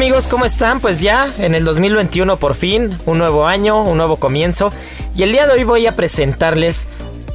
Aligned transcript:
Amigos, 0.00 0.28
¿cómo 0.28 0.46
están? 0.46 0.80
Pues 0.80 1.02
ya 1.02 1.30
en 1.36 1.54
el 1.54 1.62
2021 1.62 2.38
por 2.38 2.54
fin, 2.54 2.96
un 3.04 3.18
nuevo 3.18 3.46
año, 3.46 3.84
un 3.84 3.98
nuevo 3.98 4.16
comienzo. 4.16 4.72
Y 5.14 5.24
el 5.24 5.32
día 5.32 5.46
de 5.46 5.52
hoy 5.52 5.64
voy 5.64 5.86
a 5.86 5.94
presentarles 5.94 6.88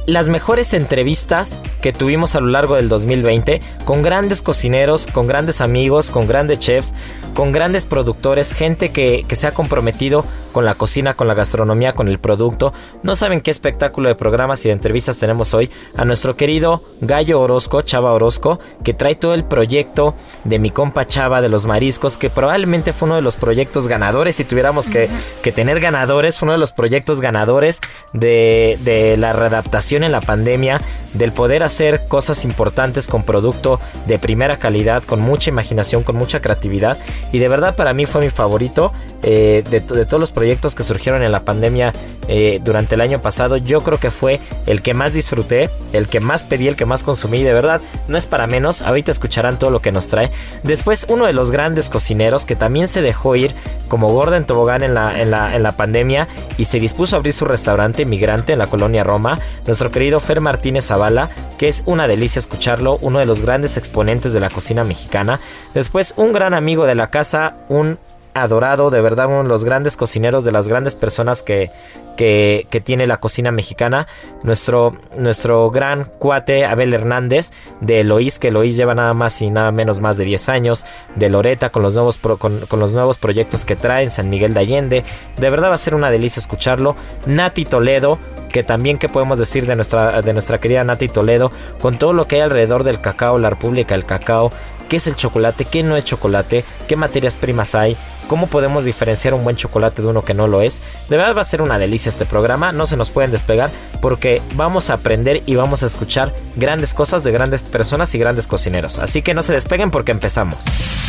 las 0.06 0.28
mejores 0.28 0.74
entrevistas 0.74 1.60
que 1.80 1.92
tuvimos 1.92 2.34
a 2.34 2.40
lo 2.40 2.48
largo 2.48 2.74
del 2.74 2.88
2020 2.88 3.62
con 3.84 4.02
grandes 4.02 4.42
cocineros, 4.42 5.06
con 5.06 5.28
grandes 5.28 5.60
amigos, 5.60 6.10
con 6.10 6.26
grandes 6.26 6.58
chefs, 6.58 6.92
con 7.36 7.52
grandes 7.52 7.84
productores, 7.84 8.52
gente 8.52 8.90
que, 8.90 9.24
que, 9.28 9.36
se 9.36 9.46
ha 9.46 9.52
comprometido 9.52 10.24
con 10.56 10.64
la 10.64 10.74
cocina, 10.74 11.12
con 11.12 11.28
la 11.28 11.34
gastronomía, 11.34 11.92
con 11.92 12.08
el 12.08 12.18
producto. 12.18 12.72
No 13.02 13.14
saben 13.14 13.42
qué 13.42 13.50
espectáculo 13.50 14.08
de 14.08 14.14
programas 14.14 14.64
y 14.64 14.68
de 14.68 14.72
entrevistas 14.72 15.18
tenemos 15.18 15.52
hoy 15.52 15.70
a 15.94 16.06
nuestro 16.06 16.34
querido 16.34 16.82
Gallo 17.02 17.42
Orozco, 17.42 17.82
Chava 17.82 18.14
Orozco, 18.14 18.58
que 18.82 18.94
trae 18.94 19.16
todo 19.16 19.34
el 19.34 19.44
proyecto 19.44 20.14
de 20.44 20.58
mi 20.58 20.70
compa 20.70 21.06
Chava 21.06 21.42
de 21.42 21.50
los 21.50 21.66
mariscos, 21.66 22.16
que 22.16 22.30
probablemente 22.30 22.94
fue 22.94 23.04
uno 23.04 23.16
de 23.16 23.20
los 23.20 23.36
proyectos 23.36 23.86
ganadores, 23.86 24.36
si 24.36 24.44
tuviéramos 24.44 24.88
que, 24.88 25.10
que 25.42 25.52
tener 25.52 25.78
ganadores, 25.78 26.38
fue 26.38 26.46
uno 26.46 26.52
de 26.52 26.58
los 26.58 26.72
proyectos 26.72 27.20
ganadores 27.20 27.82
de, 28.14 28.78
de 28.80 29.18
la 29.18 29.34
readaptación 29.34 30.04
en 30.04 30.12
la 30.12 30.22
pandemia, 30.22 30.80
del 31.12 31.32
poder 31.32 31.62
hacer 31.64 32.08
cosas 32.08 32.44
importantes 32.44 33.08
con 33.08 33.24
producto 33.24 33.78
de 34.06 34.18
primera 34.18 34.58
calidad, 34.58 35.02
con 35.02 35.20
mucha 35.20 35.50
imaginación, 35.50 36.02
con 36.02 36.16
mucha 36.16 36.40
creatividad. 36.40 36.98
Y 37.32 37.40
de 37.40 37.48
verdad 37.48 37.76
para 37.76 37.92
mí 37.92 38.06
fue 38.06 38.22
mi 38.22 38.30
favorito 38.30 38.92
eh, 39.28 39.64
de, 39.68 39.80
todos 39.80 40.20
los 40.20 40.30
proyectos 40.30 40.76
que 40.76 40.84
surgieron 40.84 41.24
en 41.24 41.32
la 41.32 41.40
pandemia 41.40 41.92
eh, 42.28 42.60
durante 42.62 42.94
el 42.94 43.00
año 43.00 43.20
pasado. 43.20 43.56
Yo 43.56 43.82
creo 43.82 43.98
que 43.98 44.10
fue 44.10 44.40
el 44.66 44.82
que 44.82 44.94
más 44.94 45.14
disfruté, 45.14 45.68
el 45.92 46.06
que 46.06 46.20
más 46.20 46.44
pedí, 46.44 46.68
el 46.68 46.76
que 46.76 46.86
más 46.86 47.02
consumí. 47.02 47.42
De 47.42 47.52
verdad, 47.52 47.80
no 48.06 48.16
es 48.16 48.26
para 48.26 48.46
menos. 48.46 48.82
Ahorita 48.82 49.10
escucharán 49.10 49.58
todo 49.58 49.70
lo 49.70 49.80
que 49.80 49.90
nos 49.90 50.06
trae. 50.06 50.30
Después, 50.62 51.06
uno 51.08 51.26
de 51.26 51.32
los 51.32 51.50
grandes 51.50 51.90
cocineros 51.90 52.44
que 52.44 52.54
también 52.54 52.86
se 52.86 53.02
dejó 53.02 53.34
ir 53.34 53.52
como 53.88 54.12
gorda 54.12 54.36
en 54.36 54.44
tobogán 54.44 54.84
en 54.84 54.94
la, 54.94 55.20
en 55.20 55.32
la, 55.32 55.56
en 55.56 55.64
la 55.64 55.72
pandemia 55.72 56.28
y 56.56 56.66
se 56.66 56.78
dispuso 56.78 57.16
a 57.16 57.18
abrir 57.18 57.32
su 57.32 57.46
restaurante 57.46 58.04
migrante 58.04 58.52
en 58.52 58.60
la 58.60 58.68
colonia 58.68 59.02
Roma. 59.02 59.40
Nuestro 59.66 59.90
querido 59.90 60.20
Fer 60.20 60.40
Martínez 60.40 60.86
Zavala, 60.86 61.30
que 61.58 61.66
es 61.66 61.82
una 61.86 62.06
delicia 62.06 62.38
escucharlo, 62.38 62.98
uno 63.02 63.18
de 63.18 63.26
los 63.26 63.42
grandes 63.42 63.76
exponentes 63.76 64.32
de 64.32 64.38
la 64.38 64.50
cocina 64.50 64.84
mexicana. 64.84 65.40
Después, 65.74 66.14
un 66.16 66.32
gran 66.32 66.54
amigo 66.54 66.86
de 66.86 66.94
la 66.94 67.10
casa, 67.10 67.56
un 67.68 67.98
adorado, 68.42 68.90
de 68.90 69.00
verdad 69.00 69.26
uno 69.26 69.42
de 69.42 69.48
los 69.48 69.64
grandes 69.64 69.96
cocineros, 69.96 70.44
de 70.44 70.52
las 70.52 70.68
grandes 70.68 70.96
personas 70.96 71.42
que, 71.42 71.70
que, 72.16 72.82
tiene 72.84 73.06
la 73.06 73.18
cocina 73.18 73.52
mexicana, 73.52 74.06
nuestro, 74.42 74.96
nuestro 75.16 75.70
gran 75.70 76.04
cuate 76.04 76.64
Abel 76.64 76.94
Hernández, 76.94 77.52
de 77.80 78.00
Eloís, 78.00 78.38
que 78.38 78.48
Eloís 78.48 78.76
lleva 78.76 78.94
nada 78.94 79.14
más 79.14 79.40
y 79.42 79.50
nada 79.50 79.72
menos 79.72 80.00
más 80.00 80.16
de 80.16 80.24
10 80.24 80.48
años, 80.48 80.86
de 81.14 81.28
Loreta 81.28 81.70
con 81.70 81.82
los 81.82 81.94
nuevos, 81.94 82.18
con, 82.18 82.60
los 82.70 82.92
nuevos 82.92 83.18
proyectos 83.18 83.64
que 83.64 83.76
trae 83.76 84.04
en 84.04 84.10
San 84.10 84.30
Miguel 84.30 84.54
de 84.54 84.60
Allende, 84.60 85.04
de 85.36 85.50
verdad 85.50 85.70
va 85.70 85.74
a 85.74 85.78
ser 85.78 85.94
una 85.94 86.10
delicia 86.10 86.40
escucharlo, 86.40 86.96
Nati 87.26 87.64
Toledo, 87.64 88.18
que 88.50 88.62
también 88.62 88.98
que 88.98 89.08
podemos 89.08 89.38
decir 89.38 89.66
de 89.66 89.76
nuestra, 89.76 90.22
de 90.22 90.32
nuestra 90.32 90.60
querida 90.60 90.84
Nati 90.84 91.08
Toledo, 91.08 91.52
con 91.80 91.98
todo 91.98 92.12
lo 92.12 92.26
que 92.26 92.36
hay 92.36 92.42
alrededor 92.42 92.84
del 92.84 93.00
cacao, 93.00 93.38
la 93.38 93.50
República 93.50 93.94
del 93.94 94.06
Cacao, 94.06 94.50
qué 94.88 94.96
es 94.96 95.06
el 95.06 95.16
chocolate, 95.16 95.64
qué 95.64 95.82
no 95.82 95.96
es 95.96 96.04
chocolate, 96.04 96.64
qué 96.88 96.96
materias 96.96 97.36
primas 97.36 97.74
hay, 97.74 97.96
cómo 98.26 98.46
podemos 98.46 98.84
diferenciar 98.84 99.34
un 99.34 99.44
buen 99.44 99.56
chocolate 99.56 100.02
de 100.02 100.08
uno 100.08 100.22
que 100.22 100.34
no 100.34 100.46
lo 100.46 100.62
es. 100.62 100.82
De 101.08 101.16
verdad 101.16 101.36
va 101.36 101.40
a 101.42 101.44
ser 101.44 101.62
una 101.62 101.78
delicia 101.78 102.08
este 102.08 102.26
programa, 102.26 102.72
no 102.72 102.86
se 102.86 102.96
nos 102.96 103.10
pueden 103.10 103.30
despegar 103.30 103.70
porque 104.00 104.42
vamos 104.54 104.90
a 104.90 104.94
aprender 104.94 105.42
y 105.46 105.54
vamos 105.54 105.82
a 105.82 105.86
escuchar 105.86 106.34
grandes 106.56 106.94
cosas 106.94 107.24
de 107.24 107.32
grandes 107.32 107.62
personas 107.62 108.14
y 108.14 108.18
grandes 108.18 108.46
cocineros. 108.46 108.98
Así 108.98 109.22
que 109.22 109.34
no 109.34 109.42
se 109.42 109.52
despeguen 109.52 109.90
porque 109.90 110.12
empezamos. 110.12 110.64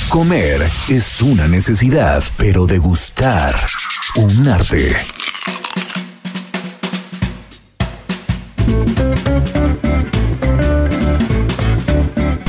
Comer 0.09 0.61
es 0.89 1.22
una 1.22 1.47
necesidad, 1.47 2.23
pero 2.38 2.66
degustar 2.66 3.53
un 4.16 4.47
arte. 4.47 4.95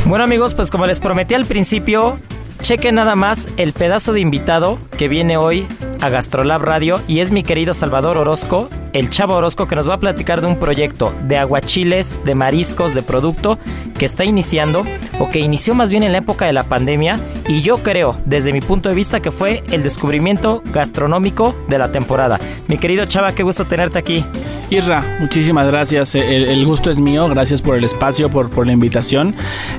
Bueno 0.08 0.24
amigos, 0.24 0.54
pues 0.54 0.70
como 0.70 0.86
les 0.86 1.00
prometí 1.00 1.34
al 1.34 1.44
principio, 1.44 2.18
chequen 2.60 2.96
nada 2.96 3.14
más 3.14 3.48
el 3.56 3.72
pedazo 3.72 4.12
de 4.12 4.20
invitado 4.20 4.78
que 4.96 5.08
viene 5.08 5.36
hoy 5.36 5.66
a 6.00 6.08
Gastrolab 6.08 6.62
Radio 6.62 7.00
y 7.08 7.20
es 7.20 7.30
mi 7.30 7.42
querido 7.42 7.74
Salvador 7.74 8.18
Orozco, 8.18 8.68
el 8.92 9.10
chavo 9.10 9.34
Orozco 9.34 9.66
que 9.66 9.76
nos 9.76 9.88
va 9.88 9.94
a 9.94 10.00
platicar 10.00 10.40
de 10.40 10.46
un 10.46 10.58
proyecto 10.58 11.12
de 11.24 11.36
aguachiles, 11.36 12.18
de 12.24 12.34
mariscos, 12.34 12.94
de 12.94 13.02
producto 13.02 13.58
que 13.98 14.04
está 14.04 14.24
iniciando 14.24 14.84
o 15.18 15.28
que 15.28 15.40
inició 15.40 15.74
más 15.74 15.90
bien 15.90 16.02
en 16.02 16.12
la 16.12 16.18
época 16.18 16.46
de 16.46 16.52
la 16.52 16.64
pandemia 16.64 17.18
y 17.48 17.62
yo 17.62 17.82
creo, 17.82 18.16
desde 18.24 18.52
mi 18.52 18.60
punto 18.60 18.88
de 18.88 18.94
vista, 18.94 19.20
que 19.20 19.30
fue 19.30 19.62
el 19.70 19.82
descubrimiento 19.82 20.62
gastronómico 20.72 21.54
de 21.68 21.78
la 21.78 21.90
temporada. 21.90 22.38
Mi 22.68 22.78
querido 22.78 23.06
Chava, 23.06 23.34
qué 23.34 23.42
gusto 23.42 23.64
tenerte 23.64 23.98
aquí. 23.98 24.24
Irra, 24.70 25.16
muchísimas 25.18 25.66
gracias. 25.66 26.14
El, 26.14 26.44
el, 26.44 26.66
gusto 26.66 26.90
es 26.90 27.00
mío. 27.00 27.26
Gracias 27.28 27.62
por 27.62 27.76
el 27.76 27.84
espacio, 27.84 28.28
por, 28.28 28.50
por 28.50 28.66
la 28.66 28.72
invitación. 28.72 29.34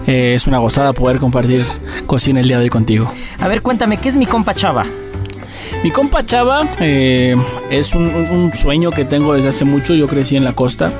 Eh, 0.08 0.34
es 0.36 0.48
una 0.48 0.58
gozada 0.58 0.94
poder 0.94 1.20
compartir 1.20 1.64
cocina 2.08 2.40
el 2.40 2.48
día 2.48 2.58
de 2.58 2.64
hoy 2.64 2.70
contigo. 2.70 3.12
A 3.40 3.48
ver, 3.48 3.62
cuéntame, 3.62 3.98
¿qué 3.98 4.10
es 4.10 4.16
mi 4.16 4.26
compa 4.26 4.56
Chava? 4.56 4.84
Mi 5.84 5.92
compa 5.92 6.26
Chava 6.26 6.68
eh, 6.80 7.36
es 7.69 7.94
un, 7.94 8.08
un, 8.08 8.54
sueño 8.56 8.90
que 8.92 9.06
tengo 9.06 9.36
desde 9.36 9.50
hace 9.50 9.63
mucho. 9.63 9.94
Yo 9.94 10.08
crecí 10.08 10.36
en 10.36 10.44
la 10.44 10.54
costa, 10.54 10.92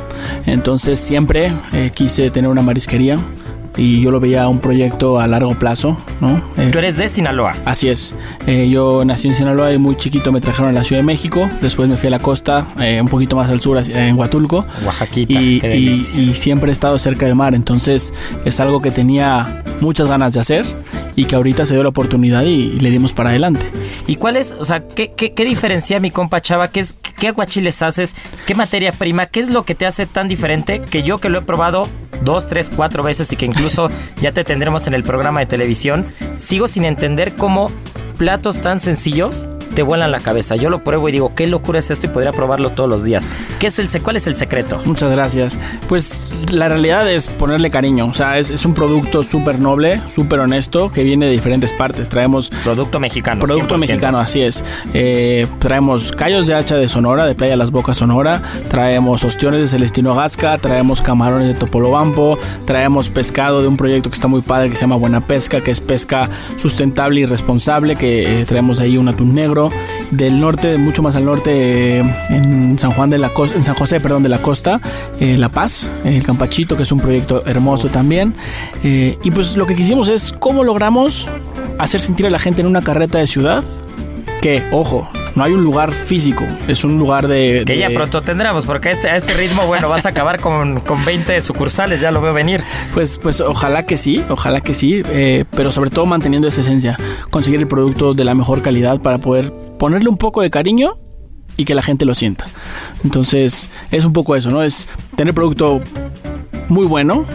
entonces 0.46 1.00
siempre 1.00 1.52
eh, 1.74 1.92
quise 1.94 2.30
tener 2.30 2.50
una 2.50 2.62
marisquería 2.62 3.18
y 3.80 4.02
yo 4.02 4.12
lo 4.12 4.20
veía 4.20 4.48
un 4.48 4.60
proyecto 4.60 5.20
a 5.20 5.28
largo 5.28 5.56
plazo, 5.56 5.98
¿no? 6.20 6.42
Eh, 6.58 6.70
Tú 6.72 6.80
eres 6.80 6.98
de 6.98 7.08
Sinaloa. 7.08 7.56
Así 7.64 7.88
es. 7.90 8.14
Eh, 8.46 8.70
yo 8.70 9.04
nací 9.06 9.30
en 9.30 9.36
Sinaloa 9.36 9.72
y 9.72 9.78
muy 9.78 9.96
chiquito 9.96 10.34
me 10.34 10.42
trajeron 10.42 10.70
a 10.70 10.74
la 10.74 10.84
Ciudad 10.84 11.02
de 11.02 11.06
México. 11.06 11.50
Después 11.62 11.88
me 11.88 11.96
fui 11.96 12.08
a 12.08 12.12
la 12.12 12.20
costa, 12.20 12.68
eh, 12.80 13.00
un 13.02 13.08
poquito 13.08 13.38
más 13.38 13.50
al 13.50 13.62
sur, 13.62 13.81
en 13.90 14.18
Huatulco. 14.18 14.66
Oaxaquita. 14.86 15.34
Y, 15.34 15.62
y, 15.64 16.20
y, 16.20 16.36
siempre 16.36 16.70
he 16.70 16.74
estado 16.74 17.00
cerca 17.00 17.26
del 17.26 17.36
mar. 17.36 17.56
Entonces 17.56 18.14
es 18.44 18.60
algo 18.60 18.81
que 18.81 18.92
tenía 18.92 19.64
muchas 19.80 20.10
ganas 20.10 20.34
de 20.34 20.42
hacer 20.42 20.66
y 21.16 21.25
que 21.25 21.36
ahorita 21.36 21.66
se 21.66 21.74
dio 21.74 21.84
la 21.84 21.90
oportunidad 21.90 22.44
y, 22.44 22.50
y 22.50 22.80
le 22.82 22.92
dimos 22.92 23.14
para 23.14 23.30
adelante. 23.30 23.66
¿Y 24.08 24.18
cuál 24.18 24.36
es, 24.36 24.56
o 24.60 24.66
sea, 24.66 24.86
qué, 24.88 25.14
qué, 25.16 25.34
qué 25.34 25.46
diferencia 25.46 26.00
mi 26.00 26.12
compa 26.12 26.42
Chava? 26.42 26.68
¿Qué, 26.70 26.82
es, 26.82 26.96
¿Qué 27.18 27.30
aguachiles 27.30 27.82
haces? 27.82 28.16
¿Qué 28.46 28.56
materia 28.56 28.92
prima? 28.92 29.25
¿Qué 29.25 29.40
es 29.40 29.50
lo 29.50 29.64
que 29.64 29.75
te 29.75 29.86
hace 29.86 30.06
tan 30.06 30.28
diferente 30.28 30.82
que 30.82 31.04
yo 31.04 31.20
que 31.20 31.30
lo 31.30 31.40
he 31.40 31.42
probado 31.44 31.88
dos, 32.24 32.48
tres, 32.48 32.72
cuatro 32.75 33.04
veces 33.04 33.32
y 33.32 33.36
que 33.36 33.46
incluso 33.46 33.69
ya 34.21 34.31
te 34.31 34.44
tendremos 34.44 34.88
en 34.88 34.94
el 34.94 35.04
programa 35.04 35.39
de 35.39 35.45
televisión, 35.45 36.06
sigo 36.38 36.68
sin 36.68 36.86
entender 36.86 37.33
cómo 37.33 37.71
platos 38.18 38.62
tan 38.62 38.80
sencillos 38.80 39.48
te 39.74 39.83
vuelan 39.83 40.12
la 40.12 40.19
cabeza. 40.19 40.56
Yo 40.56 40.69
lo 40.69 40.83
pruebo 40.83 41.10
y 41.10 41.12
digo, 41.12 41.33
qué 41.36 41.48
locura 41.48 41.80
es 41.80 41.92
esto 41.92 42.07
y 42.07 42.10
podría 42.10 42.31
probarlo 42.31 42.71
todos 42.71 42.89
los 42.89 43.04
días. 43.04 43.30
¿Qué 43.60 43.68
es 43.68 43.80
el, 43.80 43.89
¿Cuál 44.01 44.16
es 44.16 44.27
el 44.27 44.36
secreto? 44.36 44.81
Muchas 44.86 45.12
gracias. 45.12 45.60
Pues 45.88 46.31
la 46.51 46.69
realidad 46.69 47.10
es 47.10 47.27
ponerle 47.27 47.69
cariño. 47.69 48.07
O 48.07 48.13
sea, 48.13 48.38
es, 48.38 48.50
es 48.50 48.66
un 48.66 48.74
producto 48.74 49.24
súper 49.24 49.60
noble, 49.60 50.01
súper 50.13 50.39
honesto, 50.39 50.92
que 50.92 51.04
viene 51.04 51.27
de 51.27 51.31
diferentes 51.31 51.74
partes. 51.74 52.10
Traemos... 52.10 52.50
Producto 52.63 53.00
mexicano. 53.00 53.42
Producto 53.42 53.75
100%. 53.75 53.80
mexicano, 53.80 54.19
así 54.19 54.42
es. 54.42 54.63
Eh, 54.94 55.48
traemos 55.60 56.12
callos 56.12 56.48
de 56.48 56.54
hacha 56.54 56.75
de 56.75 56.88
Sonora, 56.88 57.25
de 57.25 57.36
Playa 57.36 57.56
Las 57.56 57.72
Bocas, 57.72 57.98
Sonora. 57.98 58.42
Traemos 58.69 59.24
ostiones 59.24 59.62
de 59.62 59.68
Celestino 59.68 60.15
Gasca. 60.15 60.57
Traemos 60.57 61.01
camarones 61.01 61.48
de 61.48 61.54
Topolobampo. 61.54 62.39
Traemos 62.65 63.10
pescado 63.10 63.62
de 63.62 63.68
un 63.68 63.77
proyecto 63.77 64.10
que 64.10 64.15
está 64.15 64.27
muy 64.27 64.42
padre 64.42 64.69
que 64.69 64.75
se 64.75 64.81
llama 64.81 64.95
Buena 64.95 65.22
Pesca, 65.22 65.62
que 65.62 65.72
es 65.72 65.81
pesca 65.81 66.30
sustentable 66.57 67.22
y 67.22 67.25
responsable, 67.25 67.95
que 67.95 68.42
eh, 68.42 68.45
traemos 68.45 68.80
ahí 68.80 68.98
un 68.98 69.07
atún 69.07 69.33
negro. 69.36 69.59
Del 70.12 70.40
norte, 70.40 70.78
mucho 70.78 71.04
más 71.04 71.16
al 71.16 71.26
norte, 71.26 72.00
eh, 72.00 72.04
en 72.30 72.80
San 72.80 72.92
Juan 72.92 73.12
de 73.12 73.20
la 73.20 73.32
Costa, 73.32 73.56
en 73.56 73.64
San 73.64 73.76
José, 73.76 74.00
perdón, 74.00 74.24
de 74.24 74.30
la 74.30 74.42
Costa, 74.42 74.82
eh, 75.20 75.38
La 75.38 75.50
Paz, 75.50 75.92
el 76.04 76.24
Campachito, 76.24 76.76
que 76.76 76.84
es 76.84 76.92
un 76.92 77.00
proyecto 77.00 77.44
hermoso 77.46 77.90
también. 77.90 78.34
Eh, 78.84 79.18
y 79.24 79.32
pues 79.32 79.56
lo 79.56 79.68
que 79.68 79.76
quisimos 79.76 80.08
es 80.10 80.34
cómo 80.40 80.64
logramos 80.64 81.28
hacer 81.78 82.02
sentir 82.02 82.26
a 82.26 82.30
la 82.32 82.40
gente 82.40 82.62
en 82.62 82.68
una 82.68 82.82
carreta 82.82 83.20
de 83.20 83.28
ciudad 83.28 83.64
que, 84.41 84.63
ojo, 84.71 85.09
no 85.36 85.44
hay 85.44 85.51
un 85.53 85.63
lugar 85.63 85.91
físico, 85.91 86.44
es 86.68 86.83
un 86.83 86.97
lugar 86.97 87.27
de... 87.27 87.63
Que 87.65 87.74
de- 87.74 87.80
ya 87.80 87.89
pronto 87.89 88.21
tendremos, 88.21 88.65
porque 88.65 88.89
a 88.89 88.91
este, 88.91 89.09
a 89.09 89.15
este 89.15 89.33
ritmo, 89.33 89.65
bueno, 89.68 89.89
vas 89.89 90.06
a 90.06 90.09
acabar 90.09 90.39
con, 90.39 90.80
con 90.81 91.03
20 91.06 91.41
sucursales, 91.41 92.01
ya 92.01 92.12
lo 92.12 92.21
veo 92.21 92.33
venir. 92.33 92.63
Pues, 92.94 93.18
pues 93.19 93.41
ojalá 93.41 93.83
que 93.86 93.97
sí, 93.97 94.24
ojalá 94.30 94.62
que 94.62 94.74
sí, 94.74 95.01
eh, 95.09 95.45
pero 95.56 95.71
sobre 95.71 95.89
todo 95.89 96.06
manteniendo 96.06 96.47
esa 96.47 96.62
esencia, 96.62 96.97
conseguir 97.30 97.59
el 97.59 97.68
producto 97.68 98.13
de 98.13 98.25
la 98.25 98.33
mejor 98.33 98.62
calidad 98.62 99.01
para 99.01 99.18
poder 99.19 99.51
ponerle 99.77 100.09
un 100.09 100.18
poco 100.18 100.41
de 100.41 100.50
cariño 100.50 100.94
y 101.57 101.65
que 101.65 101.75
la 101.75 101.81
gente 101.81 102.06
lo 102.06 102.15
sienta. 102.15 102.45
Entonces, 103.03 103.69
es 103.91 104.06
un 104.06 104.13
poco 104.13 104.36
eso, 104.36 104.50
¿no? 104.51 104.63
Es 104.63 104.88
tener 105.15 105.33
producto 105.33 105.81
muy 106.69 106.86
bueno, 106.86 107.25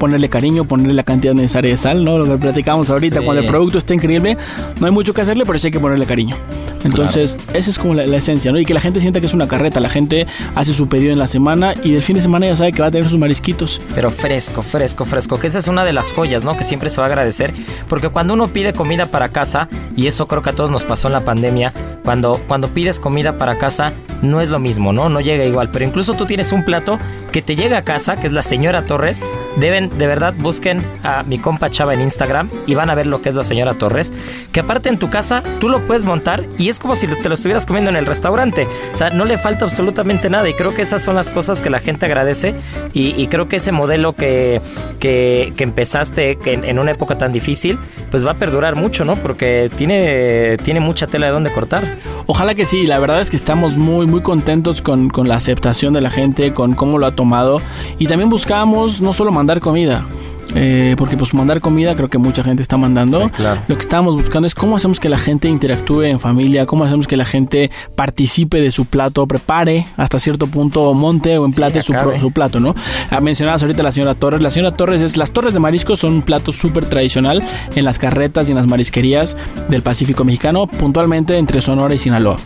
ponerle 0.00 0.28
cariño, 0.28 0.64
ponerle 0.64 0.94
la 0.94 1.04
cantidad 1.04 1.32
necesaria 1.34 1.70
de 1.70 1.76
sal, 1.76 2.04
¿no? 2.04 2.18
Lo 2.18 2.24
que 2.24 2.36
platicamos 2.38 2.90
ahorita, 2.90 3.20
Sí. 3.20 3.24
cuando 3.24 3.42
el 3.42 3.46
producto 3.46 3.78
está 3.78 3.94
increíble, 3.94 4.36
no 4.80 4.86
hay 4.86 4.92
mucho 4.92 5.14
que 5.14 5.20
hacerle, 5.20 5.46
pero 5.46 5.58
sí 5.60 5.68
hay 5.68 5.70
que 5.70 5.78
ponerle 5.78 6.06
cariño. 6.06 6.34
Entonces, 6.82 7.36
esa 7.52 7.70
es 7.70 7.78
como 7.78 7.94
la, 7.94 8.06
la 8.06 8.16
esencia, 8.16 8.50
¿no? 8.50 8.58
Y 8.58 8.64
que 8.64 8.74
la 8.74 8.80
gente 8.80 9.00
sienta 9.00 9.20
que 9.20 9.26
es 9.26 9.34
una 9.34 9.46
carreta, 9.46 9.78
la 9.80 9.90
gente 9.90 10.26
hace 10.54 10.72
su 10.72 10.88
pedido 10.88 11.12
en 11.12 11.18
la 11.18 11.28
semana 11.28 11.74
y 11.84 11.92
del 11.92 12.02
fin 12.02 12.16
de 12.16 12.22
semana 12.22 12.46
ya 12.46 12.56
sabe 12.56 12.72
que 12.72 12.80
va 12.82 12.88
a 12.88 12.90
tener 12.90 13.08
sus 13.08 13.18
marisquitos. 13.18 13.80
Pero 13.94 14.10
fresco, 14.10 14.62
fresco, 14.62 15.04
fresco. 15.04 15.38
Que 15.38 15.46
esa 15.46 15.58
es 15.58 15.68
una 15.68 15.84
de 15.84 15.92
las 15.92 16.12
joyas, 16.12 16.42
¿no? 16.42 16.56
Que 16.56 16.64
siempre 16.64 16.88
se 16.90 17.00
va 17.00 17.06
a 17.06 17.10
agradecer. 17.10 17.52
Porque 17.88 18.08
cuando 18.08 18.32
uno 18.34 18.48
pide 18.48 18.72
comida 18.72 19.06
para 19.06 19.28
casa, 19.28 19.68
y 19.94 20.06
eso 20.06 20.26
creo 20.26 20.42
que 20.42 20.50
a 20.50 20.52
todos 20.54 20.70
nos 20.70 20.84
pasó 20.84 21.08
en 21.08 21.12
la 21.12 21.20
pandemia, 21.20 21.72
cuando, 22.02 22.40
cuando 22.48 22.68
pides 22.68 22.98
comida 22.98 23.36
para 23.36 23.58
casa, 23.58 23.92
no 24.22 24.40
es 24.40 24.48
lo 24.48 24.58
mismo, 24.58 24.92
¿no? 24.94 25.10
No 25.10 25.20
llega 25.20 25.44
igual. 25.44 25.70
Pero 25.70 25.84
incluso 25.84 26.14
tú 26.14 26.24
tienes 26.24 26.50
un 26.52 26.64
plato 26.64 26.98
que 27.30 27.42
te 27.42 27.56
llega 27.56 27.76
a 27.78 27.82
casa, 27.82 28.18
que 28.18 28.26
es 28.26 28.32
la 28.32 28.42
señora 28.42 28.82
Torres. 28.86 29.22
Deben, 29.56 29.89
de 29.98 30.06
verdad, 30.06 30.34
busquen 30.36 30.84
a 31.02 31.22
mi 31.22 31.38
compa 31.38 31.70
Chava 31.70 31.94
en 31.94 32.00
Instagram 32.00 32.50
y 32.66 32.74
van 32.74 32.90
a 32.90 32.94
ver 32.94 33.06
lo 33.06 33.22
que 33.22 33.28
es 33.28 33.34
la 33.34 33.44
señora 33.44 33.74
Torres. 33.74 34.12
Que 34.52 34.60
aparte 34.60 34.88
en 34.88 34.98
tu 34.98 35.10
casa, 35.10 35.42
tú 35.60 35.68
lo 35.68 35.80
puedes 35.86 36.04
montar 36.04 36.44
y 36.58 36.68
es 36.68 36.78
como 36.78 36.96
si 36.96 37.06
te 37.06 37.28
lo 37.28 37.34
estuvieras 37.34 37.66
comiendo 37.66 37.90
en 37.90 37.96
el 37.96 38.06
restaurante. 38.06 38.66
O 38.92 38.96
sea, 38.96 39.10
no 39.10 39.24
le 39.24 39.38
falta 39.38 39.64
absolutamente 39.64 40.30
nada. 40.30 40.48
Y 40.48 40.54
creo 40.54 40.74
que 40.74 40.82
esas 40.82 41.02
son 41.02 41.14
las 41.16 41.30
cosas 41.30 41.60
que 41.60 41.70
la 41.70 41.80
gente 41.80 42.06
agradece. 42.06 42.54
Y, 42.92 43.26
creo 43.28 43.46
que 43.46 43.56
ese 43.56 43.70
modelo 43.70 44.14
que, 44.14 44.60
que, 44.98 45.52
que 45.56 45.64
empezaste 45.64 46.38
en 46.44 46.78
una 46.78 46.90
época 46.90 47.16
tan 47.16 47.32
difícil, 47.32 47.78
pues 48.10 48.26
va 48.26 48.32
a 48.32 48.34
perdurar 48.34 48.74
mucho, 48.74 49.04
¿no? 49.04 49.16
Porque 49.16 49.70
tiene, 49.76 50.56
tiene 50.64 50.80
mucha 50.80 51.06
tela 51.06 51.26
de 51.26 51.32
dónde 51.32 51.52
cortar. 51.52 51.96
Ojalá 52.26 52.54
que 52.54 52.64
sí, 52.64 52.86
la 52.86 52.98
verdad 52.98 53.20
es 53.20 53.30
que 53.30 53.36
estamos 53.36 53.76
muy 53.76 54.06
muy 54.06 54.20
contentos 54.20 54.82
con, 54.82 55.08
con 55.08 55.28
la 55.28 55.36
aceptación 55.36 55.92
de 55.92 56.00
la 56.00 56.10
gente, 56.10 56.52
con 56.52 56.74
cómo 56.74 56.98
lo 56.98 57.06
ha 57.06 57.12
tomado. 57.12 57.60
Y 57.98 58.06
también 58.06 58.30
buscamos 58.30 59.00
no 59.00 59.12
solo 59.12 59.32
mandar 59.32 59.60
comida, 59.60 60.06
eh, 60.54 60.94
porque 60.98 61.16
pues 61.16 61.34
mandar 61.34 61.60
comida 61.60 61.94
creo 61.94 62.08
que 62.08 62.18
mucha 62.18 62.42
gente 62.42 62.62
está 62.62 62.76
mandando. 62.76 63.24
Sí, 63.24 63.30
claro. 63.30 63.60
Lo 63.68 63.76
que 63.76 63.82
estábamos 63.82 64.16
buscando 64.16 64.46
es 64.46 64.54
cómo 64.54 64.76
hacemos 64.76 65.00
que 65.00 65.08
la 65.08 65.18
gente 65.18 65.48
interactúe 65.48 66.02
en 66.02 66.20
familia, 66.20 66.66
cómo 66.66 66.84
hacemos 66.84 67.06
que 67.06 67.16
la 67.16 67.24
gente 67.24 67.70
participe 67.94 68.60
de 68.60 68.70
su 68.70 68.86
plato, 68.86 69.26
prepare 69.26 69.86
hasta 69.96 70.18
cierto 70.18 70.46
punto, 70.46 70.92
monte 70.94 71.38
o 71.38 71.44
emplate 71.44 71.82
su, 71.82 71.92
plato, 72.32 72.60
¿no? 72.60 72.74
Ah, 73.10 73.20
Mencionabas 73.20 73.62
ahorita 73.62 73.82
a 73.82 73.84
la 73.84 73.92
señora 73.92 74.14
Torres. 74.14 74.40
La 74.40 74.50
señora 74.50 74.74
Torres 74.74 75.02
es, 75.02 75.16
las 75.16 75.32
torres 75.32 75.54
de 75.54 75.60
mariscos 75.60 76.00
son 76.00 76.14
un 76.14 76.22
plato 76.22 76.52
súper 76.52 76.86
tradicional 76.86 77.42
en 77.74 77.84
las 77.84 77.98
carretas 77.98 78.48
y 78.48 78.52
en 78.52 78.56
las 78.56 78.66
marisquerías 78.66 79.36
del 79.68 79.82
Pacífico 79.82 80.24
mexicano, 80.24 80.66
puntualmente 80.66 81.38
entre 81.38 81.60
Sonora 81.60 81.94
y 81.94 81.98
Sinaloa. 81.98 82.38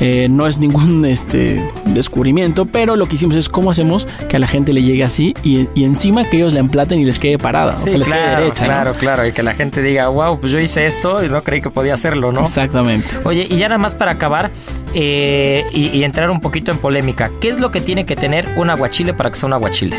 Eh, 0.00 0.28
no 0.30 0.46
es 0.46 0.58
ningún 0.58 1.04
este, 1.04 1.64
descubrimiento, 1.86 2.66
pero 2.66 2.96
lo 2.96 3.06
que 3.06 3.14
hicimos 3.14 3.36
es 3.36 3.48
cómo 3.48 3.70
hacemos 3.70 4.06
que 4.28 4.36
a 4.36 4.38
la 4.38 4.46
gente 4.46 4.72
le 4.72 4.82
llegue 4.82 5.04
así 5.04 5.34
y, 5.42 5.68
y 5.74 5.84
encima 5.84 6.28
que 6.28 6.38
ellos 6.38 6.52
la 6.52 6.60
emplaten 6.60 7.00
y 7.00 7.04
les 7.04 7.18
quede 7.18 7.38
parada, 7.46 7.76
o 7.76 7.88
sea, 7.88 7.98
les 7.98 8.08
claro, 8.08 8.40
derecha. 8.40 8.64
¿no? 8.64 8.72
claro, 8.72 8.94
claro. 8.94 9.26
Y 9.26 9.32
que 9.32 9.44
la 9.44 9.54
gente 9.54 9.80
diga, 9.80 10.08
wow, 10.08 10.40
pues 10.40 10.50
yo 10.50 10.58
hice 10.58 10.84
esto 10.86 11.24
y 11.24 11.28
no 11.28 11.42
creí 11.44 11.62
que 11.62 11.70
podía 11.70 11.94
hacerlo, 11.94 12.32
¿no? 12.32 12.40
Exactamente. 12.40 13.08
Oye, 13.22 13.46
y 13.48 13.56
ya 13.56 13.68
nada 13.68 13.78
más 13.78 13.94
para 13.94 14.10
acabar 14.10 14.50
eh, 14.94 15.64
y, 15.72 15.96
y 15.96 16.02
entrar 16.02 16.28
un 16.30 16.40
poquito 16.40 16.72
en 16.72 16.78
polémica, 16.78 17.30
¿qué 17.40 17.48
es 17.48 17.60
lo 17.60 17.70
que 17.70 17.80
tiene 17.80 18.04
que 18.04 18.16
tener 18.16 18.48
un 18.56 18.68
aguachile 18.68 19.14
para 19.14 19.30
que 19.30 19.36
sea 19.36 19.46
un 19.46 19.52
aguachile? 19.52 19.96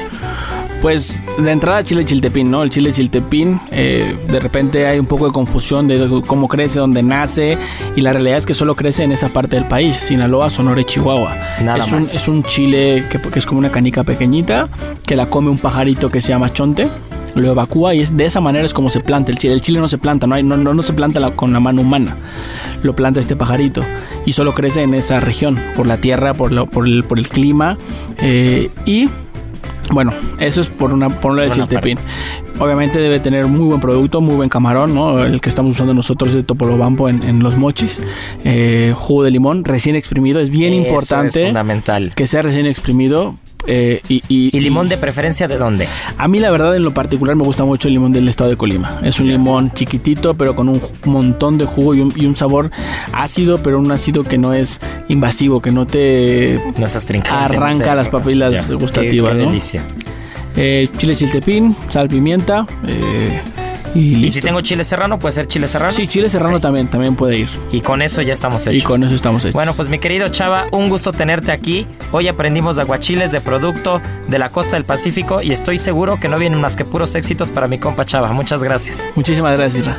Pues 0.82 1.22
de 1.40 1.52
entrada 1.52 1.84
chile 1.84 2.06
chiltepín, 2.06 2.52
¿no? 2.52 2.62
El 2.62 2.70
chile 2.70 2.92
chiltepín, 2.92 3.60
eh, 3.72 4.16
de 4.28 4.40
repente 4.40 4.86
hay 4.86 5.00
un 5.00 5.08
poco 5.08 5.26
de 5.26 5.32
confusión 5.32 5.88
de 5.88 6.22
cómo 6.28 6.48
crece, 6.48 6.80
dónde 6.80 7.02
nace, 7.02 7.58
y 7.96 8.02
la 8.02 8.14
realidad 8.14 8.38
es 8.38 8.46
que 8.46 8.54
solo 8.54 8.76
crece 8.76 9.04
en 9.04 9.12
esa 9.12 9.30
parte 9.30 9.56
del 9.56 9.66
país, 9.66 9.96
Sinaloa, 9.96 10.50
Sonora 10.50 10.82
y 10.82 10.86
Chihuahua. 10.86 11.36
Nada 11.64 11.80
es, 11.80 11.92
un, 11.92 12.00
más. 12.00 12.14
es 12.14 12.28
un 12.28 12.44
chile 12.44 13.06
que, 13.10 13.20
que 13.20 13.40
es 13.40 13.46
como 13.46 13.60
una 13.60 13.72
canica 13.72 14.04
pequeñita, 14.04 14.68
que 15.06 15.16
la 15.16 15.26
come 15.28 15.50
un 15.50 15.58
pajarito 15.58 16.12
que 16.12 16.22
se 16.22 16.30
llama 16.30 16.54
chonte, 16.54 16.88
lo 17.36 17.52
evacúa 17.52 17.94
y 17.94 18.02
es 18.02 18.16
de 18.18 18.26
esa 18.26 18.40
manera 18.42 18.66
es 18.66 18.74
como 18.74 18.90
se 18.90 19.00
planta 19.00 19.32
el 19.32 19.38
chile. 19.38 19.54
El 19.54 19.62
chile 19.62 19.80
no 19.80 19.88
se 19.88 19.98
planta, 19.98 20.28
no, 20.28 20.36
hay, 20.36 20.44
no, 20.44 20.58
no, 20.58 20.74
no 20.74 20.82
se 20.82 20.94
planta 20.94 21.20
la- 21.20 21.32
con 21.32 21.54
la 21.54 21.60
mano 21.60 21.82
humana, 21.82 22.16
lo 22.84 22.96
planta 22.96 23.20
este 23.20 23.36
pajarito 23.36 23.84
y 24.26 24.34
solo 24.34 24.54
crece 24.54 24.82
en 24.84 24.94
esa 24.94 25.20
región, 25.20 25.60
por 25.76 25.88
la 25.88 25.98
tierra, 25.98 26.34
por, 26.34 26.52
lo- 26.52 26.66
por, 26.68 26.88
el, 26.88 27.04
por 27.04 27.20
el 27.20 27.28
clima 27.28 27.78
eh, 28.20 28.70
y 28.86 29.10
bueno, 29.92 30.12
eso 30.40 30.60
es 30.62 30.68
por 30.68 30.92
una 30.92 31.10
por 31.10 31.34
lo 31.34 31.42
del 31.42 31.52
chiltepín. 31.70 31.98
Obviamente 32.60 32.98
debe 33.00 33.20
tener 33.20 33.46
muy 33.46 33.68
buen 33.68 33.80
producto, 33.80 34.20
muy 34.20 34.36
buen 34.36 34.50
camarón, 34.50 34.96
¿no? 34.96 35.24
El 35.24 35.40
que 35.42 35.50
estamos 35.50 35.74
usando 35.74 35.94
nosotros 35.94 36.34
de 36.34 36.42
Topolobampo 36.44 37.08
en, 37.08 37.22
en 37.24 37.44
los 37.44 37.56
mochis. 37.56 38.02
Eh, 38.44 38.94
jugo 38.96 39.24
de 39.24 39.32
limón 39.32 39.64
recién 39.64 39.96
exprimido. 39.96 40.40
Es 40.40 40.50
bien 40.50 40.74
Eso 40.74 40.84
importante 40.88 41.42
Es 41.42 41.48
fundamental. 41.50 42.14
que 42.16 42.26
sea 42.26 42.42
recién 42.42 42.66
exprimido. 42.66 43.36
eh, 43.68 44.02
y, 44.10 44.24
y- 44.30 44.50
¿Y 44.56 44.60
limón 44.62 44.88
de 44.90 44.98
preferencia 44.98 45.48
de 45.48 45.58
dónde? 45.58 45.88
A 46.18 46.28
mí 46.28 46.40
la 46.40 46.50
verdad 46.52 46.76
en 46.76 46.84
lo 46.84 46.94
particular 46.94 47.36
me 47.36 47.44
gusta 47.44 47.64
mucho 47.66 47.90
el 47.90 47.94
limón 47.96 48.12
del 48.14 48.28
estado 48.30 48.50
de 48.50 48.56
Colima. 48.58 49.00
Es 49.04 49.20
un 49.20 49.28
limón 49.28 49.72
chiquitito 49.74 50.34
pero 50.36 50.56
con 50.56 50.70
un 50.70 50.82
montón 51.06 51.58
de 51.60 51.66
jugo 51.66 51.94
y 51.94 52.00
un, 52.02 52.14
y 52.16 52.26
un 52.26 52.36
sabor 52.36 52.72
ácido, 53.14 53.58
pero 53.62 53.78
un 53.80 53.92
ácido 53.92 54.24
que 54.24 54.38
no 54.38 54.54
es 54.54 54.80
invasivo, 55.10 55.62
que 55.62 55.72
no 55.72 55.86
te 55.86 56.60
No. 56.78 56.86
Arranca 57.30 57.86
no 57.86 57.90
te- 57.92 57.96
las 57.98 58.10
papilas 58.10 58.68
Ya, 58.70 58.74
gustativas, 58.76 59.32
qué, 59.34 59.38
qué 59.38 59.44
¿no? 59.44 59.50
delicia. 59.50 59.84
Eh, 60.58 60.90
chile 60.98 61.16
chiltepín, 61.16 61.76
sal, 61.88 62.10
pimienta 62.10 62.66
eh, 62.88 63.42
y 63.94 64.16
listo. 64.16 64.26
Y 64.26 64.32
si 64.32 64.42
tengo 64.42 64.62
chile 64.62 64.84
serrano, 64.84 65.20
puede 65.20 65.34
ser 65.34 65.48
chile 65.48 65.68
serrano. 65.68 65.92
Sí, 65.92 66.08
chile 66.08 66.30
serrano 66.30 66.60
también, 66.60 66.88
también 66.88 67.16
puede 67.16 67.38
ir. 67.38 67.50
Y 67.72 67.82
con 67.82 68.02
eso 68.02 68.22
ya 68.22 68.34
estamos 68.34 68.66
hechos. 68.68 68.76
Y 68.76 68.82
con 68.82 69.04
eso 69.04 69.16
estamos 69.16 69.44
hechos. 69.46 69.54
Bueno, 69.54 69.74
pues 69.74 69.88
mi 69.88 70.00
querido 70.00 70.28
Chava, 70.30 70.66
un 70.72 70.90
gusto 70.90 71.14
tenerte 71.14 71.52
aquí. 71.52 71.88
Hoy 72.12 72.28
aprendimos 72.28 72.76
de 72.76 72.82
aguachiles 72.82 73.32
de 73.32 73.40
producto 73.40 74.02
de 74.28 74.40
la 74.40 74.50
costa 74.50 74.76
del 74.76 74.84
Pacífico 74.84 75.42
y 75.42 75.52
estoy 75.52 75.78
seguro 75.78 76.20
que 76.20 76.28
no 76.28 76.38
vienen 76.38 76.60
más 76.60 76.76
que 76.76 76.86
puros 76.86 77.16
éxitos 77.16 77.50
para 77.50 77.68
mi 77.68 77.78
compa 77.78 78.06
Chava. 78.06 78.34
Muchas 78.34 78.64
gracias. 78.64 79.08
Muchísimas 79.16 79.56
gracias, 79.56 79.86
Isra. 79.86 79.98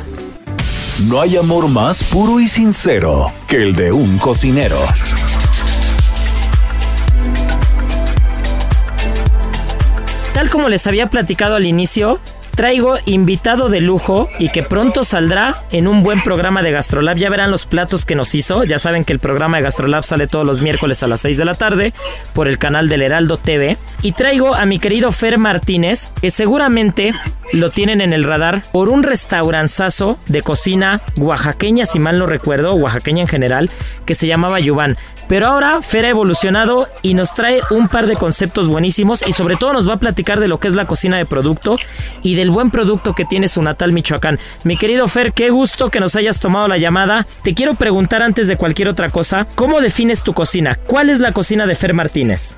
No 1.07 1.21
hay 1.21 1.37
amor 1.37 1.69
más 1.69 2.03
puro 2.03 2.41
y 2.41 2.47
sincero 2.49 3.31
que 3.47 3.55
el 3.63 3.75
de 3.75 3.93
un 3.93 4.17
cocinero. 4.17 4.77
Tal 10.39 10.49
como 10.49 10.69
les 10.69 10.87
había 10.87 11.07
platicado 11.07 11.55
al 11.55 11.65
inicio, 11.65 12.17
traigo 12.55 12.95
invitado 13.05 13.67
de 13.67 13.81
lujo 13.81 14.29
y 14.39 14.47
que 14.47 14.63
pronto 14.63 15.03
saldrá 15.03 15.53
en 15.73 15.85
un 15.85 16.01
buen 16.01 16.21
programa 16.21 16.61
de 16.61 16.71
Gastrolab. 16.71 17.17
Ya 17.17 17.29
verán 17.29 17.51
los 17.51 17.65
platos 17.65 18.05
que 18.05 18.15
nos 18.15 18.33
hizo. 18.33 18.63
Ya 18.63 18.79
saben 18.79 19.03
que 19.03 19.11
el 19.11 19.19
programa 19.19 19.57
de 19.57 19.63
Gastrolab 19.63 20.05
sale 20.05 20.27
todos 20.27 20.47
los 20.47 20.61
miércoles 20.61 21.03
a 21.03 21.07
las 21.07 21.19
6 21.19 21.37
de 21.37 21.43
la 21.43 21.55
tarde 21.55 21.93
por 22.31 22.47
el 22.47 22.57
canal 22.57 22.87
del 22.87 23.01
Heraldo 23.01 23.35
TV. 23.35 23.75
Y 24.01 24.13
traigo 24.13 24.55
a 24.55 24.65
mi 24.65 24.79
querido 24.79 25.11
Fer 25.11 25.37
Martínez, 25.37 26.13
que 26.21 26.31
seguramente 26.31 27.13
lo 27.53 27.71
tienen 27.71 28.01
en 28.01 28.13
el 28.13 28.23
radar 28.23 28.63
por 28.71 28.89
un 28.89 29.03
restauranzazo 29.03 30.19
de 30.27 30.41
cocina 30.41 31.01
oaxaqueña, 31.17 31.85
si 31.85 31.99
mal 31.99 32.19
no 32.19 32.25
recuerdo, 32.25 32.73
oaxaqueña 32.75 33.21
en 33.21 33.27
general, 33.27 33.69
que 34.05 34.15
se 34.15 34.27
llamaba 34.27 34.59
Yuban. 34.59 34.97
Pero 35.29 35.45
ahora 35.45 35.83
Fer 35.83 36.05
ha 36.05 36.09
evolucionado 36.09 36.87
y 37.03 37.13
nos 37.13 37.35
trae 37.35 37.61
un 37.69 37.87
par 37.87 38.07
de 38.07 38.15
conceptos 38.15 38.67
buenísimos 38.67 39.23
y 39.27 39.33
sobre 39.33 39.57
todo 39.57 39.73
nos 39.73 39.87
va 39.87 39.93
a 39.93 39.97
platicar 39.97 40.39
de 40.39 40.47
lo 40.47 40.59
que 40.59 40.67
es 40.67 40.73
la 40.73 40.85
cocina 40.85 41.17
de 41.17 41.25
producto 41.25 41.77
y 42.23 42.33
del 42.33 42.49
buen 42.49 42.71
producto 42.71 43.13
que 43.13 43.25
tiene 43.25 43.47
su 43.47 43.61
natal 43.61 43.91
Michoacán. 43.91 44.39
Mi 44.63 44.75
querido 44.75 45.07
Fer, 45.07 45.31
qué 45.31 45.51
gusto 45.51 45.91
que 45.91 45.99
nos 45.99 46.15
hayas 46.15 46.39
tomado 46.39 46.67
la 46.67 46.79
llamada. 46.79 47.27
Te 47.43 47.53
quiero 47.53 47.75
preguntar 47.75 48.23
antes 48.23 48.47
de 48.47 48.57
cualquier 48.57 48.89
otra 48.89 49.09
cosa, 49.09 49.45
¿cómo 49.53 49.81
defines 49.81 50.23
tu 50.23 50.33
cocina? 50.33 50.73
¿Cuál 50.73 51.11
es 51.11 51.19
la 51.19 51.31
cocina 51.31 51.67
de 51.67 51.75
Fer 51.75 51.93
Martínez? 51.93 52.57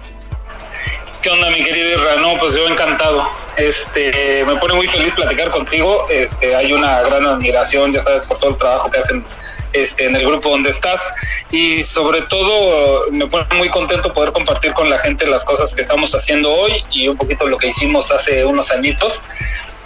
¿Qué 1.22 1.30
onda, 1.30 1.52
mi 1.52 1.62
querido 1.64 1.88
Isra? 1.96 2.16
No, 2.16 2.36
pues 2.40 2.56
yo 2.56 2.68
encantado. 2.68 3.28
Este, 3.56 4.44
me 4.44 4.56
pone 4.56 4.74
muy 4.74 4.88
feliz 4.88 5.14
platicar 5.14 5.52
contigo. 5.52 6.08
Este, 6.10 6.56
hay 6.56 6.74
una 6.74 7.02
gran 7.02 7.28
admiración, 7.28 7.94
ya 7.94 8.02
sabes, 8.02 8.24
por 8.24 8.40
todo 8.40 8.50
el 8.50 8.58
trabajo 8.58 8.90
que 8.90 8.98
hacen 8.98 9.24
este, 9.72 10.06
en 10.06 10.16
el 10.16 10.26
grupo 10.26 10.50
donde 10.50 10.72
estás 10.72 11.14
y 11.52 11.84
sobre 11.84 12.24
todo 12.24 13.06
me 13.12 13.28
pone 13.28 13.46
muy 13.56 13.70
contento 13.70 14.12
poder 14.12 14.32
compartir 14.32 14.74
con 14.74 14.90
la 14.90 14.98
gente 14.98 15.28
las 15.28 15.46
cosas 15.46 15.76
que 15.76 15.82
estamos 15.82 16.16
haciendo 16.16 16.52
hoy 16.52 16.84
y 16.90 17.08
un 17.08 17.16
poquito 17.16 17.48
lo 17.48 17.58
que 17.58 17.68
hicimos 17.68 18.10
hace 18.12 18.44
unos 18.44 18.72
añitos. 18.72 19.22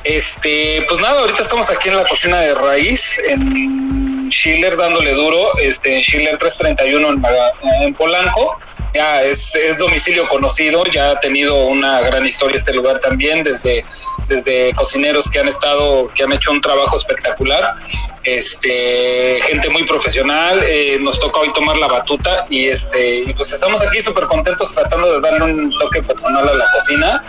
Este, 0.06 0.86
pues 0.88 1.02
nada, 1.02 1.20
ahorita 1.20 1.42
estamos 1.42 1.70
aquí 1.70 1.90
en 1.90 1.98
la 1.98 2.08
cocina 2.08 2.40
de 2.40 2.56
raíz 2.56 3.20
en 3.28 4.30
Schiller 4.32 4.78
dándole 4.78 5.12
duro, 5.12 5.58
este, 5.58 6.02
Schiller 6.02 6.38
331 6.38 7.10
en, 7.10 7.84
en 7.84 7.94
Polanco 7.94 8.58
ya 8.96 9.24
es, 9.24 9.54
domicilio 9.78 10.28
conocido, 10.28 10.84
ya 10.86 11.12
ha 11.12 11.20
tenido 11.20 11.66
una 11.66 12.02
gran 12.02 12.26
historia 12.26 12.56
este 12.56 12.74
lugar 12.74 13.00
también, 13.00 13.44
desde, 13.44 13.86
desde 14.28 14.74
cocineros 14.74 15.30
que 15.30 15.40
han 15.40 15.48
estado, 15.48 16.10
que 16.16 16.24
han 16.24 16.32
hecho 16.32 16.52
un 16.52 16.62
trabajo 16.62 16.96
espectacular, 16.96 17.76
este, 18.24 19.40
gente 19.44 19.70
muy 19.70 19.84
profesional, 19.84 20.64
eh, 20.64 20.98
nos 21.00 21.20
toca 21.20 21.42
hoy 21.42 21.52
tomar 21.54 21.78
la 21.78 21.88
batuta 21.88 22.46
y 22.50 22.68
este, 22.68 23.34
pues 23.36 23.52
estamos 23.52 23.82
aquí 23.82 24.00
súper 24.00 24.26
contentos 24.26 24.72
tratando 24.72 25.14
de 25.14 25.20
darle 25.20 25.46
un 25.46 25.70
toque 25.78 26.02
personal 26.02 26.48
a 26.48 26.54
la 26.54 26.72
cocina, 26.72 27.24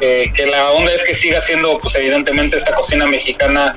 eh, 0.00 0.30
que 0.34 0.46
la 0.46 0.70
onda 0.70 0.92
es 0.92 1.02
que 1.02 1.14
siga 1.14 1.40
siendo 1.40 1.80
pues 1.80 1.96
evidentemente 1.96 2.56
esta 2.56 2.74
cocina 2.74 3.06
mexicana 3.06 3.76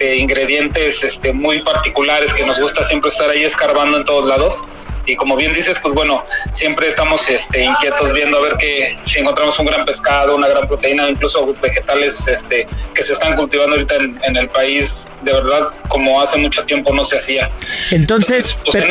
de 0.00 0.16
ingredientes 0.16 1.04
este, 1.04 1.32
muy 1.32 1.62
particulares 1.62 2.32
que 2.32 2.44
nos 2.44 2.58
gusta 2.58 2.82
siempre 2.82 3.08
estar 3.10 3.28
ahí 3.30 3.44
escarbando 3.44 3.98
en 3.98 4.04
todos 4.04 4.26
lados 4.26 4.62
y 5.06 5.16
como 5.16 5.36
bien 5.36 5.52
dices, 5.52 5.78
pues 5.80 5.94
bueno, 5.94 6.24
siempre 6.50 6.86
estamos 6.86 7.28
este, 7.28 7.64
inquietos 7.64 8.12
viendo 8.12 8.38
a 8.38 8.42
ver 8.42 8.56
que 8.58 8.96
si 9.04 9.18
encontramos 9.18 9.58
un 9.58 9.66
gran 9.66 9.84
pescado, 9.84 10.36
una 10.36 10.48
gran 10.48 10.68
proteína, 10.68 11.08
incluso 11.08 11.54
vegetales 11.60 12.28
este, 12.28 12.66
que 12.94 13.02
se 13.02 13.14
están 13.14 13.34
cultivando 13.34 13.74
ahorita 13.74 13.96
en, 13.96 14.36
el 14.36 14.48
país, 14.48 15.10
de 15.22 15.32
verdad, 15.32 15.68
como 15.88 16.20
hace 16.20 16.36
mucho 16.36 16.64
tiempo 16.64 16.94
no 16.94 17.02
se 17.02 17.16
hacía. 17.16 17.50
Entonces, 17.90 18.56
pues, 18.64 18.84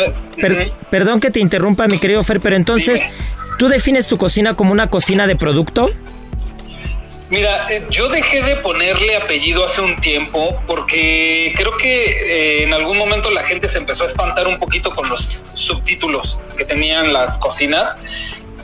perdón 0.89 1.19
que 1.19 1.31
te 1.31 1.39
interrumpa, 1.39 1.87
mi 1.87 1.99
querido 1.99 2.23
Fer, 2.23 2.39
pero 2.39 2.55
entonces, 2.55 3.03
¿tú 3.57 3.67
defines 3.69 4.07
tu 4.07 4.17
cocina 4.17 4.55
como 4.55 4.71
una 4.71 4.89
cocina 4.89 5.25
de 5.25 5.35
producto? 5.35 5.85
Mira, 7.29 7.67
eh, 7.69 7.85
yo 7.89 8.09
dejé 8.09 8.41
de 8.41 8.55
ponerle 8.55 9.15
apellido 9.15 9.63
hace 9.63 9.81
un 9.81 9.99
tiempo 9.99 10.61
porque 10.65 11.53
creo 11.55 11.77
que 11.77 12.05
eh, 12.05 12.63
en 12.63 12.73
algún 12.73 12.97
momento 12.97 13.29
la 13.29 13.43
gente 13.43 13.69
se 13.69 13.77
empezó 13.77 14.03
a 14.03 14.07
espantar 14.07 14.47
un 14.47 14.57
poquito 14.57 14.91
con 14.91 15.07
los 15.07 15.45
subtítulos 15.53 16.39
que 16.57 16.65
tenían 16.65 17.13
las 17.13 17.37
cocinas 17.37 17.97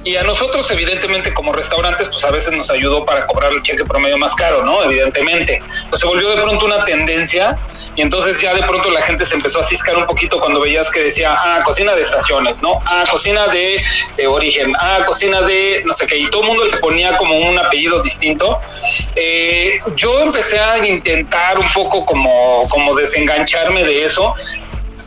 y 0.05 0.17
a 0.17 0.24
nosotros, 0.24 0.69
evidentemente, 0.69 1.34
como 1.34 1.51
restaurantes, 1.51 2.07
pues 2.10 2.24
a 2.24 2.29
veces 2.29 2.53
nos 2.53 2.69
ayudó 2.69 3.05
para 3.05 3.25
cobrar 3.25 3.51
el 3.51 3.63
cheque 3.63 3.84
promedio 3.86 4.19
más 4.19 4.36
caro, 4.36 4.63
¿no? 4.63 4.84
Evidentemente. 4.84 5.63
Pues 5.89 6.00
se 6.00 6.05
volvió 6.05 6.29
de 6.29 6.43
pronto 6.43 6.67
una 6.67 6.84
tendencia 6.84 7.57
y 7.96 8.02
entonces 8.02 8.40
ya 8.42 8.54
de 8.54 8.64
pronto 8.64 8.90
la 8.90 9.02
gente 9.02 9.25
se 9.25 9.36
empezó 9.36 9.60
a 9.60 9.64
ciscar 9.64 9.98
un 9.98 10.06
poquito 10.06 10.40
cuando 10.40 10.62
veías 10.62 10.90
que 10.90 11.02
decía, 11.02 11.36
ah, 11.38 11.62
cocina 11.64 11.94
de 11.94 12.02
estaciones, 12.02 12.62
¿no? 12.62 12.80
Ah, 12.86 13.04
cocina 13.10 13.48
de, 13.48 13.82
origen, 14.28 14.74
ah, 14.78 15.00
cocina 15.06 15.42
de 15.42 15.84
no 15.86 15.94
sé 15.94 16.08
qué, 16.08 16.18
y 16.18 16.28
todo 16.28 16.42
el 16.42 16.48
mundo 16.48 16.66
le 16.66 16.78
ponía 16.78 17.16
como 17.18 17.38
un 17.38 17.58
apellido 17.58 18.02
distinto. 18.02 18.60
Eh, 19.16 19.80
yo 19.96 20.22
empecé 20.22 20.60
a 20.60 20.86
intentar 20.86 21.58
un 21.58 21.72
poco 21.74 22.06
como, 22.06 22.64
como 22.70 22.96
desengancharme 22.96 23.84
de 23.84 24.06
eso 24.06 24.36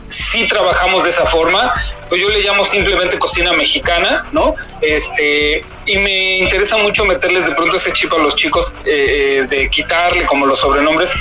sí 0.09 0.47
trabajamos 0.47 1.03
de 1.03 1.09
esa 1.09 1.25
forma, 1.25 1.73
pues 2.09 2.21
yo 2.21 2.29
le 2.29 2.41
llamo 2.41 2.65
simplemente 2.65 3.17
cocina 3.17 3.53
mexicana, 3.53 4.25
¿no? 4.31 4.55
Este, 4.81 5.63
y 5.85 5.97
me 5.97 6.39
interesa 6.39 6.77
mucho 6.77 7.05
meterles 7.05 7.45
de 7.45 7.51
pronto 7.53 7.77
ese 7.77 7.91
chip 7.93 8.11
a 8.13 8.17
los 8.17 8.35
chicos, 8.35 8.73
eh, 8.85 9.45
de 9.49 9.69
quitarle 9.69 10.25
como 10.25 10.45
los 10.45 10.59
sobrenombres. 10.59 11.11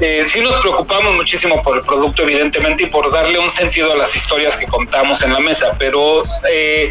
Eh, 0.00 0.24
sí 0.26 0.40
nos 0.40 0.56
preocupamos 0.56 1.14
muchísimo 1.14 1.62
por 1.62 1.76
el 1.76 1.82
producto, 1.84 2.22
evidentemente, 2.22 2.84
y 2.84 2.86
por 2.86 3.12
darle 3.12 3.38
un 3.38 3.50
sentido 3.50 3.92
a 3.92 3.96
las 3.96 4.16
historias 4.16 4.56
que 4.56 4.66
contamos 4.66 5.20
en 5.22 5.32
la 5.32 5.40
mesa, 5.40 5.76
pero 5.78 6.24
eh, 6.50 6.90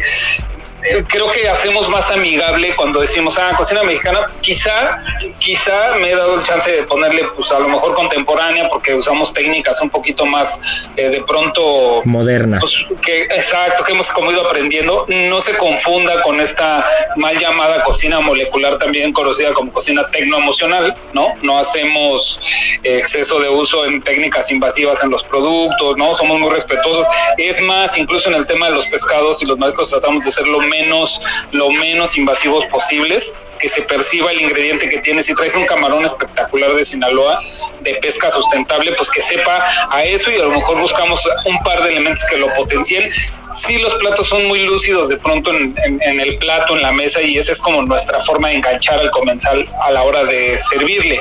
creo 1.08 1.30
que 1.30 1.48
hacemos 1.48 1.88
más 1.88 2.10
amigable 2.10 2.72
cuando 2.76 3.00
decimos, 3.00 3.38
ah, 3.38 3.54
cocina 3.56 3.82
mexicana, 3.82 4.26
quizá, 4.40 5.02
quizá 5.38 5.94
me 6.00 6.10
he 6.10 6.16
dado 6.16 6.36
el 6.36 6.42
chance 6.42 6.70
de 6.70 6.82
ponerle, 6.84 7.24
pues 7.36 7.52
a 7.52 7.58
lo 7.58 7.68
mejor 7.68 7.94
contemporánea, 7.94 8.68
porque 8.68 8.94
usamos 8.94 9.32
técnicas 9.32 9.80
un 9.82 9.90
poquito 9.90 10.26
más 10.26 10.60
eh, 10.96 11.08
de 11.08 11.22
pronto 11.22 12.02
modernas. 12.04 12.60
Pues, 12.60 13.00
que, 13.02 13.24
exacto, 13.24 13.84
que 13.84 13.92
hemos 13.92 14.10
como 14.10 14.32
ido 14.32 14.46
aprendiendo. 14.46 15.06
No 15.08 15.40
se 15.40 15.56
confunda 15.56 16.22
con 16.22 16.40
esta 16.40 16.84
mal 17.16 17.38
llamada 17.38 17.82
cocina 17.82 18.20
molecular, 18.20 18.78
también 18.78 19.12
conocida 19.12 19.52
como 19.52 19.72
cocina 19.72 20.06
tecnoemocional, 20.10 20.94
¿no? 21.12 21.34
No 21.42 21.58
hacemos 21.58 22.40
eh, 22.82 22.98
exceso 22.98 23.40
de 23.40 23.48
uso 23.48 23.84
en 23.84 24.02
técnicas 24.02 24.50
invasivas 24.50 25.02
en 25.02 25.10
los 25.10 25.22
productos, 25.24 25.96
¿no? 25.96 26.14
Somos 26.14 26.38
muy 26.38 26.50
respetuosos. 26.50 27.06
Es 27.36 27.60
más, 27.60 27.96
incluso 27.96 28.28
en 28.28 28.36
el 28.36 28.46
tema 28.46 28.68
de 28.68 28.74
los 28.74 28.86
pescados 28.86 29.42
y 29.42 29.46
los 29.46 29.58
mariscos 29.58 29.90
tratamos 29.90 30.22
de 30.22 30.28
hacerlo 30.28 30.60
menos, 30.70 31.20
lo 31.52 31.70
menos 31.70 32.16
invasivos 32.16 32.64
posibles, 32.66 33.34
que 33.60 33.68
se 33.68 33.82
perciba 33.82 34.32
el 34.32 34.40
ingrediente 34.40 34.88
que 34.88 34.98
tiene. 34.98 35.22
Si 35.22 35.34
traes 35.34 35.54
un 35.54 35.66
camarón 35.66 36.04
espectacular 36.04 36.74
de 36.74 36.82
Sinaloa, 36.82 37.42
de 37.80 37.94
pesca 37.96 38.30
sustentable, 38.30 38.92
pues 38.92 39.10
que 39.10 39.20
sepa 39.20 39.64
a 39.90 40.04
eso 40.04 40.30
y 40.30 40.36
a 40.36 40.44
lo 40.44 40.50
mejor 40.50 40.80
buscamos 40.80 41.28
un 41.44 41.62
par 41.62 41.82
de 41.82 41.90
elementos 41.90 42.24
que 42.28 42.38
lo 42.38 42.52
potencien. 42.54 43.10
Si 43.50 43.78
los 43.78 43.94
platos 43.96 44.28
son 44.28 44.46
muy 44.46 44.60
lúcidos 44.60 45.08
de 45.08 45.16
pronto 45.16 45.50
en, 45.52 45.74
el 46.02 46.36
plato, 46.38 46.76
en 46.76 46.82
la 46.82 46.92
mesa, 46.92 47.20
y 47.20 47.36
esa 47.36 47.52
es 47.52 47.60
como 47.60 47.82
nuestra 47.82 48.20
forma 48.20 48.48
de 48.48 48.54
enganchar 48.54 48.98
al 48.98 49.10
comensal 49.10 49.68
a 49.82 49.90
la 49.90 50.02
hora 50.02 50.24
de 50.24 50.56
servirle. 50.56 51.20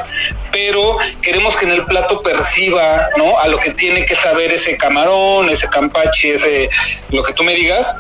Pero 0.51 0.98
queremos 1.22 1.56
que 1.58 1.65
en 1.65 1.72
el 1.72 1.86
plato 1.86 2.22
perciba, 2.22 3.10
¿no? 3.18 3.38
A 3.39 3.48
lo 3.48 3.60
que 3.60 3.72
tiene 3.72 4.06
que 4.06 4.15
saber 4.15 4.53
ese 4.53 4.77
camarón, 4.77 5.50
ese 5.50 5.68
campache, 5.70 6.34
ese, 6.34 6.70
lo 7.10 7.24
que 7.24 7.34
tú 7.34 7.44
me 7.44 7.56
digas, 7.56 7.96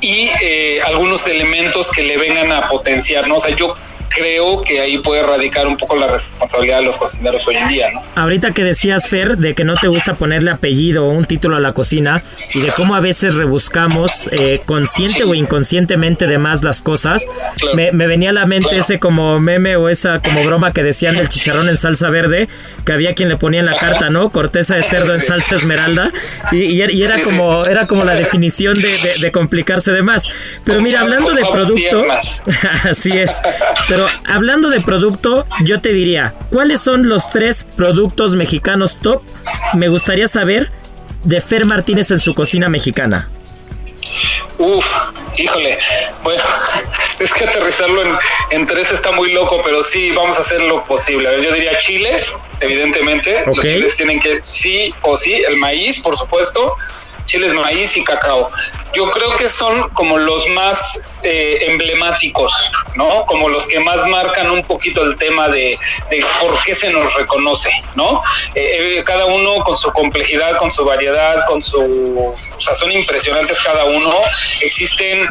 y 0.00 0.30
eh, 0.42 0.80
algunos 0.86 1.26
elementos 1.26 1.90
que 1.90 2.02
le 2.02 2.16
vengan 2.16 2.52
a 2.52 2.68
potenciar, 2.68 3.28
¿no? 3.28 3.36
O 3.36 3.48
yo 3.48 3.74
creo 4.08 4.62
que 4.62 4.80
ahí 4.80 4.98
puede 4.98 5.22
radicar 5.22 5.66
un 5.66 5.76
poco 5.76 5.96
la 5.96 6.06
responsabilidad 6.06 6.78
de 6.78 6.84
los 6.84 6.96
cocineros 6.96 7.46
hoy 7.46 7.56
en 7.56 7.68
día, 7.68 7.90
¿no? 7.92 8.02
Ahorita 8.14 8.52
que 8.52 8.64
decías, 8.64 9.08
Fer, 9.08 9.36
de 9.36 9.54
que 9.54 9.64
no 9.64 9.74
te 9.74 9.88
gusta 9.88 10.14
ponerle 10.14 10.50
apellido 10.50 11.04
o 11.04 11.10
un 11.10 11.26
título 11.26 11.56
a 11.56 11.60
la 11.60 11.72
cocina 11.72 12.22
y 12.54 12.60
de 12.60 12.68
cómo 12.76 12.94
a 12.94 13.00
veces 13.00 13.34
rebuscamos 13.34 14.28
eh, 14.32 14.60
consciente 14.64 15.24
o 15.24 15.34
inconscientemente 15.34 16.26
de 16.26 16.38
más 16.38 16.62
las 16.62 16.80
cosas, 16.80 17.26
me, 17.74 17.90
venía 17.90 18.30
a 18.30 18.32
la 18.32 18.46
mente 18.46 18.78
ese 18.78 18.98
como 18.98 19.40
meme 19.40 19.76
o 19.76 19.88
esa 19.88 20.20
como 20.20 20.44
broma 20.44 20.72
que 20.72 20.82
decían 20.82 21.16
del 21.16 21.28
chicharrón 21.28 21.68
en 21.68 21.76
salsa 21.76 22.10
verde, 22.10 22.48
que 22.84 22.92
había 22.92 23.14
quien 23.14 23.28
le 23.28 23.36
ponía 23.36 23.60
en 23.60 23.66
la 23.66 23.76
carta, 23.76 24.10
¿no? 24.10 24.30
Corteza 24.30 24.76
de 24.76 24.82
cerdo 24.82 25.14
en 25.14 25.20
salsa 25.20 25.56
esmeralda 25.56 26.10
y, 26.52 26.80
era 26.80 27.20
como 27.20 27.64
era 27.64 27.86
como 27.86 28.04
la 28.04 28.14
definición 28.14 28.76
de, 29.20 29.32
complicarse 29.32 29.92
de 29.92 30.02
más. 30.02 30.24
Pero 30.64 30.80
mira, 30.80 31.00
hablando 31.00 31.32
de 31.32 31.44
producto, 31.44 32.04
así 32.84 33.12
es. 33.12 33.30
Pero 33.88 33.95
hablando 34.26 34.70
de 34.70 34.80
producto, 34.80 35.46
yo 35.64 35.80
te 35.80 35.92
diría, 35.92 36.34
¿cuáles 36.50 36.80
son 36.80 37.08
los 37.08 37.30
tres 37.30 37.66
productos 37.76 38.36
mexicanos 38.36 38.98
top? 39.00 39.22
Me 39.74 39.88
gustaría 39.88 40.28
saber 40.28 40.70
de 41.24 41.40
Fer 41.40 41.64
Martínez 41.64 42.10
en 42.10 42.20
su 42.20 42.34
cocina 42.34 42.68
mexicana. 42.68 43.28
Uf, 44.58 44.86
híjole. 45.36 45.78
Bueno, 46.22 46.42
es 47.18 47.34
que 47.34 47.44
aterrizarlo 47.44 48.02
en, 48.50 48.66
tres 48.66 48.92
está 48.92 49.12
muy 49.12 49.32
loco, 49.32 49.60
pero 49.64 49.82
sí, 49.82 50.12
vamos 50.12 50.36
a 50.38 50.40
hacer 50.40 50.62
lo 50.62 50.84
posible. 50.84 51.28
Yo 51.42 51.52
diría 51.52 51.76
chiles, 51.78 52.34
evidentemente. 52.60 53.44
Los 53.46 53.60
chiles 53.60 53.96
tienen 53.96 54.20
que, 54.20 54.42
sí 54.42 54.94
o 55.02 55.16
sí, 55.16 55.34
el 55.34 55.56
maíz, 55.56 56.00
por 56.00 56.16
supuesto 56.16 56.76
chiles 57.26 57.52
maíz 57.52 57.96
y 57.96 58.04
cacao. 58.04 58.50
Yo 58.96 59.10
creo 59.10 59.36
que 59.36 59.46
son 59.46 59.90
como 59.90 60.16
los 60.16 60.48
más 60.48 61.02
eh, 61.22 61.58
emblemáticos, 61.68 62.50
¿no? 62.94 63.26
Como 63.26 63.50
los 63.50 63.66
que 63.66 63.78
más 63.78 64.06
marcan 64.06 64.50
un 64.50 64.62
poquito 64.62 65.02
el 65.02 65.18
tema 65.18 65.50
de, 65.50 65.78
por 66.40 66.58
qué 66.64 66.74
se 66.74 66.88
nos 66.88 67.12
reconoce, 67.12 67.70
¿no? 67.94 68.22
Eh, 68.54 68.96
eh, 68.98 69.04
cada 69.04 69.26
uno 69.26 69.56
con 69.64 69.76
su 69.76 69.92
complejidad, 69.92 70.56
con 70.56 70.70
su 70.70 70.82
variedad, 70.82 71.44
con 71.46 71.62
su... 71.62 72.26
O 72.56 72.60
sea, 72.60 72.72
son 72.72 72.90
impresionantes 72.90 73.60
cada 73.60 73.84
uno. 73.84 74.14
Existen 74.62 75.28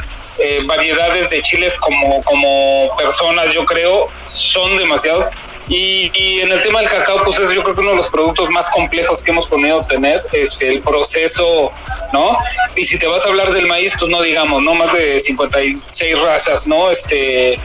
variedades 0.67 1.29
de 1.31 1.41
chiles 1.41 1.77
como, 1.77 2.21
como 2.23 2.95
personas, 2.97 3.51
yo 3.53 3.65
creo, 3.65 4.09
son 4.27 4.77
demasiados 4.77 5.27
Y, 5.67 6.11
y, 6.13 6.41
en 6.41 6.51
el 6.51 6.61
tema 6.61 6.79
del 6.79 6.89
cacao, 6.89 7.23
pues 7.23 7.39
es 7.39 7.49
yo 7.51 7.63
creo 7.63 7.75
que 7.75 7.81
uno 7.81 7.91
de 7.91 7.95
los 7.97 8.09
productos 8.09 8.49
más 8.51 8.69
complejos 8.69 9.23
que 9.23 9.31
hemos 9.31 9.47
podido 9.47 9.83
tener, 9.85 10.23
este, 10.31 10.71
el 10.71 10.81
proceso, 10.81 11.71
¿no? 12.13 12.37
Y 12.75 12.83
si 12.83 12.99
te 12.99 13.07
vas 13.07 13.25
a 13.25 13.29
hablar 13.29 13.51
del 13.51 13.65
maíz, 13.65 13.95
pues 13.97 14.11
no 14.11 14.21
digamos, 14.21 14.61
¿no? 14.61 14.75
Más 14.75 14.93
de 14.93 15.19
56 15.19 16.19
razas, 16.21 16.67
¿no? 16.67 16.91
Este, 16.91 17.59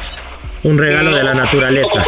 un 0.62 0.76
regalo 0.76 1.14
de 1.14 1.22
la 1.22 1.32
naturaleza. 1.32 2.04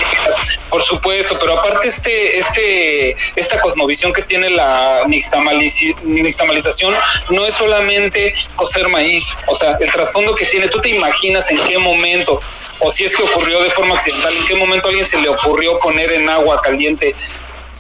Por 0.69 0.83
supuesto, 0.83 1.39
pero 1.39 1.59
aparte 1.59 1.89
este, 1.89 2.39
este, 2.39 3.17
esta 3.37 3.61
cosmovisión 3.61 4.13
que 4.13 4.23
tiene 4.23 4.51
la 4.51 5.05
nixtamalización 5.07 6.95
no 7.31 7.47
es 7.47 7.55
solamente 7.55 8.35
coser 8.57 8.89
maíz, 8.89 9.37
o 9.47 9.55
sea, 9.55 9.79
el 9.81 9.91
trasfondo 9.91 10.35
que 10.35 10.45
tiene, 10.45 10.69
tú 10.69 10.81
te 10.81 10.91
imaginas 10.91 11.51
en 11.51 11.59
qué 11.67 11.79
momento, 11.79 12.41
o 12.83 12.91
si 12.91 13.05
es 13.05 13.17
que 13.17 13.23
ocurrió 13.23 13.63
de 13.63 13.71
forma 13.71 13.95
accidental, 13.95 14.33
en 14.37 14.47
qué 14.47 14.55
momento 14.55 14.89
a 14.89 14.91
alguien 14.91 15.07
se 15.07 15.21
le 15.21 15.29
ocurrió 15.29 15.79
poner 15.79 16.13
en 16.13 16.29
agua 16.29 16.61
caliente 16.63 17.15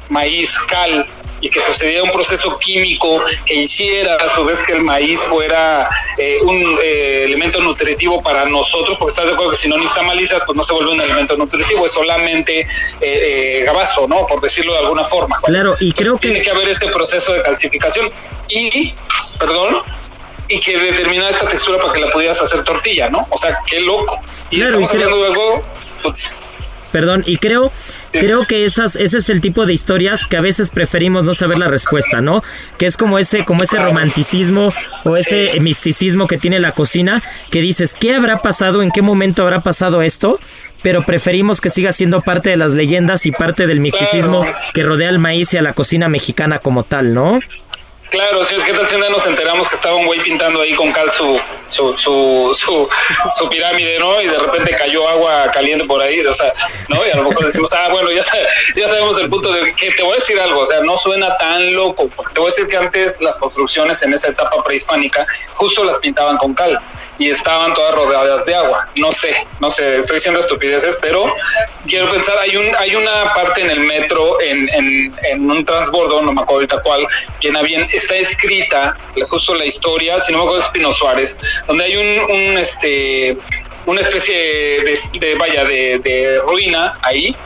maíz, 0.08 0.56
cal, 0.68 1.06
y 1.42 1.50
que 1.50 1.60
sucediera 1.60 2.04
un 2.04 2.12
proceso 2.12 2.56
químico 2.56 3.22
que 3.44 3.54
hiciera 3.54 4.14
a 4.14 4.28
su 4.28 4.44
vez 4.44 4.62
que 4.62 4.72
el 4.72 4.80
maíz 4.80 5.18
fuera 5.18 5.90
eh, 6.16 6.38
un 6.40 6.62
eh, 6.82 7.24
elemento 7.24 7.60
nutritivo 7.60 8.22
para 8.22 8.44
nosotros, 8.44 8.96
porque 8.96 9.10
estás 9.10 9.26
de 9.26 9.32
acuerdo 9.32 9.50
que 9.50 9.56
si 9.56 9.68
no 9.68 9.76
nixtamalizas, 9.76 10.44
pues 10.46 10.56
no 10.56 10.62
se 10.62 10.72
vuelve 10.72 10.92
un 10.92 11.00
alimento 11.00 11.36
nutritivo, 11.36 11.84
es 11.84 11.92
solamente 11.92 12.66
eh, 13.00 13.64
gabazo, 13.66 14.06
¿no? 14.06 14.24
Por 14.26 14.40
decirlo 14.40 14.72
de 14.72 14.78
alguna 14.78 15.04
forma. 15.04 15.40
Claro, 15.42 15.74
y 15.80 15.92
creo 15.92 16.14
que... 16.14 16.28
Tiene 16.28 16.42
que 16.42 16.50
haber 16.50 16.68
este 16.68 16.86
proceso 16.88 17.32
de 17.32 17.42
calcificación 17.42 18.08
y, 18.48 18.94
perdón, 19.40 19.82
y 20.52 20.60
que 20.60 20.78
determina 20.78 21.28
esta 21.28 21.46
textura 21.48 21.78
para 21.78 21.92
que 21.92 22.00
la 22.00 22.10
pudieras 22.10 22.40
hacer 22.40 22.62
tortilla, 22.64 23.08
¿no? 23.08 23.26
O 23.30 23.36
sea, 23.36 23.58
qué 23.66 23.80
loco. 23.80 24.20
Y 24.50 24.60
estamos 24.60 24.90
hablando 24.92 25.16
luego... 25.16 25.64
Pues, 26.02 26.32
perdón, 26.90 27.22
y 27.26 27.38
creo 27.38 27.72
Creo 28.20 28.44
que 28.44 28.64
esas, 28.64 28.96
ese 28.96 29.18
es 29.18 29.30
el 29.30 29.40
tipo 29.40 29.66
de 29.66 29.72
historias 29.72 30.26
que 30.26 30.36
a 30.36 30.40
veces 30.40 30.70
preferimos 30.70 31.24
no 31.24 31.34
saber 31.34 31.58
la 31.58 31.68
respuesta, 31.68 32.20
¿no? 32.20 32.42
Que 32.78 32.86
es 32.86 32.96
como 32.96 33.18
ese, 33.18 33.44
como 33.44 33.62
ese 33.62 33.78
romanticismo 33.78 34.72
o 35.04 35.16
ese 35.16 35.58
misticismo 35.60 36.26
que 36.26 36.38
tiene 36.38 36.60
la 36.60 36.72
cocina, 36.72 37.22
que 37.50 37.60
dices, 37.60 37.94
¿qué 37.98 38.14
habrá 38.14 38.42
pasado? 38.42 38.82
¿En 38.82 38.90
qué 38.90 39.02
momento 39.02 39.42
habrá 39.42 39.60
pasado 39.60 40.02
esto? 40.02 40.38
pero 40.82 41.02
preferimos 41.02 41.60
que 41.60 41.70
siga 41.70 41.92
siendo 41.92 42.22
parte 42.22 42.50
de 42.50 42.56
las 42.56 42.72
leyendas 42.72 43.24
y 43.26 43.30
parte 43.30 43.68
del 43.68 43.78
misticismo 43.78 44.44
que 44.74 44.82
rodea 44.82 45.10
al 45.10 45.20
maíz 45.20 45.54
y 45.54 45.56
a 45.56 45.62
la 45.62 45.74
cocina 45.74 46.08
mexicana 46.08 46.58
como 46.58 46.82
tal, 46.82 47.14
¿no? 47.14 47.38
Claro, 48.12 48.44
sí, 48.44 48.54
¿qué 48.66 48.74
tal 48.74 48.86
si 48.86 48.98
nos 48.98 49.24
enteramos 49.24 49.66
que 49.66 49.74
estaba 49.74 49.96
un 49.96 50.04
güey 50.04 50.20
pintando 50.20 50.60
ahí 50.60 50.74
con 50.74 50.92
cal 50.92 51.10
su, 51.10 51.40
su, 51.66 51.96
su, 51.96 52.54
su, 52.54 53.48
pirámide, 53.48 53.98
¿no? 53.98 54.20
Y 54.20 54.26
de 54.26 54.38
repente 54.38 54.76
cayó 54.76 55.08
agua 55.08 55.50
caliente 55.50 55.86
por 55.86 56.02
ahí, 56.02 56.20
o 56.20 56.34
sea, 56.34 56.52
¿no? 56.88 57.06
Y 57.06 57.10
a 57.10 57.16
lo 57.16 57.30
mejor 57.30 57.46
decimos, 57.46 57.72
ah, 57.72 57.88
bueno, 57.90 58.10
ya, 58.12 58.22
ya 58.76 58.86
sabemos 58.86 59.16
el 59.16 59.30
punto 59.30 59.50
de 59.50 59.74
que 59.74 59.92
te 59.92 60.02
voy 60.02 60.12
a 60.12 60.16
decir 60.16 60.38
algo, 60.38 60.60
o 60.60 60.66
sea, 60.66 60.80
no 60.80 60.98
suena 60.98 61.34
tan 61.38 61.74
loco, 61.74 62.10
porque 62.14 62.34
te 62.34 62.40
voy 62.40 62.48
a 62.48 62.50
decir 62.50 62.66
que 62.66 62.76
antes 62.76 63.18
las 63.22 63.38
construcciones 63.38 64.02
en 64.02 64.12
esa 64.12 64.28
etapa 64.28 64.62
prehispánica 64.62 65.26
justo 65.54 65.82
las 65.82 65.98
pintaban 65.98 66.36
con 66.36 66.52
cal 66.52 66.78
y 67.22 67.30
estaban 67.30 67.72
todas 67.74 67.94
rodeadas 67.94 68.44
de 68.46 68.54
agua. 68.54 68.88
No 68.96 69.12
sé, 69.12 69.46
no 69.60 69.70
sé, 69.70 69.94
estoy 69.94 70.16
diciendo 70.16 70.40
estupideces, 70.40 70.98
pero 71.00 71.32
quiero 71.86 72.10
pensar, 72.10 72.36
hay 72.38 72.56
un 72.56 72.74
hay 72.76 72.96
una 72.96 73.32
parte 73.34 73.60
en 73.60 73.70
el 73.70 73.80
metro, 73.80 74.40
en, 74.40 74.68
en, 74.72 75.50
un 75.50 75.64
transbordo, 75.64 76.20
no 76.22 76.32
me 76.32 76.40
acuerdo 76.40 76.60
ahorita 76.60 76.82
cuál, 76.82 77.06
bien 77.40 77.54
bien, 77.62 77.86
está 77.92 78.16
escrita 78.16 78.96
justo 79.28 79.54
la 79.54 79.64
historia, 79.64 80.18
si 80.20 80.32
no 80.32 80.38
me 80.38 80.44
acuerdo 80.44 80.60
de 80.60 80.66
Espino 80.66 80.92
Suárez, 80.92 81.38
donde 81.68 81.84
hay 81.84 81.96
un, 81.96 82.30
un 82.30 82.58
este 82.58 83.36
una 83.86 84.00
especie 84.00 84.34
de, 84.34 84.98
de 85.20 85.34
vaya 85.36 85.64
de 85.64 86.40
ruina 86.44 86.98
ahí 87.02 87.36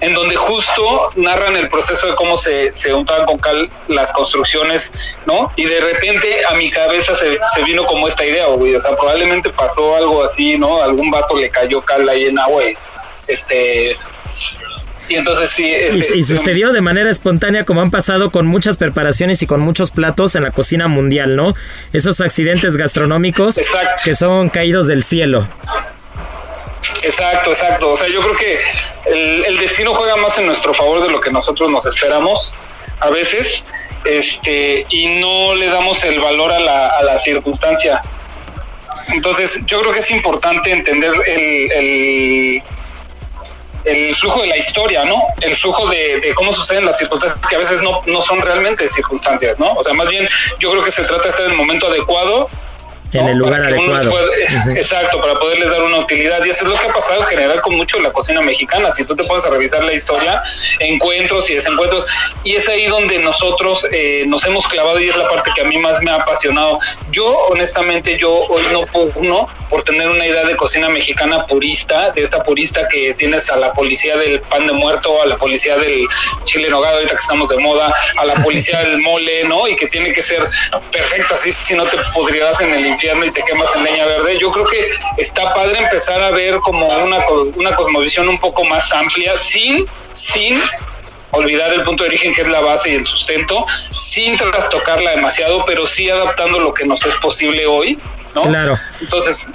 en 0.00 0.14
donde 0.14 0.36
justo 0.36 1.10
narran 1.16 1.56
el 1.56 1.68
proceso 1.68 2.06
de 2.08 2.14
cómo 2.16 2.36
se, 2.36 2.72
se 2.72 2.92
untaban 2.92 3.24
con 3.24 3.38
cal 3.38 3.70
las 3.88 4.12
construcciones, 4.12 4.92
¿no? 5.24 5.50
Y 5.56 5.64
de 5.64 5.80
repente 5.80 6.44
a 6.46 6.54
mi 6.54 6.70
cabeza 6.70 7.14
se, 7.14 7.38
se 7.54 7.62
vino 7.64 7.86
como 7.86 8.06
esta 8.06 8.24
idea, 8.24 8.46
güey, 8.46 8.74
o 8.74 8.80
sea, 8.80 8.94
probablemente 8.94 9.50
pasó 9.50 9.96
algo 9.96 10.22
así, 10.24 10.58
¿no? 10.58 10.82
Algún 10.82 11.10
vato 11.10 11.36
le 11.36 11.48
cayó 11.48 11.80
cal 11.80 12.08
ahí 12.08 12.26
en 12.26 12.38
agua 12.38 12.64
y, 12.64 12.76
este... 13.26 13.96
Y 15.08 15.14
entonces 15.14 15.50
sí. 15.50 15.72
Este, 15.72 16.18
y, 16.18 16.24
sucedió 16.24 16.72
de 16.72 16.80
manera 16.80 17.08
espontánea 17.08 17.64
como 17.64 17.80
han 17.80 17.92
pasado 17.92 18.32
con 18.32 18.44
muchas 18.44 18.76
preparaciones 18.76 19.40
y 19.40 19.46
con 19.46 19.60
muchos 19.60 19.92
platos 19.92 20.34
en 20.34 20.42
la 20.42 20.50
cocina 20.50 20.88
mundial, 20.88 21.36
¿no? 21.36 21.54
Esos 21.92 22.20
accidentes 22.20 22.76
gastronómicos 22.76 23.60
que 24.04 24.14
son 24.16 24.48
caídos 24.48 24.88
del 24.88 25.04
cielo. 25.04 25.46
Exacto, 27.02 27.50
exacto. 27.50 27.92
O 27.92 27.96
sea, 27.96 28.08
yo 28.08 28.20
creo 28.20 28.36
que 28.36 28.58
el, 29.06 29.58
destino 29.58 29.94
juega 29.94 30.16
más 30.16 30.36
en 30.38 30.46
nuestro 30.46 30.74
favor 30.74 31.02
de 31.02 31.10
lo 31.10 31.20
que 31.20 31.30
nosotros 31.30 31.70
nos 31.70 31.86
esperamos 31.86 32.54
a 33.00 33.10
veces, 33.10 33.64
este, 34.04 34.86
y 34.88 35.20
no 35.20 35.54
le 35.54 35.68
damos 35.68 36.02
el 36.04 36.20
valor 36.20 36.52
a 36.52 36.60
la, 36.60 36.88
a 36.88 37.02
la 37.02 37.18
circunstancia. 37.18 38.02
Entonces, 39.08 39.60
yo 39.66 39.80
creo 39.80 39.92
que 39.92 40.00
es 40.00 40.10
importante 40.10 40.72
entender 40.72 41.12
el, 41.26 42.62
el, 43.84 44.14
flujo 44.16 44.42
de 44.42 44.48
la 44.48 44.56
historia, 44.56 45.04
¿no? 45.04 45.22
El 45.40 45.54
flujo 45.54 45.88
de, 45.88 46.18
de, 46.20 46.34
cómo 46.34 46.52
suceden 46.52 46.84
las 46.84 46.98
circunstancias 46.98 47.40
que 47.48 47.54
a 47.54 47.58
veces 47.58 47.82
no, 47.82 48.00
no 48.06 48.20
son 48.20 48.40
realmente 48.40 48.88
circunstancias, 48.88 49.58
¿no? 49.58 49.74
O 49.74 49.82
sea, 49.82 49.94
más 49.94 50.08
bien 50.08 50.28
yo 50.58 50.70
creo 50.72 50.82
que 50.82 50.90
se 50.90 51.04
trata 51.04 51.24
de 51.24 51.28
estar 51.28 51.44
en 51.44 51.52
el 51.52 51.56
momento 51.56 51.86
adecuado 51.86 52.48
en 53.18 53.28
el 53.28 53.38
lugar 53.38 53.62
adecuado. 53.62 54.12
Exacto, 54.76 55.20
para 55.20 55.34
poderles 55.34 55.70
dar 55.70 55.82
una 55.82 55.98
utilidad. 55.98 56.44
Y 56.44 56.50
eso 56.50 56.64
es 56.64 56.70
lo 56.70 56.76
que 56.76 56.88
ha 56.88 56.92
pasado 56.92 57.20
en 57.20 57.26
general 57.26 57.60
con 57.60 57.74
mucho 57.76 57.98
la 58.00 58.12
cocina 58.12 58.40
mexicana. 58.40 58.90
Si 58.90 59.04
tú 59.04 59.14
te 59.14 59.24
pones 59.24 59.44
a 59.44 59.50
revisar 59.50 59.82
la 59.84 59.92
historia, 59.92 60.42
encuentros 60.80 61.48
y 61.50 61.54
desencuentros, 61.54 62.06
y 62.44 62.54
es 62.54 62.68
ahí 62.68 62.86
donde 62.86 63.18
nosotros 63.18 63.86
eh, 63.92 64.24
nos 64.26 64.44
hemos 64.44 64.66
clavado 64.68 65.00
y 65.00 65.08
es 65.08 65.16
la 65.16 65.28
parte 65.28 65.50
que 65.54 65.62
a 65.62 65.64
mí 65.64 65.78
más 65.78 66.00
me 66.02 66.10
ha 66.10 66.16
apasionado. 66.16 66.78
Yo, 67.10 67.26
honestamente, 67.48 68.18
yo 68.18 68.32
hoy 68.32 68.62
no 68.72 68.82
puedo, 68.82 69.12
por 69.70 69.82
tener 69.82 70.08
una 70.08 70.26
idea 70.26 70.44
de 70.44 70.56
cocina 70.56 70.88
mexicana 70.88 71.46
purista, 71.46 72.10
de 72.10 72.22
esta 72.22 72.42
purista 72.42 72.86
que 72.88 73.14
tienes 73.14 73.50
a 73.50 73.56
la 73.56 73.72
policía 73.72 74.16
del 74.16 74.40
pan 74.40 74.66
de 74.66 74.72
muerto, 74.72 75.22
a 75.22 75.26
la 75.26 75.36
policía 75.36 75.76
del 75.76 76.06
chile 76.44 76.68
nogado, 76.68 76.96
ahorita 76.96 77.14
que 77.14 77.20
estamos 77.20 77.48
de 77.48 77.58
moda, 77.58 77.92
a 78.16 78.24
la 78.24 78.34
policía 78.34 78.80
del 78.80 78.98
mole, 78.98 79.44
¿no? 79.44 79.66
Y 79.68 79.76
que 79.76 79.86
tiene 79.86 80.12
que 80.12 80.22
ser 80.22 80.44
perfecto, 80.92 81.34
así 81.34 81.50
si 81.50 81.74
no 81.74 81.84
te 81.84 81.96
podrías 82.14 82.60
en 82.60 82.72
el 82.72 82.86
infierno 82.86 83.05
y 83.24 83.30
te 83.30 83.42
quemas 83.42 83.68
en 83.74 83.84
leña 83.84 84.06
verde. 84.06 84.38
Yo 84.38 84.50
creo 84.50 84.66
que 84.66 84.90
está 85.16 85.54
padre 85.54 85.78
empezar 85.78 86.20
a 86.22 86.30
ver 86.30 86.58
como 86.60 86.86
una, 86.86 87.18
una 87.56 87.74
cosmovisión 87.74 88.28
un 88.28 88.38
poco 88.38 88.64
más 88.64 88.92
amplia, 88.92 89.36
sin, 89.36 89.86
sin 90.12 90.60
olvidar 91.30 91.72
el 91.72 91.82
punto 91.82 92.04
de 92.04 92.10
origen 92.10 92.32
que 92.32 92.42
es 92.42 92.48
la 92.48 92.60
base 92.60 92.90
y 92.90 92.94
el 92.94 93.06
sustento, 93.06 93.64
sin 93.90 94.36
trastocarla 94.36 95.12
demasiado, 95.12 95.64
pero 95.66 95.86
sí 95.86 96.08
adaptando 96.10 96.58
lo 96.58 96.72
que 96.72 96.84
nos 96.86 97.04
es 97.04 97.14
posible 97.16 97.66
hoy, 97.66 97.98
¿no? 98.34 98.42
Claro. 98.42 98.78
Entonces, 99.00 99.50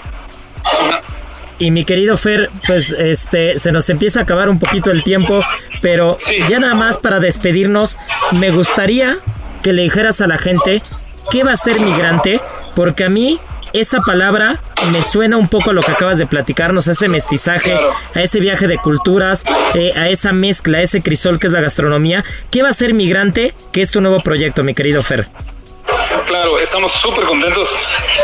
y 1.59 1.69
mi 1.69 1.85
querido 1.85 2.17
Fer, 2.17 2.49
pues 2.65 2.89
este 2.89 3.59
se 3.59 3.71
nos 3.71 3.89
empieza 3.89 4.21
a 4.21 4.23
acabar 4.23 4.49
un 4.49 4.59
poquito 4.59 4.89
el 4.89 5.03
tiempo, 5.03 5.43
pero 5.81 6.17
ya 6.49 6.59
nada 6.59 6.73
más 6.73 6.97
para 6.97 7.19
despedirnos, 7.19 7.99
me 8.31 8.49
gustaría 8.49 9.19
que 9.61 9.73
le 9.73 9.83
dijeras 9.83 10.21
a 10.21 10.27
la 10.27 10.37
gente 10.37 10.81
qué 11.29 11.43
va 11.43 11.53
a 11.53 11.57
ser 11.57 11.79
migrante 11.79 12.41
porque 12.75 13.03
a 13.03 13.09
mí 13.09 13.39
esa 13.73 14.01
palabra 14.01 14.59
me 14.91 15.01
suena 15.01 15.37
un 15.37 15.47
poco 15.47 15.69
a 15.69 15.73
lo 15.73 15.81
que 15.81 15.91
acabas 15.91 16.17
de 16.17 16.27
platicarnos, 16.27 16.87
a 16.87 16.91
ese 16.91 17.07
mestizaje, 17.07 17.73
a 17.73 18.21
ese 18.21 18.39
viaje 18.39 18.67
de 18.67 18.77
culturas, 18.77 19.45
eh, 19.75 19.93
a 19.95 20.09
esa 20.09 20.33
mezcla, 20.33 20.79
a 20.79 20.81
ese 20.81 21.01
crisol 21.01 21.39
que 21.39 21.47
es 21.47 21.53
la 21.53 21.61
gastronomía. 21.61 22.23
¿Qué 22.49 22.63
va 22.63 22.69
a 22.69 22.73
ser 22.73 22.93
Migrante, 22.93 23.53
que 23.71 23.81
es 23.81 23.91
tu 23.91 24.01
nuevo 24.01 24.17
proyecto, 24.17 24.63
mi 24.63 24.73
querido 24.73 25.01
Fer? 25.01 25.27
Claro, 26.25 26.59
estamos 26.59 26.91
súper 26.91 27.25
contentos. 27.25 27.77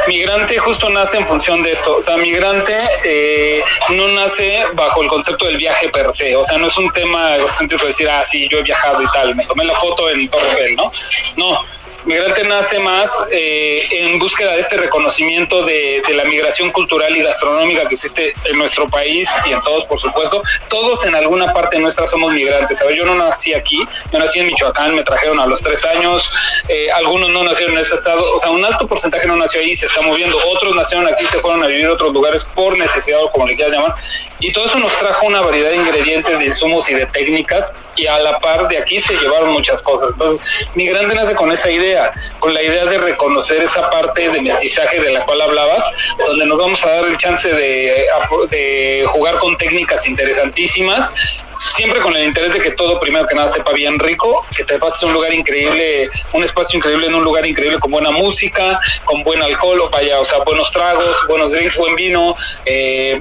Migrante 0.08 0.58
justo 0.58 0.90
nace 0.90 1.18
en 1.18 1.28
función 1.28 1.62
de 1.64 1.72
esto. 1.72 1.98
O 1.98 2.04
sea, 2.04 2.16
migrante 2.18 2.78
eh, 3.04 3.62
no 3.90 4.08
nace 4.10 4.64
bajo 4.74 5.02
el 5.02 5.10
concepto 5.10 5.46
del 5.46 5.58
viaje 5.58 5.90
per 5.90 6.12
se. 6.12 6.36
O 6.36 6.44
sea, 6.46 6.58
no 6.58 6.68
es 6.68 6.78
un 6.78 6.90
tema 6.92 7.36
egocéntrico 7.36 7.86
decir, 7.86 8.10
ah, 8.10 8.24
sí, 8.24 8.48
yo 8.50 8.60
he 8.60 8.64
viajado 8.64 9.02
y 9.02 9.06
tal, 9.08 9.36
me 9.36 9.46
tomé 9.46 9.66
la 9.66 9.76
foto 9.76 10.10
en 10.10 10.30
Torre 10.30 10.76
¿no? 10.76 10.92
No, 11.36 11.62
Migrante 12.08 12.46
nace 12.46 12.80
más 12.80 13.12
eh, 13.32 13.84
en 13.92 14.18
búsqueda 14.18 14.54
de 14.54 14.60
este 14.62 14.78
reconocimiento 14.78 15.66
de, 15.66 16.02
la 16.16 16.24
migración 16.24 16.72
cultural 16.72 17.16
y 17.18 17.22
gastronómica 17.22 17.82
que 17.82 17.96
existe 17.96 18.34
en 18.46 18.58
nuestro 18.58 18.88
país 18.88 19.30
y 19.46 19.52
en 19.52 19.62
todos, 19.62 19.84
por 19.86 20.00
supuesto. 20.00 20.42
Todos 20.70 21.04
en 21.04 21.16
alguna 21.16 21.52
parte 21.52 21.78
nuestra 21.80 22.08
somos 22.08 22.32
migrantes. 22.32 22.78
¿sabes? 22.78 22.98
Yo 22.98 23.06
no 23.06 23.16
nací 23.16 23.54
aquí, 23.54 23.86
yo 24.14 24.20
nací 24.20 24.40
en 24.40 24.48
Michoacán, 24.48 24.96
me 24.96 25.04
trajeron 25.04 25.38
a 25.42 25.46
los 25.48 25.60
tres 25.60 25.84
años, 25.84 26.32
eh, 26.70 26.90
algunos 26.94 27.30
no 27.30 27.44
nacieron 27.44 27.74
en 27.74 27.82
este 27.82 27.96
estado, 27.96 28.24
o 28.34 28.40
sea, 28.40 28.52
un 28.52 28.64
alto 28.64 28.88
porcentaje 28.88 29.28
no 29.28 29.36
nació 29.36 29.60
ahí, 29.60 29.76
se 29.76 29.88
está 29.88 30.00
moviendo, 30.02 30.38
otros 30.48 30.74
nacieron 30.76 31.06
aquí, 31.08 31.26
se 31.26 31.40
fueron 31.40 31.62
a 31.62 31.68
vivir 31.68 31.88
a 31.88 31.92
otros 31.92 32.14
lugares 32.14 32.46
por 32.46 32.78
necesidad 32.78 33.22
o 33.22 33.32
como 33.32 33.48
le 33.48 33.56
quieras 33.58 33.74
llamar, 33.74 33.96
y 34.40 34.54
todo 34.54 34.66
eso 34.66 34.80
nos 34.80 34.96
trajo 34.96 35.26
una 35.26 35.42
variedad 35.42 35.72
de 35.72 35.76
ingredientes, 35.76 36.40
de 36.40 36.46
insumos 36.46 36.90
y 36.90 36.94
de 36.94 37.06
técnicas 37.08 37.74
y 37.98 38.08
a 38.08 38.20
la 38.20 38.40
par 38.40 38.68
de 38.68 38.78
aquí 38.78 39.00
se 39.00 39.16
llevaron 39.18 39.50
muchas 39.50 39.82
cosas. 39.82 40.12
Entonces, 40.14 40.40
Migrante 40.76 41.16
nace 41.16 41.36
con 41.36 41.52
esa 41.52 41.70
idea, 41.70 42.14
con 42.40 42.54
la 42.54 42.62
idea 42.62 42.86
de 42.86 42.98
reconocer 42.98 43.62
esa 43.62 43.90
parte 43.90 44.30
de 44.30 44.42
mestizaje 44.42 45.00
de 45.00 45.12
la 45.12 45.26
cual 45.26 45.42
hablabas, 45.42 45.84
donde 46.26 46.46
nos 46.46 46.58
vamos 46.58 46.86
a 46.86 46.90
dar 46.90 47.06
el 47.06 47.18
chance 47.18 47.52
de, 47.52 48.06
de 48.50 49.06
jugar 49.08 49.38
con 49.40 49.58
técnicas 49.58 50.08
interesantísimas, 50.08 51.12
siempre 51.56 52.00
con 52.02 52.16
el 52.16 52.26
interés 52.26 52.54
de 52.54 52.62
que 52.62 52.72
todo 52.72 53.00
primero 53.00 53.28
que 53.28 53.36
nada 53.36 53.48
sepa 53.50 53.72
bien 53.72 54.00
rico, 54.00 54.46
que 54.56 54.64
te 54.64 54.78
pases 54.78 55.04
un 55.04 55.14
lugar 55.14 55.34
increíble, 55.34 56.08
un 56.34 56.44
espacio 56.44 56.78
increíble 56.78 57.08
en 57.08 57.16
un 57.16 57.24
lugar 57.24 57.46
increíble 57.46 57.80
con 57.80 57.92
buena 57.92 58.12
música, 58.12 58.80
con 59.06 59.24
buen 59.24 59.42
alcohol, 59.42 59.82
o 59.82 59.90
vaya, 59.90 60.20
o 60.20 60.26
sea, 60.26 60.40
buenos 60.40 60.70
tragos, 60.72 61.26
buenos 61.28 61.52
drinks, 61.52 61.78
buen 61.78 61.96
vino, 61.96 62.36
eh, 62.66 63.20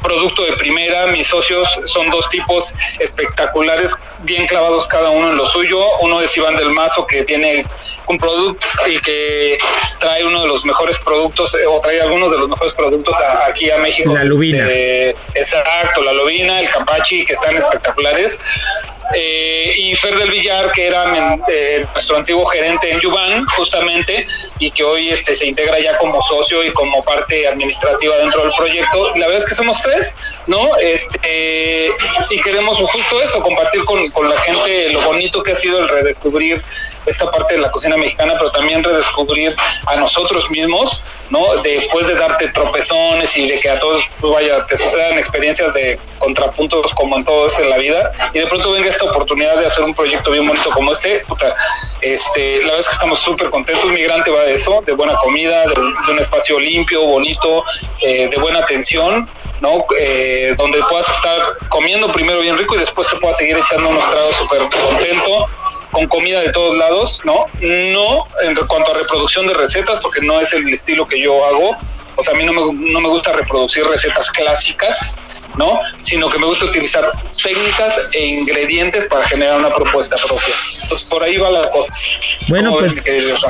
producto 0.00 0.44
de 0.44 0.52
primera. 0.54 1.06
Mis 1.06 1.26
socios 1.26 1.68
son 1.84 2.10
dos 2.10 2.28
tipos 2.28 2.74
espectaculares, 2.98 3.94
bien 4.22 4.46
clavados 4.46 4.86
cada 4.86 5.10
uno 5.10 5.30
en 5.30 5.36
lo 5.36 5.46
suyo. 5.46 5.80
Uno 6.00 6.20
es 6.20 6.36
Iván 6.36 6.56
del 6.56 6.70
Mazo, 6.70 7.06
que 7.06 7.24
tiene 7.24 7.64
un 8.06 8.18
producto 8.18 8.66
y 8.88 8.98
que 8.98 9.56
trae 9.98 10.24
uno 10.24 10.42
de 10.42 10.48
los 10.48 10.64
mejores 10.64 10.98
productos, 10.98 11.54
eh, 11.54 11.66
o 11.66 11.80
trae 11.80 12.00
algunos 12.00 12.30
de 12.32 12.38
los 12.38 12.48
mejores 12.48 12.74
productos 12.74 13.16
aquí 13.48 13.70
a 13.70 13.78
México. 13.78 14.12
La 14.12 14.24
lubina. 14.24 14.68
exacto, 15.34 16.02
la 16.02 16.12
lubina, 16.12 16.60
el 16.60 16.68
campachi, 16.68 17.24
que 17.24 17.34
están 17.34 17.56
espectaculares. 17.56 18.40
Eh, 19.14 19.72
y 19.76 19.96
Fer 19.96 20.16
del 20.16 20.30
Villar, 20.30 20.70
que 20.72 20.86
era 20.86 21.36
eh, 21.48 21.84
nuestro 21.92 22.16
antiguo 22.16 22.44
gerente 22.46 22.90
en 22.90 23.00
Yuban, 23.00 23.44
justamente, 23.46 24.26
y 24.58 24.70
que 24.70 24.84
hoy 24.84 25.10
este, 25.10 25.34
se 25.34 25.46
integra 25.46 25.78
ya 25.80 25.98
como 25.98 26.20
socio 26.20 26.62
y 26.64 26.70
como 26.70 27.02
parte 27.02 27.46
administrativa 27.48 28.16
dentro 28.18 28.42
del 28.42 28.52
proyecto. 28.56 29.08
La 29.16 29.26
verdad 29.26 29.42
es 29.42 29.46
que 29.46 29.54
somos 29.54 29.80
tres, 29.82 30.16
¿no? 30.46 30.76
Este, 30.76 31.90
y 32.30 32.40
queremos 32.40 32.78
justo 32.78 33.20
eso, 33.22 33.40
compartir 33.40 33.84
con, 33.84 34.10
con 34.10 34.28
la 34.28 34.36
gente 34.40 34.90
lo 34.90 35.00
bonito 35.02 35.42
que 35.42 35.52
ha 35.52 35.56
sido 35.56 35.80
el 35.80 35.88
redescubrir 35.88 36.62
esta 37.06 37.30
parte 37.30 37.54
de 37.54 37.60
la 37.60 37.70
cocina 37.70 37.96
mexicana, 37.96 38.34
pero 38.38 38.50
también 38.50 38.82
redescubrir 38.82 39.54
a 39.86 39.96
nosotros 39.96 40.50
mismos, 40.50 41.02
¿no? 41.30 41.56
Después 41.62 42.06
de 42.06 42.14
darte 42.14 42.48
tropezones 42.48 43.36
y 43.36 43.48
de 43.48 43.60
que 43.60 43.70
a 43.70 43.78
todos, 43.78 44.04
vaya, 44.20 44.66
te 44.66 44.76
sucedan 44.76 45.18
experiencias 45.18 45.72
de 45.74 45.98
contrapuntos 46.18 46.92
como 46.94 47.16
en 47.16 47.24
todo 47.24 47.48
en 47.58 47.70
la 47.70 47.78
vida, 47.78 48.12
y 48.32 48.38
de 48.38 48.46
pronto 48.46 48.72
venga 48.72 48.88
esta 48.88 49.04
oportunidad 49.04 49.56
de 49.56 49.66
hacer 49.66 49.84
un 49.84 49.94
proyecto 49.94 50.30
bien 50.30 50.46
bonito 50.46 50.70
como 50.70 50.92
este, 50.92 51.20
puta, 51.20 51.52
este, 52.00 52.58
la 52.58 52.64
verdad 52.64 52.78
es 52.80 52.88
que 52.88 52.94
estamos 52.94 53.20
súper 53.20 53.50
contentos, 53.50 53.90
Migrante 53.90 54.30
va 54.30 54.42
de 54.42 54.54
eso, 54.54 54.82
de 54.86 54.92
buena 54.92 55.16
comida, 55.16 55.64
de, 55.66 56.12
un 56.12 56.18
espacio 56.18 56.58
limpio, 56.58 57.04
bonito, 57.04 57.64
eh, 58.00 58.28
de 58.30 58.36
buena 58.38 58.60
atención, 58.60 59.28
¿no? 59.60 59.84
Eh, 59.98 60.54
donde 60.56 60.80
puedas 60.88 61.08
estar 61.08 61.40
comiendo 61.68 62.10
primero 62.12 62.40
bien 62.40 62.56
rico 62.56 62.74
y 62.74 62.78
después 62.78 63.08
te 63.08 63.16
puedas 63.16 63.36
seguir 63.36 63.56
echando 63.56 63.88
unos 63.88 64.08
tragos 64.08 64.34
súper 64.36 64.60
contento, 64.60 65.46
con 65.90 66.06
comida 66.06 66.40
de 66.40 66.50
todos 66.50 66.76
lados, 66.76 67.20
¿no? 67.24 67.46
No 67.60 68.26
en 68.42 68.54
cuanto 68.66 68.92
a 68.92 68.98
reproducción 68.98 69.46
de 69.46 69.54
recetas, 69.54 70.00
porque 70.00 70.20
no 70.20 70.40
es 70.40 70.52
el 70.52 70.68
estilo 70.68 71.06
que 71.06 71.20
yo 71.20 71.44
hago. 71.44 71.76
O 72.16 72.24
sea, 72.24 72.34
a 72.34 72.36
mí 72.36 72.44
no 72.44 72.52
me, 72.52 72.60
no 72.72 73.00
me 73.00 73.08
gusta 73.08 73.32
reproducir 73.32 73.84
recetas 73.86 74.30
clásicas, 74.30 75.14
¿no? 75.56 75.80
Sino 76.00 76.28
que 76.28 76.38
me 76.38 76.46
gusta 76.46 76.66
utilizar 76.66 77.10
técnicas 77.42 78.10
e 78.12 78.26
ingredientes 78.26 79.06
para 79.06 79.24
generar 79.28 79.58
una 79.58 79.74
propuesta 79.74 80.16
propia. 80.16 80.54
Entonces, 80.82 81.08
por 81.10 81.22
ahí 81.22 81.36
va 81.36 81.50
la 81.50 81.70
cosa. 81.70 81.96
Bueno, 82.48 82.76
pues, 82.78 83.02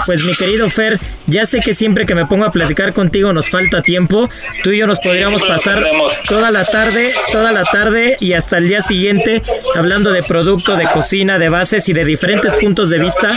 pues 0.07 0.25
mi 0.25 0.35
querido 0.35 0.69
Fer, 0.69 0.99
ya 1.27 1.47
sé 1.47 1.61
que 1.61 1.73
siempre 1.73 2.07
que 2.07 2.15
me 2.15 2.27
pongo 2.27 2.45
a 2.45 2.53
platicar 2.53 2.93
contigo 2.93 3.33
nos 3.33 3.51
falta 3.51 3.83
tiempo. 3.83 4.29
Tú 4.63 4.71
y 4.71 4.79
yo 4.79 4.87
nos 4.87 4.99
podríamos 4.99 5.43
pasar 5.43 5.85
toda 6.29 6.51
la 6.51 6.65
tarde, 6.65 7.11
toda 7.33 7.53
la 7.53 7.65
tarde 7.65 8.17
y 8.21 8.33
hasta 8.33 8.59
el 8.59 8.69
día 8.69 8.83
siguiente 8.83 9.43
hablando 9.77 10.11
de 10.11 10.23
producto, 10.23 10.77
de 10.77 10.91
cocina, 10.91 11.39
de 11.39 11.49
bases 11.49 11.89
y 11.89 11.93
de 11.93 12.05
diferentes 12.05 12.57
puntos 12.57 12.91
de 12.91 12.99
vista, 12.99 13.33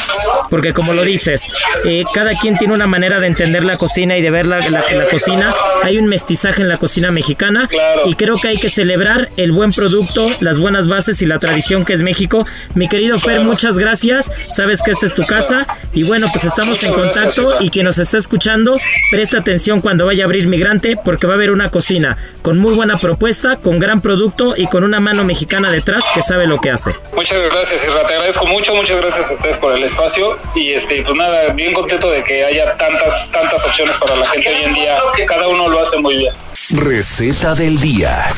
porque 0.49 0.73
como 0.73 0.93
lo 0.93 1.04
dices, 1.04 1.47
eh, 1.86 2.02
cada 2.13 2.32
quien 2.34 2.58
tiene 2.58 2.73
una 2.73 2.88
manera 2.88 3.19
de 3.19 3.28
entender 3.28 3.63
la 3.63 3.78
cocina 3.78 4.17
y 4.17 4.21
de 4.21 4.32
ver 4.32 4.47
la, 4.47 4.60
la, 4.60 4.84
la 4.91 5.10
cocina. 5.10 5.54
Hay 5.84 5.97
un 5.97 6.08
mestizaje 6.08 6.62
en 6.62 6.69
la 6.69 6.78
cocina 6.78 7.12
mexicana 7.12 7.69
y 8.06 8.15
creo 8.15 8.38
que 8.38 8.49
hay 8.49 8.52
que 8.57 8.69
celebrar 8.69 9.29
el 9.37 9.51
buen 9.51 9.71
producto, 9.71 10.27
las 10.41 10.59
buenas 10.59 10.87
bases 10.87 11.21
y 11.21 11.25
la 11.25 11.39
tradición 11.39 11.85
que 11.85 11.93
es 11.93 12.01
México. 12.01 12.45
Mi 12.75 12.87
querido 12.87 13.17
Fer, 13.19 13.41
muchas 13.41 13.77
gracias. 13.77 14.31
Sabes 14.43 14.81
que 14.81 14.91
esta 14.91 15.05
es 15.05 15.13
tu 15.13 15.23
casa 15.23 15.65
y 15.93 16.03
bueno, 16.03 16.27
pues 16.31 16.45
estamos 16.45 16.83
en 16.83 16.93
contacto 16.93 17.57
y 17.59 17.69
quien 17.69 17.85
nos 17.85 17.99
está 17.99 18.17
escuchando, 18.17 18.77
presta 19.11 19.39
atención 19.39 19.81
cuando 19.81 20.05
vaya 20.05 20.23
a 20.23 20.25
abrir 20.25 20.47
Migrante 20.47 20.95
porque 21.03 21.27
va 21.27 21.33
a 21.33 21.35
haber 21.35 21.51
una 21.51 21.69
cocina 21.69 22.17
con 22.41 22.57
muy 22.57 22.73
buena 22.73 22.97
propuesta, 22.97 23.57
con 23.57 23.79
gran 23.79 24.01
producto 24.01 24.55
y 24.57 24.67
con 24.67 24.83
una 24.83 24.99
mano 24.99 25.23
mexicana 25.23 25.71
detrás 25.71 26.05
que 26.13 26.21
sabe 26.21 26.47
lo 26.47 26.59
que 26.59 26.71
hace. 26.71 26.95
Muchas 27.15 27.39
gracias, 27.51 27.85
Isra, 27.85 28.05
te 28.05 28.13
agradezco 28.13 28.45
mucho, 28.45 28.75
muchas 28.75 28.97
gracias 28.97 29.31
a 29.31 29.33
ustedes 29.35 29.57
por 29.57 29.75
el 29.75 29.83
espacio 29.83 30.37
y 30.55 30.73
este 30.73 31.01
pues 31.03 31.17
nada, 31.17 31.53
bien 31.53 31.73
contento 31.73 32.09
de 32.09 32.23
que 32.23 32.43
haya 32.43 32.75
tantas 32.77 33.31
tantas 33.31 33.63
opciones 33.65 33.95
para 33.97 34.15
la 34.15 34.25
gente 34.25 34.49
hoy 34.49 34.63
en 34.63 34.73
día, 34.73 34.97
que 35.15 35.25
cada 35.25 35.47
uno 35.47 35.67
lo 35.67 35.79
hace 35.79 35.97
muy 35.97 36.17
bien. 36.17 36.33
Receta 36.69 37.53
del 37.53 37.79
día. 37.79 38.33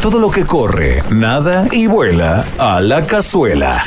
Todo 0.00 0.18
lo 0.18 0.30
que 0.30 0.44
corre, 0.44 1.02
nada 1.10 1.66
y 1.70 1.86
vuela 1.86 2.46
a 2.58 2.80
la 2.80 3.06
cazuela. 3.06 3.80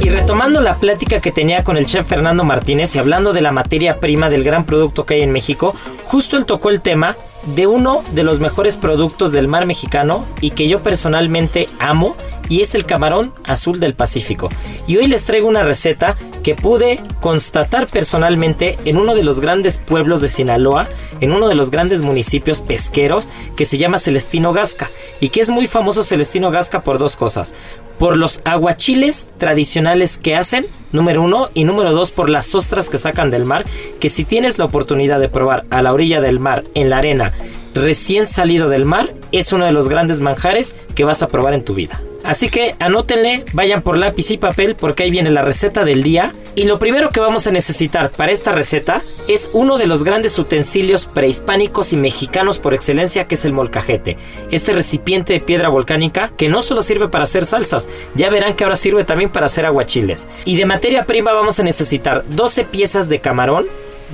Y 0.00 0.08
retomando 0.08 0.60
la 0.60 0.76
plática 0.76 1.20
que 1.20 1.32
tenía 1.32 1.64
con 1.64 1.76
el 1.76 1.86
chef 1.86 2.06
Fernando 2.06 2.44
Martínez 2.44 2.94
y 2.94 2.98
hablando 2.98 3.32
de 3.32 3.40
la 3.40 3.50
materia 3.50 3.98
prima 3.98 4.30
del 4.30 4.44
gran 4.44 4.64
producto 4.64 5.06
que 5.06 5.14
hay 5.14 5.22
en 5.22 5.32
México, 5.32 5.74
justo 6.04 6.36
él 6.36 6.44
tocó 6.44 6.70
el 6.70 6.80
tema 6.80 7.16
de 7.46 7.66
uno 7.66 8.02
de 8.12 8.22
los 8.22 8.40
mejores 8.40 8.76
productos 8.76 9.32
del 9.32 9.48
mar 9.48 9.66
mexicano 9.66 10.24
y 10.40 10.50
que 10.50 10.68
yo 10.68 10.82
personalmente 10.82 11.66
amo 11.78 12.16
y 12.48 12.60
es 12.60 12.74
el 12.74 12.86
camarón 12.86 13.32
azul 13.44 13.80
del 13.80 13.94
Pacífico. 13.94 14.50
Y 14.86 14.96
hoy 14.96 15.06
les 15.06 15.24
traigo 15.24 15.48
una 15.48 15.62
receta 15.62 16.16
que 16.42 16.54
pude 16.54 17.00
constatar 17.20 17.86
personalmente 17.86 18.78
en 18.84 18.98
uno 18.98 19.14
de 19.14 19.24
los 19.24 19.40
grandes 19.40 19.78
pueblos 19.78 20.20
de 20.20 20.28
Sinaloa, 20.28 20.86
en 21.20 21.32
uno 21.32 21.48
de 21.48 21.54
los 21.54 21.70
grandes 21.70 22.02
municipios 22.02 22.60
pesqueros 22.60 23.28
que 23.56 23.64
se 23.64 23.78
llama 23.78 23.98
Celestino 23.98 24.52
Gasca 24.52 24.90
y 25.20 25.30
que 25.30 25.40
es 25.40 25.48
muy 25.48 25.66
famoso 25.66 26.02
Celestino 26.02 26.50
Gasca 26.50 26.82
por 26.82 26.98
dos 26.98 27.16
cosas. 27.16 27.54
Por 27.98 28.16
los 28.18 28.42
aguachiles 28.44 29.30
tradicionales 29.38 30.18
que 30.18 30.36
hacen, 30.36 30.66
número 30.92 31.22
uno, 31.22 31.48
y 31.54 31.64
número 31.64 31.92
dos, 31.92 32.10
por 32.10 32.28
las 32.28 32.54
ostras 32.54 32.90
que 32.90 32.98
sacan 32.98 33.30
del 33.30 33.44
mar, 33.44 33.64
que 34.00 34.08
si 34.08 34.24
tienes 34.24 34.58
la 34.58 34.66
oportunidad 34.66 35.20
de 35.20 35.28
probar 35.28 35.64
a 35.70 35.80
la 35.80 35.92
orilla 35.92 36.20
del 36.20 36.40
mar, 36.40 36.64
en 36.74 36.90
la 36.90 36.98
arena, 36.98 37.32
recién 37.74 38.26
salido 38.26 38.68
del 38.68 38.84
mar, 38.84 39.12
es 39.32 39.52
uno 39.52 39.64
de 39.64 39.72
los 39.72 39.88
grandes 39.88 40.20
manjares 40.20 40.74
que 40.94 41.04
vas 41.04 41.22
a 41.22 41.28
probar 41.28 41.54
en 41.54 41.64
tu 41.64 41.74
vida. 41.74 42.00
Así 42.24 42.48
que 42.48 42.74
anótenle, 42.78 43.44
vayan 43.52 43.82
por 43.82 43.98
lápiz 43.98 44.30
y 44.30 44.38
papel 44.38 44.76
porque 44.76 45.02
ahí 45.02 45.10
viene 45.10 45.30
la 45.30 45.42
receta 45.42 45.84
del 45.84 46.02
día. 46.02 46.32
Y 46.54 46.64
lo 46.64 46.78
primero 46.78 47.10
que 47.10 47.20
vamos 47.20 47.46
a 47.46 47.50
necesitar 47.50 48.10
para 48.10 48.32
esta 48.32 48.52
receta 48.52 49.02
es 49.28 49.50
uno 49.52 49.76
de 49.76 49.86
los 49.86 50.04
grandes 50.04 50.38
utensilios 50.38 51.06
prehispánicos 51.06 51.92
y 51.92 51.98
mexicanos 51.98 52.58
por 52.58 52.72
excelencia 52.72 53.26
que 53.26 53.34
es 53.34 53.44
el 53.44 53.52
molcajete. 53.52 54.16
Este 54.50 54.72
recipiente 54.72 55.34
de 55.34 55.40
piedra 55.40 55.68
volcánica 55.68 56.30
que 56.36 56.48
no 56.48 56.62
solo 56.62 56.80
sirve 56.80 57.08
para 57.08 57.24
hacer 57.24 57.44
salsas, 57.44 57.90
ya 58.14 58.30
verán 58.30 58.54
que 58.54 58.64
ahora 58.64 58.76
sirve 58.76 59.04
también 59.04 59.30
para 59.30 59.46
hacer 59.46 59.66
aguachiles. 59.66 60.28
Y 60.46 60.56
de 60.56 60.64
materia 60.64 61.04
prima 61.04 61.32
vamos 61.32 61.60
a 61.60 61.62
necesitar 61.62 62.24
12 62.28 62.64
piezas 62.64 63.10
de 63.10 63.18
camarón, 63.18 63.66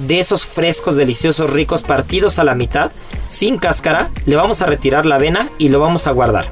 de 0.07 0.19
esos 0.19 0.47
frescos 0.47 0.97
deliciosos 0.97 1.51
ricos 1.51 1.83
partidos 1.83 2.39
a 2.39 2.45
la 2.45 2.55
mitad, 2.55 2.91
sin 3.27 3.59
cáscara, 3.59 4.11
le 4.25 4.37
vamos 4.37 4.63
a 4.63 4.67
retirar 4.67 5.07
la 5.07 5.17
avena 5.17 5.51
y 5.59 5.69
lo 5.69 5.79
vamos 5.79 6.07
a 6.07 6.13
guardar. 6.13 6.51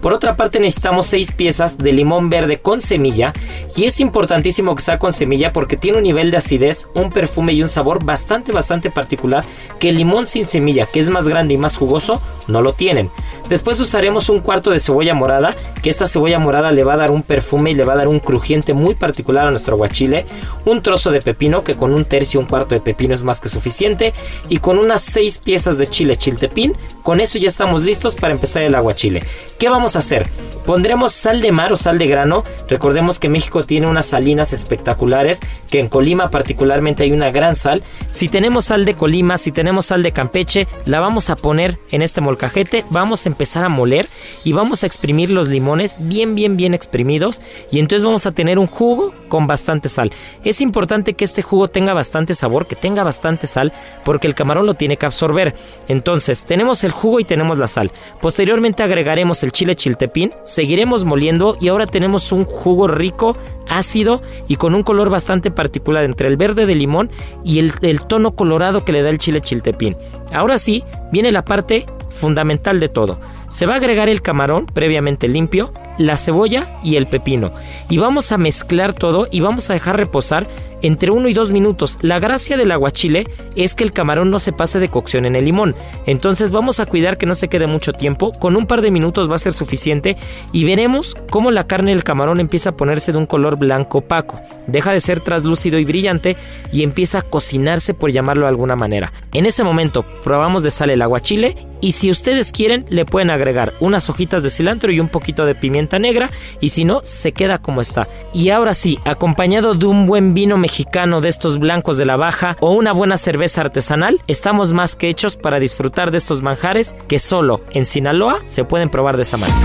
Por 0.00 0.12
otra 0.12 0.36
parte 0.36 0.60
necesitamos 0.60 1.06
6 1.06 1.32
piezas 1.32 1.78
de 1.78 1.92
limón 1.92 2.30
verde 2.30 2.60
con 2.60 2.80
semilla 2.80 3.32
y 3.74 3.84
es 3.84 4.00
importantísimo 4.00 4.74
que 4.74 4.82
sea 4.82 4.98
con 4.98 5.12
semilla 5.12 5.52
porque 5.52 5.76
tiene 5.76 5.98
un 5.98 6.04
nivel 6.04 6.30
de 6.30 6.36
acidez, 6.36 6.88
un 6.94 7.10
perfume 7.10 7.52
y 7.52 7.62
un 7.62 7.68
sabor 7.68 8.04
bastante 8.04 8.52
bastante 8.52 8.90
particular 8.90 9.44
que 9.78 9.88
el 9.90 9.96
limón 9.96 10.26
sin 10.26 10.44
semilla, 10.44 10.86
que 10.86 11.00
es 11.00 11.10
más 11.10 11.26
grande 11.26 11.54
y 11.54 11.58
más 11.58 11.76
jugoso, 11.76 12.20
no 12.46 12.62
lo 12.62 12.72
tienen. 12.72 13.10
Después 13.48 13.80
usaremos 13.80 14.28
un 14.28 14.40
cuarto 14.40 14.70
de 14.70 14.78
cebolla 14.78 15.14
morada, 15.14 15.54
que 15.82 15.88
esta 15.88 16.06
cebolla 16.06 16.38
morada 16.38 16.70
le 16.70 16.84
va 16.84 16.94
a 16.94 16.98
dar 16.98 17.10
un 17.10 17.22
perfume 17.22 17.70
y 17.70 17.74
le 17.74 17.84
va 17.84 17.94
a 17.94 17.96
dar 17.96 18.08
un 18.08 18.20
crujiente 18.20 18.74
muy 18.74 18.94
particular 18.94 19.46
a 19.46 19.50
nuestro 19.50 19.74
aguachile, 19.74 20.26
un 20.66 20.82
trozo 20.82 21.10
de 21.10 21.22
pepino 21.22 21.64
que 21.64 21.74
con 21.74 21.94
un 21.94 22.04
tercio 22.04 22.40
un 22.40 22.46
cuarto 22.46 22.74
de 22.74 22.82
pepino 22.82 23.14
es 23.14 23.24
más 23.24 23.40
que 23.40 23.48
suficiente 23.48 24.12
y 24.48 24.58
con 24.58 24.78
unas 24.78 25.00
6 25.00 25.38
piezas 25.38 25.78
de 25.78 25.86
chile 25.86 26.16
chiltepín 26.16 26.76
Con 27.02 27.20
eso 27.20 27.38
ya 27.38 27.48
estamos 27.48 27.82
listos 27.82 28.14
para 28.14 28.34
empezar 28.34 28.62
el 28.62 28.74
aguachile. 28.74 29.24
¿Qué 29.58 29.70
vamos 29.70 29.87
a 29.96 30.00
hacer? 30.00 30.28
Pondremos 30.64 31.12
sal 31.12 31.40
de 31.40 31.50
mar 31.50 31.72
o 31.72 31.76
sal 31.76 31.96
de 31.96 32.06
grano. 32.06 32.44
Recordemos 32.68 33.18
que 33.18 33.30
México 33.30 33.62
tiene 33.62 33.86
unas 33.86 34.06
salinas 34.06 34.52
espectaculares, 34.52 35.40
que 35.70 35.80
en 35.80 35.88
Colima 35.88 36.30
particularmente 36.30 37.04
hay 37.04 37.12
una 37.12 37.30
gran 37.30 37.56
sal. 37.56 37.82
Si 38.06 38.28
tenemos 38.28 38.66
sal 38.66 38.84
de 38.84 38.94
Colima, 38.94 39.38
si 39.38 39.50
tenemos 39.50 39.86
sal 39.86 40.02
de 40.02 40.12
Campeche, 40.12 40.68
la 40.84 41.00
vamos 41.00 41.30
a 41.30 41.36
poner 41.36 41.78
en 41.90 42.02
este 42.02 42.20
molcajete, 42.20 42.84
vamos 42.90 43.24
a 43.24 43.30
empezar 43.30 43.64
a 43.64 43.70
moler 43.70 44.08
y 44.44 44.52
vamos 44.52 44.82
a 44.82 44.86
exprimir 44.86 45.30
los 45.30 45.48
limones 45.48 45.96
bien, 46.00 46.34
bien, 46.34 46.56
bien 46.56 46.74
exprimidos 46.74 47.40
y 47.70 47.78
entonces 47.78 48.04
vamos 48.04 48.26
a 48.26 48.32
tener 48.32 48.58
un 48.58 48.66
jugo 48.66 49.14
con 49.28 49.46
bastante 49.46 49.88
sal. 49.88 50.12
Es 50.44 50.60
importante 50.60 51.14
que 51.14 51.24
este 51.24 51.42
jugo 51.42 51.68
tenga 51.68 51.94
bastante 51.94 52.34
sabor, 52.34 52.66
que 52.66 52.76
tenga 52.76 53.04
bastante 53.04 53.46
sal, 53.46 53.72
porque 54.04 54.26
el 54.26 54.34
camarón 54.34 54.66
lo 54.66 54.74
tiene 54.74 54.96
que 54.96 55.06
absorber. 55.06 55.54
Entonces, 55.88 56.44
tenemos 56.44 56.84
el 56.84 56.92
jugo 56.92 57.20
y 57.20 57.24
tenemos 57.24 57.58
la 57.58 57.68
sal. 57.68 57.90
Posteriormente 58.20 58.82
agregaremos 58.82 59.42
el 59.42 59.52
chile 59.52 59.74
chiltepín, 59.78 60.32
seguiremos 60.42 61.04
moliendo 61.04 61.56
y 61.58 61.68
ahora 61.68 61.86
tenemos 61.86 62.32
un 62.32 62.44
jugo 62.44 62.86
rico, 62.86 63.36
ácido 63.66 64.20
y 64.46 64.56
con 64.56 64.74
un 64.74 64.82
color 64.82 65.08
bastante 65.08 65.50
particular 65.50 66.04
entre 66.04 66.28
el 66.28 66.36
verde 66.36 66.66
de 66.66 66.74
limón 66.74 67.10
y 67.42 67.60
el, 67.60 67.72
el 67.80 68.04
tono 68.04 68.32
colorado 68.32 68.84
que 68.84 68.92
le 68.92 69.02
da 69.02 69.08
el 69.08 69.18
chile 69.18 69.40
chiltepín. 69.40 69.96
Ahora 70.32 70.58
sí, 70.58 70.84
viene 71.10 71.32
la 71.32 71.46
parte 71.46 71.86
fundamental 72.10 72.80
de 72.80 72.88
todo. 72.90 73.18
Se 73.48 73.66
va 73.66 73.74
a 73.74 73.76
agregar 73.78 74.08
el 74.08 74.22
camarón 74.22 74.66
previamente 74.66 75.26
limpio, 75.26 75.72
la 75.96 76.16
cebolla 76.16 76.78
y 76.82 76.96
el 76.96 77.06
pepino. 77.06 77.50
Y 77.88 77.98
vamos 77.98 78.30
a 78.32 78.38
mezclar 78.38 78.92
todo 78.92 79.26
y 79.30 79.40
vamos 79.40 79.70
a 79.70 79.72
dejar 79.72 79.96
reposar 79.96 80.46
entre 80.82 81.10
1 81.10 81.28
y 81.28 81.34
2 81.34 81.50
minutos. 81.50 81.98
La 82.02 82.18
gracia 82.18 82.56
del 82.56 82.70
aguachile 82.70 83.26
es 83.56 83.74
que 83.74 83.84
el 83.84 83.92
camarón 83.92 84.30
no 84.30 84.38
se 84.38 84.52
pase 84.52 84.78
de 84.78 84.88
cocción 84.88 85.26
en 85.26 85.36
el 85.36 85.44
limón. 85.44 85.74
Entonces 86.06 86.52
vamos 86.52 86.80
a 86.80 86.86
cuidar 86.86 87.18
que 87.18 87.26
no 87.26 87.34
se 87.34 87.48
quede 87.48 87.66
mucho 87.66 87.92
tiempo. 87.92 88.32
Con 88.32 88.56
un 88.56 88.66
par 88.66 88.80
de 88.80 88.90
minutos 88.90 89.30
va 89.30 89.34
a 89.34 89.38
ser 89.38 89.52
suficiente 89.52 90.16
y 90.52 90.64
veremos 90.64 91.16
cómo 91.30 91.50
la 91.50 91.66
carne 91.66 91.92
del 91.92 92.04
camarón 92.04 92.40
empieza 92.40 92.70
a 92.70 92.76
ponerse 92.76 93.12
de 93.12 93.18
un 93.18 93.26
color 93.26 93.56
blanco 93.56 93.98
opaco. 93.98 94.40
Deja 94.66 94.92
de 94.92 95.00
ser 95.00 95.20
translúcido 95.20 95.78
y 95.78 95.84
brillante 95.84 96.36
y 96.72 96.82
empieza 96.82 97.20
a 97.20 97.22
cocinarse 97.22 97.94
por 97.94 98.12
llamarlo 98.12 98.44
de 98.44 98.50
alguna 98.50 98.76
manera. 98.76 99.12
En 99.32 99.46
ese 99.46 99.64
momento 99.64 100.04
probamos 100.22 100.62
de 100.62 100.70
sal 100.70 100.90
el 100.90 101.02
aguachile 101.02 101.56
y 101.80 101.92
si 101.92 102.10
ustedes 102.10 102.52
quieren 102.52 102.84
le 102.88 103.04
pueden 103.04 103.30
agregar 103.38 103.74
unas 103.80 104.10
hojitas 104.10 104.42
de 104.42 104.50
cilantro 104.50 104.92
y 104.92 105.00
un 105.00 105.08
poquito 105.08 105.46
de 105.46 105.54
pimienta 105.54 105.98
negra 105.98 106.30
y 106.60 106.68
si 106.68 106.84
no 106.84 107.00
se 107.02 107.32
queda 107.32 107.58
como 107.58 107.80
está. 107.80 108.08
Y 108.32 108.50
ahora 108.50 108.74
sí, 108.74 108.98
acompañado 109.04 109.74
de 109.74 109.86
un 109.86 110.06
buen 110.06 110.34
vino 110.34 110.56
mexicano 110.56 111.20
de 111.20 111.28
estos 111.28 111.58
blancos 111.58 111.96
de 111.96 112.04
la 112.04 112.16
baja 112.16 112.56
o 112.60 112.72
una 112.72 112.92
buena 112.92 113.16
cerveza 113.16 113.62
artesanal, 113.62 114.20
estamos 114.26 114.72
más 114.72 114.96
que 114.96 115.08
hechos 115.08 115.36
para 115.36 115.60
disfrutar 115.60 116.10
de 116.10 116.18
estos 116.18 116.42
manjares 116.42 116.94
que 117.08 117.18
solo 117.18 117.62
en 117.70 117.86
Sinaloa 117.86 118.42
se 118.46 118.64
pueden 118.64 118.90
probar 118.90 119.16
de 119.16 119.22
esa 119.22 119.36
manera. 119.36 119.58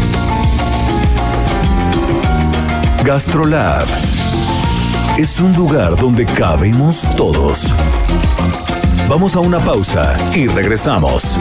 GastroLab 3.04 3.86
es 5.18 5.40
un 5.40 5.54
lugar 5.56 5.96
donde 5.98 6.26
cabemos 6.26 7.08
todos. 7.16 7.68
Vamos 9.10 9.36
a 9.36 9.42
una 9.42 9.60
pausa 9.60 10.16
y 10.34 10.48
regresamos. 10.48 11.38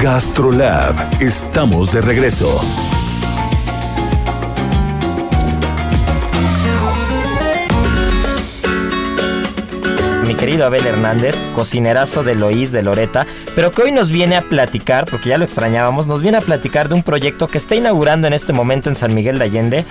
GastroLab, 0.00 0.94
estamos 1.20 1.90
de 1.90 2.00
regreso. 2.00 2.60
mi 10.24 10.34
querido 10.34 10.66
Abel 10.66 10.86
Hernández, 10.86 11.42
cocinerazo 11.54 12.22
de 12.22 12.34
Loís 12.34 12.70
de 12.70 12.82
Loreta, 12.82 13.26
pero 13.56 13.72
que 13.72 13.82
hoy 13.82 13.92
nos 13.92 14.12
viene 14.12 14.36
a 14.36 14.42
platicar, 14.42 15.06
porque 15.06 15.30
ya 15.30 15.38
lo 15.38 15.44
extrañábamos, 15.44 16.06
nos 16.06 16.22
viene 16.22 16.36
a 16.36 16.42
platicar 16.42 16.88
de 16.88 16.94
un 16.94 17.02
proyecto 17.02 17.48
que 17.48 17.58
está 17.58 17.74
inaugurando 17.74 18.28
en 18.28 18.34
este 18.34 18.52
momento 18.52 18.90
en 18.90 18.94
San 18.94 19.14
Miguel 19.14 19.38
de 19.38 19.46
Allende, 19.46 19.84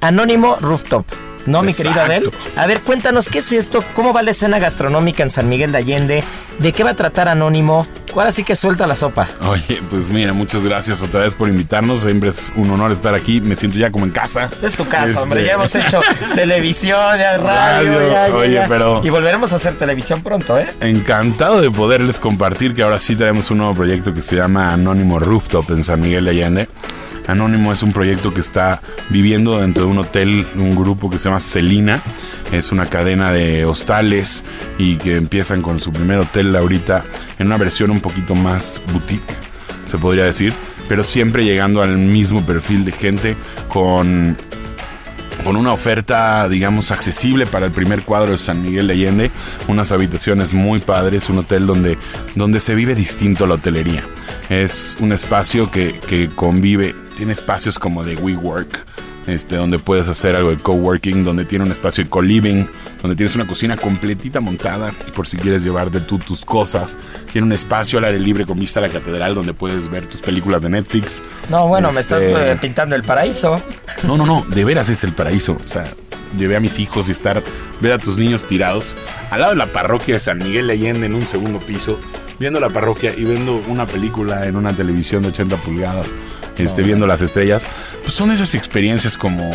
Anónimo 0.00 0.56
Rooftop. 0.60 1.04
¿No, 1.46 1.62
mi 1.62 1.74
querido 1.74 2.00
Abel? 2.00 2.30
A 2.56 2.66
ver, 2.66 2.80
cuéntanos, 2.80 3.28
¿qué 3.28 3.38
es 3.40 3.50
esto? 3.52 3.82
¿Cómo 3.94 4.12
va 4.12 4.22
la 4.22 4.30
escena 4.30 4.58
gastronómica 4.58 5.22
en 5.22 5.30
San 5.30 5.48
Miguel 5.48 5.72
de 5.72 5.78
Allende? 5.78 6.24
¿De 6.58 6.72
qué 6.72 6.84
va 6.84 6.90
a 6.90 6.96
tratar 6.96 7.28
Anónimo? 7.28 7.86
Ahora 8.14 8.32
sí 8.32 8.44
que 8.44 8.54
suelta 8.54 8.86
la 8.86 8.94
sopa. 8.94 9.28
Oye, 9.48 9.80
pues 9.90 10.08
mira, 10.08 10.32
muchas 10.32 10.62
gracias 10.64 11.02
otra 11.02 11.20
vez 11.20 11.34
por 11.34 11.48
invitarnos. 11.48 12.02
Siempre 12.02 12.28
es 12.28 12.52
un 12.56 12.70
honor 12.70 12.90
estar 12.92 13.14
aquí. 13.14 13.40
Me 13.40 13.54
siento 13.54 13.78
ya 13.78 13.90
como 13.90 14.04
en 14.04 14.10
casa. 14.10 14.50
Es 14.62 14.74
tu 14.76 14.86
casa, 14.86 15.06
Este- 15.10 15.20
hombre. 15.22 15.44
Ya 15.44 15.52
hemos 15.52 15.74
hecho 15.74 16.00
televisión, 16.34 17.18
ya 17.18 17.38
radio, 17.38 17.92
Radio, 17.98 18.10
ya, 18.10 18.28
ya, 18.28 18.34
oye, 18.34 18.52
ya. 18.54 18.68
pero- 18.68 19.00
Y 19.04 19.10
volveremos 19.10 19.52
a 19.52 19.56
hacer 19.56 19.74
televisión 19.78 20.22
pronto, 20.22 20.58
¿eh? 20.58 20.68
Encantado 20.80 21.60
de 21.60 21.70
poderles 21.70 22.18
compartir 22.18 22.74
que 22.74 22.82
ahora 22.82 22.98
sí 22.98 23.16
tenemos 23.16 23.50
un 23.50 23.58
nuevo 23.58 23.74
proyecto 23.74 24.12
que 24.12 24.20
se 24.20 24.36
llama 24.36 24.72
Anónimo 24.72 25.18
Rooftop 25.18 25.70
en 25.70 25.84
San 25.84 26.00
Miguel 26.00 26.24
de 26.24 26.30
Allende. 26.30 26.68
Anónimo 27.26 27.72
es 27.72 27.82
un 27.82 27.92
proyecto 27.92 28.34
que 28.34 28.40
está 28.40 28.80
viviendo 29.08 29.60
dentro 29.60 29.84
de 29.84 29.90
un 29.90 29.98
hotel, 29.98 30.46
un 30.56 30.74
grupo 30.74 31.08
que 31.10 31.18
se 31.18 31.24
llama 31.28 31.40
Celina. 31.40 32.00
Es 32.50 32.72
una 32.72 32.86
cadena 32.86 33.30
de 33.30 33.64
hostales 33.64 34.42
y 34.78 34.96
que 34.96 35.16
empiezan 35.16 35.62
con 35.62 35.78
su 35.78 35.92
primer 35.92 36.18
hotel 36.18 36.54
ahorita 36.56 37.04
en 37.40 37.46
una 37.46 37.56
versión 37.56 37.90
un 37.90 38.00
poquito 38.00 38.36
más 38.36 38.80
boutique, 38.92 39.34
se 39.86 39.98
podría 39.98 40.24
decir, 40.24 40.52
pero 40.88 41.02
siempre 41.02 41.44
llegando 41.44 41.82
al 41.82 41.98
mismo 41.98 42.46
perfil 42.46 42.84
de 42.84 42.92
gente 42.92 43.36
con 43.68 44.36
con 45.44 45.56
una 45.56 45.72
oferta, 45.72 46.48
digamos, 46.50 46.90
accesible 46.90 47.46
para 47.46 47.64
el 47.64 47.72
primer 47.72 48.02
cuadro 48.02 48.32
de 48.32 48.38
San 48.38 48.62
Miguel 48.62 48.88
de 48.88 48.92
Allende, 48.92 49.30
unas 49.68 49.90
habitaciones 49.90 50.52
muy 50.52 50.80
padres, 50.80 51.30
un 51.30 51.38
hotel 51.38 51.66
donde, 51.66 51.96
donde 52.34 52.60
se 52.60 52.74
vive 52.74 52.94
distinto 52.94 53.44
a 53.44 53.48
la 53.48 53.54
hotelería. 53.54 54.04
Es 54.50 54.98
un 55.00 55.12
espacio 55.12 55.70
que, 55.70 55.98
que 55.98 56.28
convive, 56.28 56.94
tiene 57.16 57.32
espacios 57.32 57.78
como 57.78 58.04
de 58.04 58.16
WeWork, 58.16 58.84
este, 59.26 59.56
donde 59.56 59.78
puedes 59.78 60.08
hacer 60.08 60.34
algo 60.36 60.50
de 60.50 60.56
coworking, 60.56 61.24
donde 61.24 61.44
tiene 61.44 61.64
un 61.64 61.70
espacio 61.72 62.04
de 62.04 62.10
co-living, 62.10 62.66
donde 63.02 63.16
tienes 63.16 63.34
una 63.36 63.46
cocina 63.46 63.76
completita 63.76 64.40
montada 64.40 64.92
por 65.14 65.26
si 65.26 65.36
quieres 65.36 65.62
llevarte 65.62 66.00
tú 66.00 66.18
tus 66.18 66.44
cosas. 66.44 66.96
Tiene 67.32 67.46
un 67.46 67.52
espacio 67.52 67.98
al 67.98 68.06
aire 68.06 68.18
libre 68.20 68.46
con 68.46 68.58
vista 68.58 68.80
a 68.80 68.82
la 68.82 68.88
catedral 68.88 69.34
donde 69.34 69.52
puedes 69.54 69.88
ver 69.88 70.06
tus 70.06 70.20
películas 70.20 70.62
de 70.62 70.70
Netflix. 70.70 71.20
No, 71.48 71.68
bueno, 71.68 71.92
me 71.92 72.00
estás 72.00 72.22
Este- 72.22 72.56
pintando 72.56 72.96
el 72.96 73.02
paraíso. 73.02 73.62
no, 74.04 74.16
no, 74.16 74.26
no, 74.26 74.44
de 74.48 74.64
veras 74.64 74.88
es 74.90 75.04
el 75.04 75.12
paraíso. 75.12 75.56
O 75.64 75.68
sea, 75.68 75.84
llevé 76.38 76.56
a 76.56 76.60
mis 76.60 76.78
hijos 76.78 77.08
y 77.08 77.12
estar, 77.12 77.42
ver 77.80 77.92
a 77.92 77.98
tus 77.98 78.18
niños 78.18 78.46
tirados 78.46 78.94
al 79.30 79.40
lado 79.40 79.52
de 79.52 79.58
la 79.58 79.66
parroquia 79.66 80.14
de 80.14 80.20
San 80.20 80.38
Miguel 80.38 80.66
de 80.68 80.72
Allende 80.74 81.06
en 81.06 81.14
un 81.14 81.26
segundo 81.26 81.58
piso, 81.60 81.98
viendo 82.38 82.58
la 82.60 82.70
parroquia 82.70 83.12
y 83.16 83.24
viendo 83.24 83.60
una 83.68 83.86
película 83.86 84.46
en 84.46 84.56
una 84.56 84.74
televisión 84.74 85.22
de 85.22 85.28
80 85.28 85.56
pulgadas, 85.58 86.08
este, 86.58 86.82
viendo 86.82 87.06
las 87.06 87.22
estrellas. 87.22 87.68
Pues 88.02 88.12
son 88.12 88.30
esas 88.32 88.54
experiencias 88.54 89.16
como, 89.16 89.50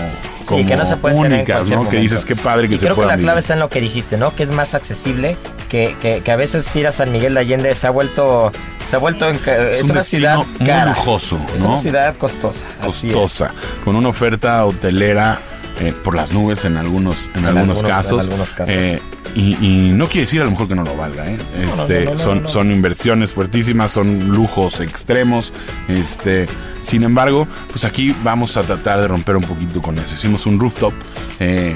como 0.46 0.66
que 0.66 0.76
no 0.76 0.86
se 0.86 0.98
pueden 0.98 1.18
únicas, 1.20 1.68
¿no? 1.68 1.88
Que 1.90 1.98
dices 1.98 2.26
qué 2.26 2.36
padre 2.36 2.68
que 2.68 2.76
Y 2.76 2.78
se 2.78 2.86
creo 2.86 2.96
que 2.96 3.02
la 3.02 3.10
clave 3.10 3.22
vivir. 3.26 3.38
está 3.40 3.54
en 3.54 3.60
lo 3.60 3.70
que 3.70 3.82
dijiste, 3.82 4.18
¿no? 4.18 4.36
Que 4.36 4.44
es 4.44 4.52
más 4.52 4.74
accesible, 4.76 5.38
que, 5.70 5.96
que, 6.02 6.22
que 6.22 6.32
a 6.32 6.36
veces 6.36 6.74
ir 6.76 6.88
a 6.88 6.92
San 6.92 7.12
Miguel 7.12 7.34
de 7.36 7.42
Allende 7.42 7.76
se 7.76 7.86
ha 7.86 7.90
vuelto, 7.92 8.52
se 8.86 8.96
ha 8.96 9.00
vuelto, 9.00 9.28
es, 9.30 9.38
Es 9.78 9.84
un 9.84 9.92
una 9.92 10.02
ciudad 10.02 10.38
muy 10.38 10.68
cara. 10.68 10.92
lujoso, 10.92 11.40
Es 11.54 11.62
¿no? 11.62 11.70
una 11.70 11.78
ciudad 11.78 12.16
costosa. 12.18 12.66
es. 12.80 12.84
costosa, 12.86 13.52
con 13.84 13.96
una 13.96 14.08
oferta 14.10 14.66
hotelera 14.66 15.40
eh, 15.80 15.94
por 16.04 16.16
las 16.16 16.32
nubes 16.34 16.66
en 16.66 16.78
algunos, 16.78 17.30
en, 17.34 17.40
En 17.42 17.46
algunos, 17.48 17.78
algunos- 17.78 17.80
en 17.82 17.86
casos. 17.88 18.24
algunos 18.24 18.54
casos. 18.54 18.76
Eh, 18.76 19.02
y, 19.34 19.58
y 19.60 19.90
no 19.92 20.08
quiere 20.08 20.22
decir 20.22 20.42
a 20.42 20.46
lo 20.46 20.52
mejor 20.52 20.68
que 20.68 20.76
no 20.76 20.84
lo 20.84 20.96
valga. 20.96 21.30
¿eh? 21.30 21.38
Este, 21.60 22.06
no, 22.06 22.12
no, 22.12 22.18
son, 22.18 22.44
no. 22.44 22.50
son 22.50 22.72
inversiones 22.72 23.34
fuertísimas, 23.34 23.92
son 23.92 24.30
lujos 24.30 24.80
extremos. 24.80 25.54
Este, 25.88 26.48
sin 26.82 27.04
embargo, 27.04 27.48
pues 27.72 27.86
aquí 27.86 28.16
vamos 28.24 28.58
a 28.58 28.64
tratar 28.64 29.02
de 29.02 29.08
romper 29.08 29.36
un 29.38 29.44
poquito 29.44 29.82
con 29.82 29.98
eso. 29.98 30.14
Hicimos 30.14 30.46
un 30.46 30.60
rooftop. 30.60 30.94
eh, 31.40 31.76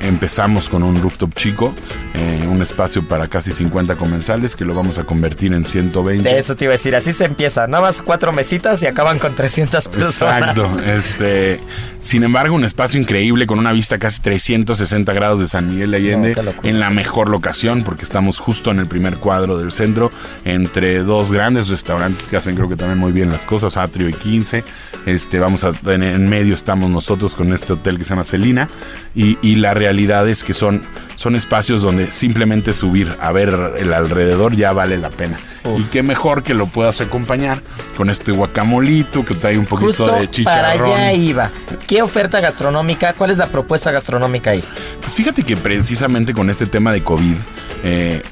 empezamos 0.00 0.68
con 0.68 0.82
un 0.82 1.00
rooftop 1.02 1.34
chico, 1.34 1.74
eh, 2.14 2.46
un 2.48 2.62
espacio 2.62 3.06
para 3.06 3.28
casi 3.28 3.52
50 3.52 3.96
comensales 3.96 4.56
que 4.56 4.64
lo 4.64 4.74
vamos 4.74 4.98
a 4.98 5.04
convertir 5.04 5.52
en 5.52 5.64
120. 5.64 6.28
De 6.28 6.38
eso 6.38 6.56
te 6.56 6.64
iba 6.64 6.72
a 6.72 6.76
decir, 6.76 6.96
así 6.96 7.12
se 7.12 7.26
empieza. 7.26 7.66
Nada 7.66 7.84
más 7.84 8.02
cuatro 8.02 8.32
mesitas 8.32 8.82
y 8.82 8.86
acaban 8.86 9.18
con 9.18 9.34
300 9.34 9.88
personas. 9.88 10.56
Exacto. 10.56 10.80
Este, 10.84 11.60
sin 12.00 12.24
embargo, 12.24 12.54
un 12.54 12.64
espacio 12.64 13.00
increíble 13.00 13.46
con 13.46 13.58
una 13.58 13.72
vista 13.72 13.98
casi 13.98 14.20
360 14.22 15.12
grados 15.12 15.38
de 15.38 15.46
San 15.46 15.70
Miguel 15.70 15.90
de 15.90 15.96
Allende. 15.98 16.34
La 16.80 16.90
mejor 16.90 17.28
locación 17.28 17.84
porque 17.84 18.04
estamos 18.04 18.38
justo 18.38 18.70
en 18.70 18.78
el 18.78 18.86
primer 18.86 19.16
cuadro 19.18 19.58
del 19.58 19.70
centro 19.70 20.10
entre 20.44 21.00
dos 21.00 21.30
grandes 21.30 21.68
restaurantes 21.68 22.26
que 22.26 22.36
hacen 22.36 22.56
creo 22.56 22.68
que 22.68 22.76
también 22.76 22.98
muy 22.98 23.12
bien 23.12 23.30
las 23.30 23.46
cosas, 23.46 23.76
Atrio 23.76 24.08
y 24.08 24.14
15. 24.14 24.64
Este, 25.06 25.38
vamos 25.38 25.64
a 25.64 25.72
tener 25.72 26.14
en 26.14 26.28
medio 26.28 26.54
estamos 26.54 26.90
nosotros 26.90 27.34
con 27.34 27.52
este 27.52 27.74
hotel 27.74 27.98
que 27.98 28.04
se 28.04 28.10
llama 28.10 28.24
Celina 28.24 28.68
y, 29.14 29.38
y 29.42 29.56
la 29.56 29.74
realidad 29.74 30.28
es 30.28 30.42
que 30.42 30.54
son 30.54 30.82
son 31.20 31.36
espacios 31.36 31.82
donde 31.82 32.10
simplemente 32.10 32.72
subir 32.72 33.14
a 33.20 33.30
ver 33.30 33.74
el 33.76 33.92
alrededor 33.92 34.56
ya 34.56 34.72
vale 34.72 34.96
la 34.96 35.10
pena. 35.10 35.38
Y 35.76 35.82
qué 35.82 36.02
mejor 36.02 36.42
que 36.42 36.54
lo 36.54 36.64
puedas 36.64 37.02
acompañar 37.02 37.60
con 37.94 38.08
este 38.08 38.32
guacamolito 38.32 39.22
que 39.22 39.34
trae 39.34 39.58
un 39.58 39.66
poquito 39.66 39.88
Justo 39.88 40.06
de 40.06 40.12
para 40.12 40.30
chicharrón. 40.30 40.94
allá 40.94 41.12
iba. 41.12 41.50
¿Qué 41.86 42.00
oferta 42.00 42.40
gastronómica? 42.40 43.12
¿Cuál 43.12 43.32
es 43.32 43.36
la 43.36 43.48
propuesta 43.48 43.90
gastronómica 43.90 44.52
ahí? 44.52 44.64
Pues 45.02 45.14
fíjate 45.14 45.42
que 45.42 45.58
precisamente 45.58 46.32
con 46.32 46.48
este 46.48 46.64
tema 46.64 46.90
de 46.90 47.04
COVID, 47.04 47.36
eh, 47.84 48.22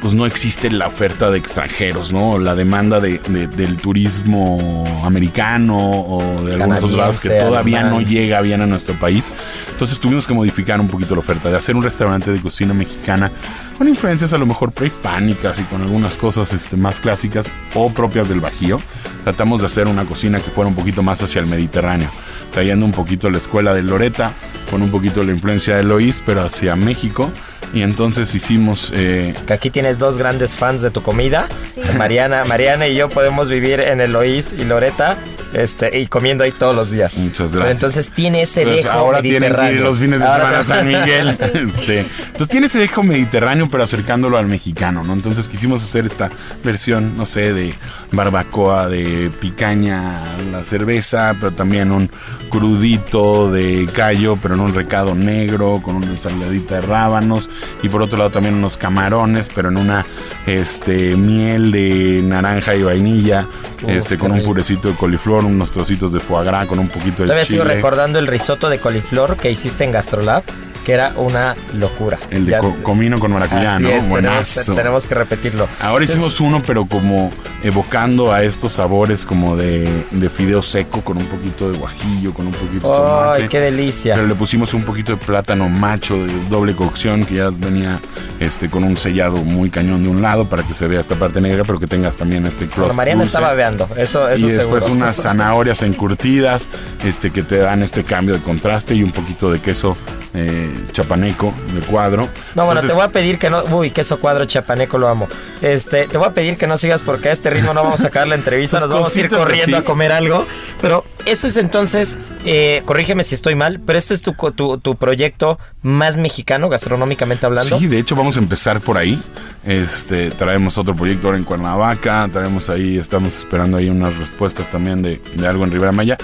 pues 0.00 0.14
no 0.14 0.26
existe 0.26 0.70
la 0.70 0.86
oferta 0.86 1.30
de 1.30 1.38
extranjeros, 1.38 2.12
¿no? 2.12 2.38
La 2.38 2.54
demanda 2.54 3.00
de, 3.00 3.18
de- 3.28 3.46
del 3.48 3.76
turismo 3.76 4.84
americano 5.04 5.76
o 5.78 6.42
de 6.44 6.54
algunos 6.54 6.78
otros 6.78 6.92
lados 6.94 7.20
que 7.20 7.30
todavía 7.30 7.80
alemán. 7.80 8.02
no 8.02 8.08
llega 8.08 8.40
bien 8.40 8.60
a 8.60 8.66
nuestro 8.66 8.94
país. 8.94 9.32
Entonces 9.70 9.98
tuvimos 10.00 10.26
que 10.26 10.34
modificar 10.34 10.80
un 10.80 10.88
poquito 10.88 11.14
la 11.14 11.20
oferta, 11.20 11.48
de 11.50 11.56
hacer 11.56 11.74
un 11.76 11.82
restaurante 11.82 12.30
de 12.32 12.40
cocina 12.40 12.74
mexicana 12.74 13.30
con 13.78 13.88
influencias 13.88 14.32
a 14.32 14.38
lo 14.38 14.46
mejor 14.46 14.72
prehispánicas 14.72 15.58
y 15.58 15.62
con 15.64 15.82
algunas 15.82 16.16
cosas 16.16 16.52
este, 16.52 16.76
más 16.76 17.00
clásicas 17.00 17.50
o 17.74 17.90
propias 17.92 18.28
del 18.28 18.40
Bajío. 18.40 18.80
Tratamos 19.24 19.60
de 19.60 19.66
hacer 19.66 19.86
una 19.88 20.04
cocina 20.04 20.40
que 20.40 20.50
fuera 20.50 20.68
un 20.68 20.74
poquito 20.74 21.02
más 21.02 21.22
hacia 21.22 21.40
el 21.40 21.46
Mediterráneo, 21.46 22.10
trayendo 22.52 22.86
un 22.86 22.92
poquito 22.92 23.28
la 23.28 23.38
escuela 23.38 23.74
de 23.74 23.82
Loreta, 23.82 24.32
con 24.70 24.82
un 24.82 24.90
poquito 24.90 25.22
la 25.24 25.32
influencia 25.32 25.76
de 25.76 25.82
Loís, 25.84 26.22
pero 26.24 26.42
hacia 26.42 26.74
México. 26.76 27.30
Y 27.74 27.82
entonces 27.82 28.34
hicimos... 28.34 28.92
eh, 28.94 29.34
Que 29.46 29.52
aquí 29.52 29.70
tienes 29.70 29.98
dos 29.98 30.18
grandes 30.18 30.56
fans 30.56 30.82
de 30.82 30.90
tu 30.90 31.02
comida. 31.02 31.48
Sí. 31.74 31.80
Mariana, 31.98 32.44
Mariana 32.44 32.86
y 32.88 32.94
yo 32.94 33.08
podemos 33.10 33.48
vivir 33.48 33.80
en 33.80 34.00
el 34.00 34.12
Loís 34.12 34.52
y 34.58 34.64
Loreta 34.64 35.16
este, 35.56 35.98
y 35.98 36.06
comiendo 36.06 36.44
ahí 36.44 36.52
todos 36.52 36.76
los 36.76 36.90
días. 36.90 37.16
Muchas 37.16 37.52
Pero 37.52 37.64
gracias. 37.64 37.82
entonces 37.82 38.14
tiene 38.14 38.42
ese 38.42 38.62
Pues 38.62 38.84
dejo 38.84 38.90
ahora 38.90 39.22
tienen 39.22 39.40
que 39.40 39.46
ir 39.46 39.50
mediterráneo. 39.52 39.84
los 39.84 39.98
fines 39.98 40.20
de 40.20 40.26
Ahora 40.26 40.38
semana 40.44 40.58
a 40.58 40.64
San 40.64 40.86
Miguel. 40.86 41.38
Este, 41.56 42.00
entonces 42.00 42.48
tiene 42.48 42.66
ese 42.66 42.78
dejo 42.78 43.02
mediterráneo, 43.02 43.68
pero 43.70 43.82
acercándolo 43.82 44.36
al 44.36 44.46
mexicano, 44.46 45.02
¿no? 45.02 45.14
Entonces 45.14 45.48
quisimos 45.48 45.82
hacer 45.82 46.04
esta 46.04 46.30
versión, 46.62 47.16
no 47.16 47.24
sé, 47.24 47.52
de 47.52 47.72
barbacoa, 48.12 48.88
de 48.88 49.30
picaña, 49.40 50.20
la 50.52 50.62
cerveza, 50.62 51.34
pero 51.40 51.52
también 51.52 51.90
un 51.90 52.10
crudito 52.50 53.50
de 53.50 53.88
callo, 53.92 54.38
pero 54.40 54.54
en 54.54 54.60
un 54.60 54.74
recado 54.74 55.14
negro, 55.14 55.80
con 55.82 55.96
una 55.96 56.06
ensaladita 56.06 56.76
de 56.76 56.80
rábanos. 56.82 57.50
Y 57.82 57.88
por 57.88 58.02
otro 58.02 58.18
lado 58.18 58.30
también 58.30 58.54
unos 58.54 58.76
camarones, 58.76 59.48
pero 59.54 59.68
en 59.68 59.78
una 59.78 60.04
este, 60.46 61.16
miel 61.16 61.72
de 61.72 62.20
naranja 62.22 62.74
y 62.74 62.82
vainilla, 62.82 63.46
este, 63.86 64.18
con 64.18 64.32
un 64.32 64.42
purecito 64.42 64.88
de 64.88 64.96
coliflor, 64.96 65.44
unos 65.46 65.70
trocitos 65.70 66.12
de 66.12 66.20
foie 66.20 66.44
gras, 66.44 66.66
con 66.66 66.78
un 66.78 66.88
poquito 66.88 67.22
de 67.22 67.26
Todavía 67.26 67.44
sigo 67.44 67.64
recordando 67.64 68.18
el 68.18 68.26
risotto 68.26 68.68
de 68.68 68.78
coliflor 68.78 69.36
que 69.36 69.50
hiciste 69.50 69.84
en 69.84 69.92
Gastrolab, 69.92 70.42
que 70.86 70.92
era 70.92 71.12
una 71.16 71.56
locura. 71.74 72.16
El 72.30 72.46
de 72.46 72.52
Ya- 72.52 72.60
co- 72.60 72.76
comino 72.84 73.18
con 73.18 73.32
maracuyá, 73.32 73.80
¿no? 73.80 73.88
es, 73.88 74.08
Buenazo. 74.08 74.74
tenemos 74.76 75.04
que 75.08 75.16
repetirlo. 75.16 75.66
Ahora 75.80 76.04
Entonces, 76.04 76.16
hicimos 76.24 76.40
uno, 76.40 76.62
pero 76.64 76.86
como 76.86 77.32
evocando 77.64 78.32
a 78.32 78.44
estos 78.44 78.70
sabores 78.70 79.26
como 79.26 79.56
de, 79.56 79.88
de 80.12 80.30
fideo 80.30 80.62
seco 80.62 81.00
con 81.02 81.16
un 81.16 81.26
poquito 81.26 81.70
de 81.72 81.76
guajillo, 81.76 82.32
con 82.32 82.46
un 82.46 82.52
poquito 82.52 82.88
de 82.92 82.96
tomate. 82.98 83.42
¡Ay, 83.42 83.48
qué 83.48 83.58
delicia! 83.58 84.14
Pero 84.14 84.28
le 84.28 84.36
pusimos 84.36 84.74
un 84.74 84.84
poquito 84.84 85.10
de 85.10 85.18
plátano 85.18 85.68
macho 85.68 86.24
de 86.24 86.32
doble 86.48 86.76
cocción 86.76 87.24
que 87.24 87.34
ya 87.34 87.50
venía 87.50 87.98
este 88.38 88.70
con 88.70 88.84
un 88.84 88.96
sellado 88.96 89.38
muy 89.38 89.70
cañón 89.70 90.04
de 90.04 90.08
un 90.08 90.22
lado 90.22 90.48
para 90.48 90.62
que 90.62 90.72
se 90.72 90.86
vea 90.86 91.00
esta 91.00 91.16
parte 91.16 91.40
negra, 91.40 91.64
pero 91.64 91.80
que 91.80 91.88
tengas 91.88 92.16
también 92.16 92.46
este 92.46 92.66
Bueno, 92.66 92.84
crust 92.84 92.96
Mariana 92.96 93.22
dulce. 93.24 93.36
estaba 93.38 93.54
veando, 93.54 93.88
eso, 93.96 94.28
eso 94.28 94.46
y 94.46 94.50
después 94.52 94.84
seguro. 94.84 95.02
unas 95.04 95.16
zanahorias 95.16 95.82
encurtidas 95.82 96.68
este 97.04 97.32
que 97.32 97.42
te 97.42 97.56
dan 97.58 97.82
este 97.82 98.04
cambio 98.04 98.34
de 98.36 98.40
contraste 98.42 98.94
y 98.94 99.02
un 99.02 99.10
poquito 99.10 99.50
de 99.50 99.58
queso 99.58 99.96
eh, 100.34 100.70
chapaneco 100.92 101.52
de 101.74 101.80
cuadro. 101.80 102.28
No, 102.54 102.64
bueno, 102.64 102.80
Entonces, 102.80 102.90
te 102.90 102.96
voy 102.96 103.04
a 103.04 103.08
pedir 103.08 103.38
que 103.38 103.50
no. 103.50 103.64
Uy, 103.64 103.90
queso 103.90 104.18
cuadro 104.18 104.44
chapaneco, 104.44 104.98
lo 104.98 105.08
amo. 105.08 105.28
Este, 105.62 106.06
te 106.06 106.18
voy 106.18 106.26
a 106.26 106.32
pedir 106.32 106.56
que 106.56 106.66
no 106.66 106.78
sigas 106.78 107.02
porque 107.02 107.28
a 107.28 107.32
este 107.32 107.50
ritmo 107.50 107.74
no 107.74 107.82
vamos 107.82 108.00
a 108.02 108.08
acabar 108.08 108.28
la 108.28 108.34
entrevista, 108.34 108.80
nos 108.80 108.90
vamos 108.90 109.14
a 109.14 109.20
ir 109.20 109.28
corriendo 109.28 109.76
así. 109.76 109.84
a 109.84 109.86
comer 109.86 110.12
algo. 110.12 110.46
Pero 110.80 111.04
este 111.24 111.48
es 111.48 111.56
entonces, 111.56 112.18
eh, 112.44 112.82
corrígeme 112.84 113.24
si 113.24 113.34
estoy 113.34 113.54
mal, 113.54 113.80
pero 113.84 113.98
este 113.98 114.14
es 114.14 114.22
tu, 114.22 114.32
tu, 114.32 114.78
tu 114.78 114.96
proyecto 114.96 115.58
más 115.82 116.16
mexicano, 116.16 116.68
gastronómicamente 116.68 117.46
hablando. 117.46 117.78
Sí, 117.78 117.86
de 117.86 117.98
hecho 117.98 118.16
vamos 118.16 118.36
a 118.36 118.40
empezar 118.40 118.80
por 118.80 118.98
ahí. 118.98 119.22
Este, 119.64 120.30
traemos 120.30 120.78
otro 120.78 120.94
proyecto 120.94 121.28
ahora 121.28 121.38
en 121.38 121.44
Cuernavaca, 121.44 122.28
traemos 122.32 122.70
ahí, 122.70 122.98
estamos 122.98 123.36
esperando 123.36 123.76
ahí 123.76 123.88
unas 123.88 124.16
respuestas 124.16 124.70
también 124.70 125.02
de, 125.02 125.20
de 125.34 125.46
algo 125.46 125.64
en 125.64 125.70
Ribera 125.70 125.92
Maya. 125.92 126.16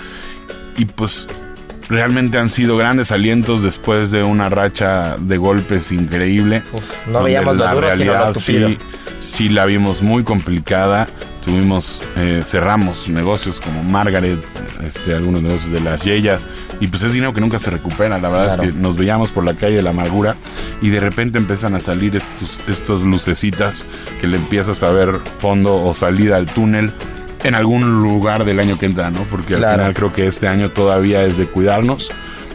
Y 0.77 0.85
pues 0.87 1.27
realmente 1.93 2.39
han 2.39 2.49
sido 2.49 2.77
grandes 2.77 3.13
alientos 3.13 3.63
después 3.63 4.11
de 4.11 4.23
una 4.25 4.49
racha 4.49 5.17
de 5.19 5.37
golpes 5.37 5.93
increíble. 5.93 6.63
Uf, 6.73 6.83
no 7.09 7.23
veíamos 7.23 7.57
la 7.57 7.73
duro, 7.75 7.87
realidad 7.87 8.35
sí, 8.37 8.79
sí 9.21 9.49
la 9.49 9.67
vimos 9.67 10.03
muy 10.03 10.25
complicada. 10.25 11.07
Tuvimos, 11.45 12.01
eh, 12.17 12.43
cerramos 12.45 13.09
negocios 13.09 13.61
como 13.61 13.83
Margaret, 13.83 14.39
este, 14.87 15.13
algunos 15.13 15.43
negocios 15.43 15.73
de 15.73 15.81
las 15.81 16.05
Yeyas, 16.05 16.47
y 16.79 16.87
pues 16.87 17.03
es 17.03 17.13
dinero 17.13 17.33
que 17.35 17.41
nunca 17.41 17.59
se 17.59 17.69
recupera. 17.71 18.17
La 18.19 18.29
verdad 18.29 18.55
Claro. 18.55 18.63
es 18.63 18.75
que 18.75 18.81
nos 18.81 18.97
veíamos 18.97 19.33
por 19.33 19.45
la 19.45 19.55
calle 19.55 19.75
de 19.77 19.83
la 19.83 19.91
amargura 19.91 20.37
y 20.81 20.91
de 20.91 21.01
repente 21.01 21.39
empiezan 21.39 21.75
a 21.75 21.81
salir 21.81 22.15
estos, 22.15 22.61
estos 22.69 23.03
lucecitas 23.03 23.85
que 24.21 24.29
le 24.29 24.37
empiezas 24.37 24.85
a 24.85 24.91
ver 24.93 25.17
fondo 25.41 25.75
o 25.83 25.93
salida 25.95 26.37
al 26.37 26.47
túnel 26.47 26.93
en 27.45 27.55
algún 27.55 28.03
lugar 28.03 28.45
del 28.45 28.61
año 28.61 28.79
que 28.79 28.87
entra, 28.87 29.11
¿no? 29.11 29.23
Porque 29.31 29.55
al 29.55 29.61
Claro. 29.61 29.79
final 29.79 29.95
creo 29.95 30.13
que 30.13 30.27
este 30.27 30.49
año 30.49 30.71
todavía 30.71 31.25
es 31.25 31.37
de 31.37 31.47
cuidarnos. 31.47 32.11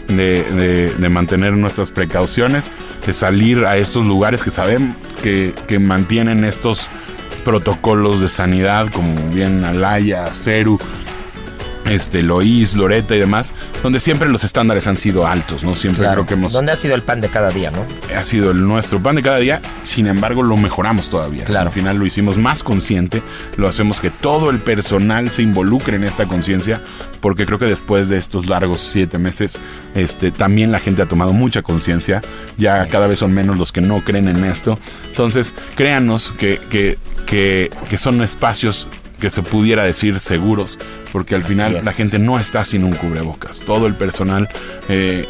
De, 0.08 0.44
de- 0.54 0.94
de 0.94 1.10
mantener 1.10 1.52
nuestras 1.52 1.92
precauciones, 1.92 2.72
de 3.06 3.12
salir 3.12 3.66
a 3.66 3.76
estos 3.76 4.06
lugares 4.06 4.42
que 4.42 4.50
sabemos 4.52 4.96
que, 5.22 5.54
que 5.68 5.80
mantienen 5.80 6.46
estos 6.46 6.88
protocolos 7.44 8.22
de 8.22 8.30
sanidad, 8.30 8.88
como 8.88 9.16
bien 9.34 9.66
Alaya, 9.66 10.34
Ceru, 10.34 10.80
este, 11.90 12.22
Loís, 12.24 12.76
Loreta 12.76 13.16
y 13.16 13.20
demás, 13.20 13.54
donde 13.84 14.00
siempre 14.00 14.30
los 14.30 14.44
estándares 14.44 14.88
han 14.88 14.98
sido 14.98 15.28
altos, 15.28 15.64
¿no? 15.64 15.76
Siempre 15.76 16.04
Claro. 16.04 16.16
creo 16.16 16.26
que 16.28 16.34
hemos 16.36 16.54
¿Dónde 16.54 16.72
ha 16.72 16.76
sido 16.76 16.96
el 16.96 17.02
pan 17.04 17.22
de 17.22 17.30
cada 17.30 17.50
día, 17.50 17.72
no? 17.72 17.86
ha 18.16 18.24
sido 18.24 18.52
el 18.52 18.66
nuestro 18.68 19.02
pan 19.02 19.16
de 19.16 19.22
cada 19.24 19.38
día, 19.38 19.62
sin 19.84 20.08
embargo 20.08 20.44
lo 20.44 20.58
mejoramos 20.58 21.10
todavía. 21.10 21.46
Claro. 21.46 21.68
Al 21.68 21.74
final 21.74 21.98
lo 21.98 22.06
hicimos 22.06 22.38
más 22.38 22.64
consciente, 22.64 23.22
lo 23.58 23.68
hacemos 23.68 24.00
que 24.02 24.10
todo 24.10 24.50
el 24.50 24.60
personal 24.60 25.30
se 25.30 25.42
involucre 25.44 25.96
en 25.98 26.04
esta 26.04 26.26
conciencia, 26.28 26.82
porque 27.22 27.46
creo 27.46 27.60
que 27.60 27.66
después 27.66 28.10
de 28.10 28.18
estos 28.18 28.48
largos 28.50 28.80
siete 28.82 29.18
meses, 29.18 29.60
este, 29.96 30.32
también 30.32 30.72
la 30.72 30.80
gente 30.80 31.02
ha 31.02 31.06
tomado 31.08 31.34
mucha 31.34 31.62
conciencia, 31.62 32.22
ya 32.58 32.88
cada 32.88 33.08
vez 33.08 33.20
son 33.20 33.34
menos 33.34 33.58
los 33.58 33.72
que 33.72 33.82
no 33.82 34.04
creen 34.04 34.28
en 34.28 34.44
esto. 34.46 34.80
Entonces, 35.08 35.54
créanos 35.76 36.32
que, 36.38 36.60
que, 36.70 36.98
que, 37.26 37.70
que 37.90 37.98
son 37.98 38.22
espacios 38.22 38.88
que 39.20 39.30
se 39.30 39.42
pudiera 39.44 39.84
decir 39.84 40.20
seguros, 40.20 40.78
porque 41.12 41.36
al 41.36 41.44
final 41.44 41.78
es. 41.78 41.86
la 41.86 41.92
gente 41.94 42.20
no 42.20 42.40
está 42.40 42.64
sin 42.64 42.84
un 42.84 42.94
cubrebocas. 42.96 43.60
Todo 43.62 43.88
el 43.88 43.96
personal 43.96 44.48
eh, 44.90 45.28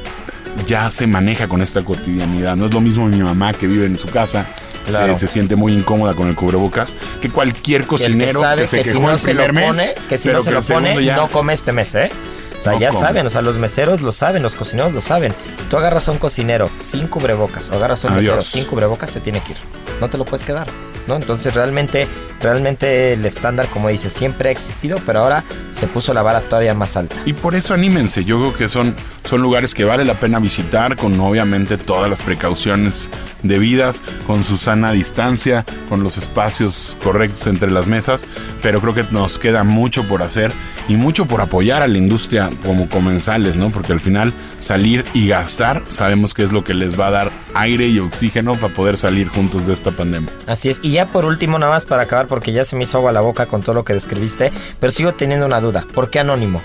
ya 0.65 0.89
se 0.91 1.07
maneja 1.07 1.47
con 1.47 1.61
esta 1.61 1.83
cotidianidad. 1.83 2.55
No 2.55 2.65
es 2.65 2.73
lo 2.73 2.81
mismo 2.81 3.07
mi 3.07 3.17
mamá 3.23 3.53
que 3.53 3.67
vive 3.67 3.85
en 3.85 3.97
su 3.99 4.07
casa. 4.07 4.45
Claro. 4.87 5.11
eh, 5.11 5.19
se 5.19 5.27
siente 5.27 5.57
muy 5.57 5.73
incómoda 5.73 6.13
con 6.13 6.29
el 6.29 6.35
cubrebocas 6.35 6.95
que 7.19 7.29
cualquier 7.29 7.85
cocinero 7.85 8.39
que 8.55 8.67
se 8.67 8.77
que 8.77 8.83
si 8.85 8.91
quejó 8.91 9.01
no 9.07 9.11
el 9.11 9.19
se 9.19 9.33
lo 9.33 9.43
primer 9.43 9.53
mes, 9.65 9.75
pone, 9.75 9.93
que 10.07 10.17
si 10.17 10.29
no 10.29 10.41
se 10.41 10.51
lo 10.51 10.61
pone, 10.61 11.03
ya- 11.03 11.17
no 11.17 11.27
come 11.27 11.51
este 11.51 11.73
mes, 11.73 11.93
¿eh? 11.95 12.09
O 12.57 12.61
sea, 12.61 12.71
No 12.71 12.79
ya 12.79 12.89
come. 12.91 13.01
saben, 13.05 13.27
o 13.27 13.29
sea, 13.29 13.41
los 13.41 13.57
meseros 13.57 14.01
lo 14.01 14.13
saben, 14.13 14.41
los 14.41 14.55
cocineros 14.55 14.93
lo 14.93 15.01
saben. 15.01 15.33
Tú 15.69 15.75
agarras 15.75 16.07
a 16.07 16.13
un 16.13 16.19
cocinero 16.19 16.69
sin 16.73 17.07
cubrebocas 17.09 17.69
o 17.69 17.73
agarras 17.75 18.05
a 18.05 18.07
un 18.07 18.15
mesero 18.15 18.35
Adiós. 18.35 18.45
sin 18.45 18.63
cubrebocas, 18.63 19.11
se 19.11 19.19
tiene 19.19 19.41
que 19.43 19.51
ir. 19.51 19.57
No 19.99 20.09
te 20.09 20.17
lo 20.17 20.23
puedes 20.23 20.45
quedar, 20.45 20.67
¿no? 21.05 21.17
Entonces 21.17 21.53
realmente, 21.53 22.07
realmente 22.41 23.13
el 23.13 23.25
estándar, 23.25 23.67
como 23.67 23.89
dices, 23.89 24.13
siempre 24.13 24.49
ha 24.49 24.51
existido, 24.51 24.99
pero 25.05 25.21
ahora 25.21 25.43
se 25.71 25.87
puso 25.87 26.13
la 26.13 26.21
vara 26.21 26.41
todavía 26.41 26.73
más 26.73 26.97
alta. 26.97 27.15
Y 27.25 27.33
por 27.33 27.55
eso 27.55 27.73
anímense, 27.73 28.23
yo 28.23 28.39
creo 28.39 28.53
que 28.53 28.67
son, 28.67 28.95
son 29.23 29.41
lugares 29.41 29.73
que 29.73 29.83
vale 29.83 30.05
la 30.05 30.15
pena 30.15 30.39
visitar 30.39 30.95
con 30.95 31.19
obviamente 31.19 31.77
todas 31.77 32.09
las 32.09 32.21
precauciones 32.21 33.09
debidas, 33.43 34.01
con 34.25 34.43
su 34.43 34.57
sana 34.57 34.91
distancia, 34.91 35.65
con 35.89 36.03
los 36.03 36.17
espacios 36.17 36.97
correctos 37.03 37.47
entre 37.47 37.71
las 37.71 37.87
mesas, 37.87 38.25
pero 38.61 38.81
creo 38.81 38.93
que 38.93 39.03
nos 39.11 39.39
queda 39.39 39.63
mucho 39.63 40.07
por 40.07 40.23
hacer 40.23 40.51
y 40.87 40.95
mucho 40.95 41.25
por 41.25 41.41
apoyar 41.41 41.81
a 41.81 41.87
la 41.87 41.97
industria 41.97 42.49
como 42.65 42.87
comensales, 42.87 43.57
¿no? 43.57 43.69
Porque 43.69 43.93
al 43.93 43.99
final 43.99 44.33
salir 44.59 45.03
y 45.13 45.27
gastar 45.27 45.83
sabemos 45.89 46.33
que 46.33 46.43
es 46.43 46.51
lo 46.51 46.63
que 46.63 46.73
les 46.73 46.99
va 46.99 47.07
a 47.07 47.11
dar 47.11 47.31
aire 47.53 47.87
y 47.87 47.99
oxígeno 47.99 48.55
para 48.55 48.73
poder 48.73 48.97
salir 48.97 49.27
juntos 49.27 49.65
de 49.67 49.73
esta 49.73 49.91
pandemia. 49.91 50.31
Así 50.45 50.69
es. 50.69 50.79
Y 50.83 50.91
ya 50.91 51.07
por 51.07 51.25
último, 51.25 51.59
nada 51.59 51.71
más 51.71 51.85
para 51.85 52.03
acabar, 52.03 52.26
porque 52.27 52.51
ya 52.51 52.63
se 52.63 52.75
me 52.75 52.83
hizo 52.83 52.97
agua 52.97 53.11
la 53.11 53.21
boca 53.21 53.45
con 53.45 53.61
todo 53.61 53.75
lo 53.75 53.83
que 53.83 53.93
describiste, 53.93 54.51
pero 54.79 54.91
sigo 54.91 55.13
teniendo 55.13 55.45
una 55.45 55.59
duda. 55.59 55.85
¿Por 55.93 56.09
qué 56.09 56.19
anónimo? 56.19 56.61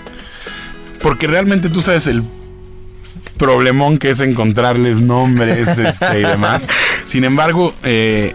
Porque 1.01 1.27
realmente 1.27 1.69
tú 1.69 1.81
sabes 1.81 2.07
el 2.07 2.23
problemón 3.37 3.97
que 3.97 4.09
es 4.09 4.21
encontrarles 4.21 5.01
nombres 5.01 5.77
este, 5.77 6.19
y 6.19 6.23
demás. 6.23 6.69
Sin 7.03 7.23
embargo, 7.23 7.73
eh, 7.83 8.33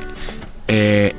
eh, 0.69 1.15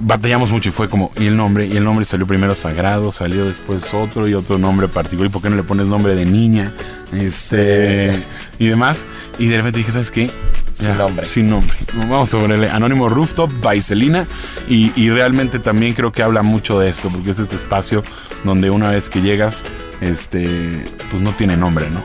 batallamos 0.00 0.50
mucho 0.50 0.68
y 0.68 0.72
fue 0.72 0.88
como, 0.88 1.10
y 1.16 1.26
el 1.26 1.36
nombre, 1.36 1.66
y 1.66 1.76
el 1.76 1.84
nombre 1.84 2.04
salió 2.04 2.26
primero 2.26 2.54
sagrado, 2.54 3.12
salió 3.12 3.46
después 3.46 3.92
otro 3.94 4.28
y 4.28 4.34
otro 4.34 4.58
nombre 4.58 4.88
particular. 4.88 5.30
¿Y 5.30 5.32
por 5.32 5.42
qué 5.42 5.50
no 5.50 5.56
le 5.56 5.62
pones 5.62 5.86
nombre 5.86 6.14
de 6.14 6.24
niña? 6.24 6.72
Este, 7.12 8.16
y 8.58 8.66
demás. 8.66 9.06
Y 9.38 9.48
de 9.48 9.56
repente 9.56 9.78
dije, 9.78 9.92
¿sabes 9.92 10.10
qué? 10.10 10.30
Sin 10.74 10.86
Ya, 10.88 10.94
nombre. 10.94 11.24
Sin 11.26 11.50
nombre. 11.50 11.76
Vamos 11.94 12.28
sobre 12.30 12.54
el 12.54 12.64
Anónimo 12.64 13.08
Rooftop 13.08 13.50
by 13.60 13.80
Celina. 13.82 14.26
Y, 14.68 14.92
y 15.00 15.10
realmente 15.10 15.58
también 15.58 15.92
creo 15.92 16.12
que 16.12 16.22
habla 16.22 16.42
mucho 16.42 16.78
de 16.78 16.88
esto, 16.88 17.10
porque 17.10 17.30
es 17.30 17.38
este 17.38 17.56
espacio 17.56 18.02
donde 18.44 18.70
una 18.70 18.90
vez 18.90 19.08
que 19.10 19.20
llegas, 19.20 19.64
este, 20.00 20.84
pues 21.10 21.22
no 21.22 21.34
tiene 21.34 21.56
nombre, 21.56 21.88
¿no? 21.90 22.02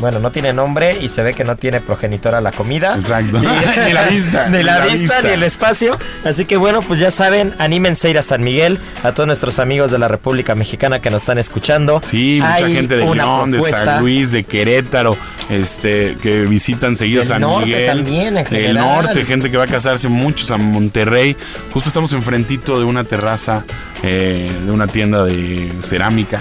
Bueno, 0.00 0.18
no 0.18 0.32
tiene 0.32 0.52
nombre 0.52 0.96
y 1.00 1.08
se 1.08 1.22
ve 1.22 1.34
que 1.34 1.44
no 1.44 1.56
tiene 1.56 1.80
progenitora 1.80 2.40
la 2.40 2.52
comida. 2.52 2.94
Exacto. 2.96 3.38
Ni 3.86 3.92
la 3.92 4.04
vista. 4.06 4.48
Ni 4.50 4.62
la, 4.62 4.86
vista, 4.86 5.22
ni 5.22 5.28
el 5.30 5.42
espacio. 5.42 5.96
Así 6.24 6.44
que 6.46 6.56
bueno, 6.56 6.80
pues 6.82 6.98
ya 6.98 7.10
saben, 7.10 7.54
anímense 7.58 8.08
a 8.08 8.10
ir 8.10 8.18
a 8.18 8.22
San 8.22 8.42
Miguel, 8.42 8.78
a 9.02 9.12
todos 9.12 9.26
nuestros 9.26 9.58
amigos 9.58 9.90
de 9.90 9.98
la 9.98 10.08
República 10.08 10.54
Mexicana 10.54 11.00
que 11.00 11.10
nos 11.10 11.22
están 11.22 11.38
escuchando. 11.38 12.00
Sí, 12.02 12.38
mucha 12.40 12.68
gente 12.68 12.96
de 12.96 13.04
León, 13.14 13.50
de. 13.50 13.60
San 13.62 14.00
Luis, 14.00 14.32
de 14.32 14.44
Querétaro, 14.44 15.16
este, 15.48 16.16
que 16.20 16.42
visitan 16.42 16.96
seguido 16.96 17.20
Del 17.20 17.28
San 17.28 17.42
norte 17.42 17.66
Miguel. 17.66 17.86
también, 17.86 18.26
en 18.28 18.34
Del 18.34 18.46
general. 18.46 18.76
norte, 19.04 19.24
gente 19.24 19.50
que 19.50 19.56
va 19.56 19.64
a 19.64 19.68
casarse, 19.68 20.08
muchos 20.08 20.50
a 20.50 20.56
Monterrey. 20.56 21.36
Justo 21.72 21.88
estamos 21.88 22.12
enfrentito 22.12 22.78
de 22.78 22.84
una 22.84 23.04
terraza, 23.04 23.64
eh, 24.02 24.50
de 24.64 24.70
una 24.70 24.86
tienda 24.86 25.24
de 25.24 25.72
cerámica. 25.80 26.40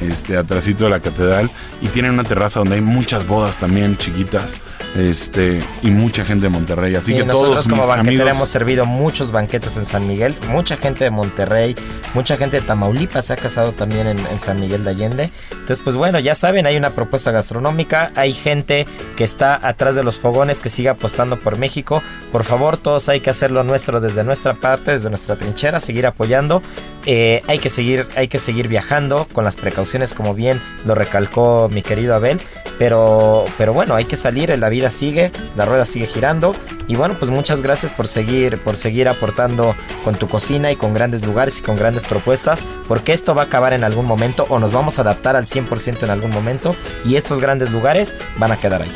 Este, 0.00 0.36
atrásito 0.36 0.84
de 0.84 0.90
la 0.90 1.00
catedral 1.00 1.50
y 1.82 1.88
tienen 1.88 2.12
una 2.12 2.22
terraza 2.22 2.60
donde 2.60 2.76
hay 2.76 2.80
muchas 2.80 3.26
bodas 3.26 3.58
también 3.58 3.96
chiquitas, 3.96 4.56
este, 4.96 5.60
y 5.82 5.90
mucha 5.90 6.24
gente 6.24 6.46
de 6.46 6.50
Monterrey, 6.50 6.94
así 6.94 7.12
Sí, 7.12 7.18
que 7.18 7.24
nosotros 7.24 7.64
todos 7.64 7.68
como 7.68 7.82
mis 7.82 7.90
amigos 7.90 8.30
hemos 8.30 8.48
servido 8.48 8.86
muchos 8.86 9.32
banquetes 9.32 9.76
en 9.76 9.84
San 9.84 10.06
Miguel, 10.06 10.36
mucha 10.50 10.76
gente 10.76 11.02
de 11.02 11.10
Monterrey, 11.10 11.74
mucha 12.14 12.36
gente 12.36 12.60
de 12.60 12.66
Tamaulipas 12.66 13.26
se 13.26 13.32
ha 13.32 13.36
casado 13.36 13.72
también 13.72 14.06
en, 14.06 14.18
en 14.18 14.40
San 14.40 14.60
Miguel 14.60 14.84
de 14.84 14.90
Allende. 14.90 15.32
Entonces, 15.50 15.80
pues 15.80 15.96
bueno, 15.96 16.20
ya 16.20 16.34
saben, 16.34 16.66
hay 16.66 16.76
una 16.76 16.90
propuesta 16.90 17.32
gastronómica, 17.32 18.12
hay 18.14 18.32
gente 18.32 18.86
que 19.16 19.24
está 19.24 19.58
atrás 19.66 19.96
de 19.96 20.04
los 20.04 20.18
fogones 20.18 20.60
que 20.60 20.68
sigue 20.68 20.88
apostando 20.88 21.38
por 21.38 21.58
México. 21.58 22.02
Por 22.32 22.44
favor, 22.44 22.76
todos 22.76 23.08
hay 23.08 23.20
que 23.20 23.30
hacer 23.30 23.50
lo 23.50 23.64
nuestro 23.64 24.00
desde 24.00 24.24
nuestra 24.24 24.54
parte, 24.54 24.92
desde 24.92 25.10
nuestra 25.10 25.36
trinchera, 25.36 25.80
seguir 25.80 26.06
apoyando. 26.06 26.62
Eh, 27.06 27.42
hay 27.46 27.58
que 27.58 27.68
seguir, 27.68 28.06
hay 28.16 28.28
que 28.28 28.38
seguir 28.38 28.68
viajando 28.68 29.26
con 29.32 29.44
las 29.44 29.56
precauciones, 29.56 30.14
como 30.14 30.34
bien 30.34 30.60
lo 30.84 30.94
recalcó 30.94 31.68
mi 31.72 31.82
querido 31.82 32.14
Abel. 32.14 32.40
Pero, 32.78 33.44
pero 33.56 33.72
bueno, 33.72 33.94
hay 33.96 34.04
que 34.04 34.16
salir, 34.16 34.56
la 34.56 34.68
vida 34.68 34.90
sigue, 34.90 35.32
la 35.56 35.64
rueda 35.64 35.84
sigue 35.84 36.06
girando. 36.06 36.54
Y 36.86 36.96
bueno, 36.96 37.16
pues 37.18 37.30
muchas 37.30 37.60
gracias 37.60 37.92
por 37.92 38.06
seguir, 38.06 38.58
por 38.58 38.76
seguir 38.76 39.08
aportando 39.08 39.74
con 40.04 40.14
tu 40.14 40.28
cocina 40.28 40.70
y 40.70 40.76
con 40.76 40.94
grandes 40.94 41.26
lugares 41.26 41.58
y 41.58 41.62
con 41.62 41.76
grandes 41.76 42.04
propuestas. 42.04 42.64
Porque 42.86 43.12
esto 43.12 43.34
va 43.34 43.42
a 43.42 43.44
acabar 43.46 43.72
en 43.72 43.84
algún 43.84 44.06
momento 44.06 44.46
o 44.48 44.58
nos 44.58 44.72
vamos 44.72 44.98
a 44.98 45.02
adaptar 45.02 45.34
al 45.34 45.46
100% 45.46 46.04
en 46.04 46.10
algún 46.10 46.30
momento. 46.30 46.76
Y 47.04 47.16
estos 47.16 47.40
grandes 47.40 47.70
lugares 47.70 48.16
van 48.36 48.52
a 48.52 48.58
quedar 48.58 48.82
ahí. 48.82 48.92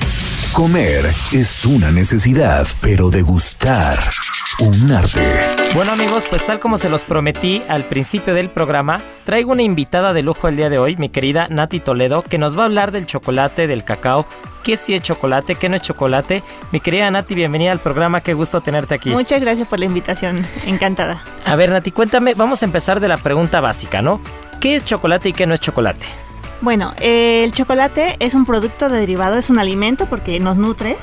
Comer 0.52 1.06
es 1.32 1.64
una 1.64 1.90
necesidad, 1.90 2.66
pero 2.82 3.08
degustar 3.08 3.98
un 4.60 4.90
arte. 4.92 5.20
Bueno 5.74 5.92
amigos, 5.92 6.26
pues 6.28 6.44
tal 6.44 6.60
como 6.60 6.78
se 6.78 6.88
los 6.88 7.04
prometí 7.04 7.62
al 7.68 7.84
principio 7.84 8.34
del 8.34 8.50
programa, 8.50 9.02
traigo 9.24 9.52
una 9.52 9.62
invitada 9.62 10.12
de 10.12 10.22
lujo 10.22 10.48
el 10.48 10.56
día 10.56 10.68
de 10.68 10.78
hoy, 10.78 10.96
mi 10.96 11.08
querida 11.08 11.48
Nati 11.48 11.80
Toledo, 11.80 12.22
que 12.22 12.38
nos 12.38 12.56
va 12.56 12.62
a 12.62 12.66
hablar 12.66 12.92
del 12.92 13.06
chocolate, 13.06 13.66
del 13.66 13.84
cacao, 13.84 14.26
qué 14.62 14.76
sí 14.76 14.94
es 14.94 15.02
chocolate, 15.02 15.54
qué 15.54 15.68
no 15.68 15.76
es 15.76 15.82
chocolate. 15.82 16.42
Mi 16.72 16.80
querida 16.80 17.10
Nati, 17.10 17.34
bienvenida 17.34 17.72
al 17.72 17.80
programa, 17.80 18.20
qué 18.20 18.34
gusto 18.34 18.60
tenerte 18.60 18.94
aquí. 18.94 19.10
Muchas 19.10 19.40
gracias 19.40 19.66
por 19.66 19.78
la 19.78 19.86
invitación, 19.86 20.46
encantada. 20.66 21.22
A 21.44 21.56
ver 21.56 21.70
Nati, 21.70 21.90
cuéntame, 21.90 22.34
vamos 22.34 22.62
a 22.62 22.66
empezar 22.66 23.00
de 23.00 23.08
la 23.08 23.16
pregunta 23.16 23.60
básica, 23.60 24.02
¿no? 24.02 24.20
¿Qué 24.60 24.74
es 24.74 24.84
chocolate 24.84 25.30
y 25.30 25.32
qué 25.32 25.46
no 25.46 25.54
es 25.54 25.60
chocolate? 25.60 26.06
Bueno, 26.60 26.94
eh, 27.00 27.42
el 27.42 27.52
chocolate 27.52 28.16
es 28.20 28.34
un 28.34 28.44
producto 28.44 28.88
derivado, 28.88 29.36
es 29.36 29.50
un 29.50 29.58
alimento 29.58 30.06
porque 30.06 30.38
nos 30.38 30.56
nutre, 30.56 30.96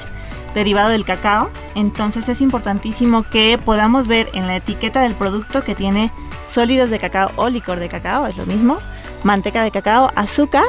derivado 0.59 0.89
del 0.89 1.05
cacao. 1.05 1.49
Entonces 1.75 2.27
es 2.29 2.41
importantísimo 2.41 3.23
que 3.23 3.57
podamos 3.57 4.07
ver 4.07 4.29
en 4.33 4.45
la 4.45 4.57
etiqueta 4.57 5.01
del 5.01 5.15
producto 5.15 5.63
que 5.63 5.73
tiene 5.73 6.11
sólidos 6.45 6.89
de 6.89 6.99
cacao 6.99 7.31
o 7.37 7.49
licor 7.49 7.79
de 7.79 7.87
cacao, 7.87 8.27
es 8.27 8.35
lo 8.35 8.45
mismo, 8.45 8.77
manteca 9.23 9.63
de 9.63 9.71
cacao, 9.71 10.11
azúcar 10.15 10.63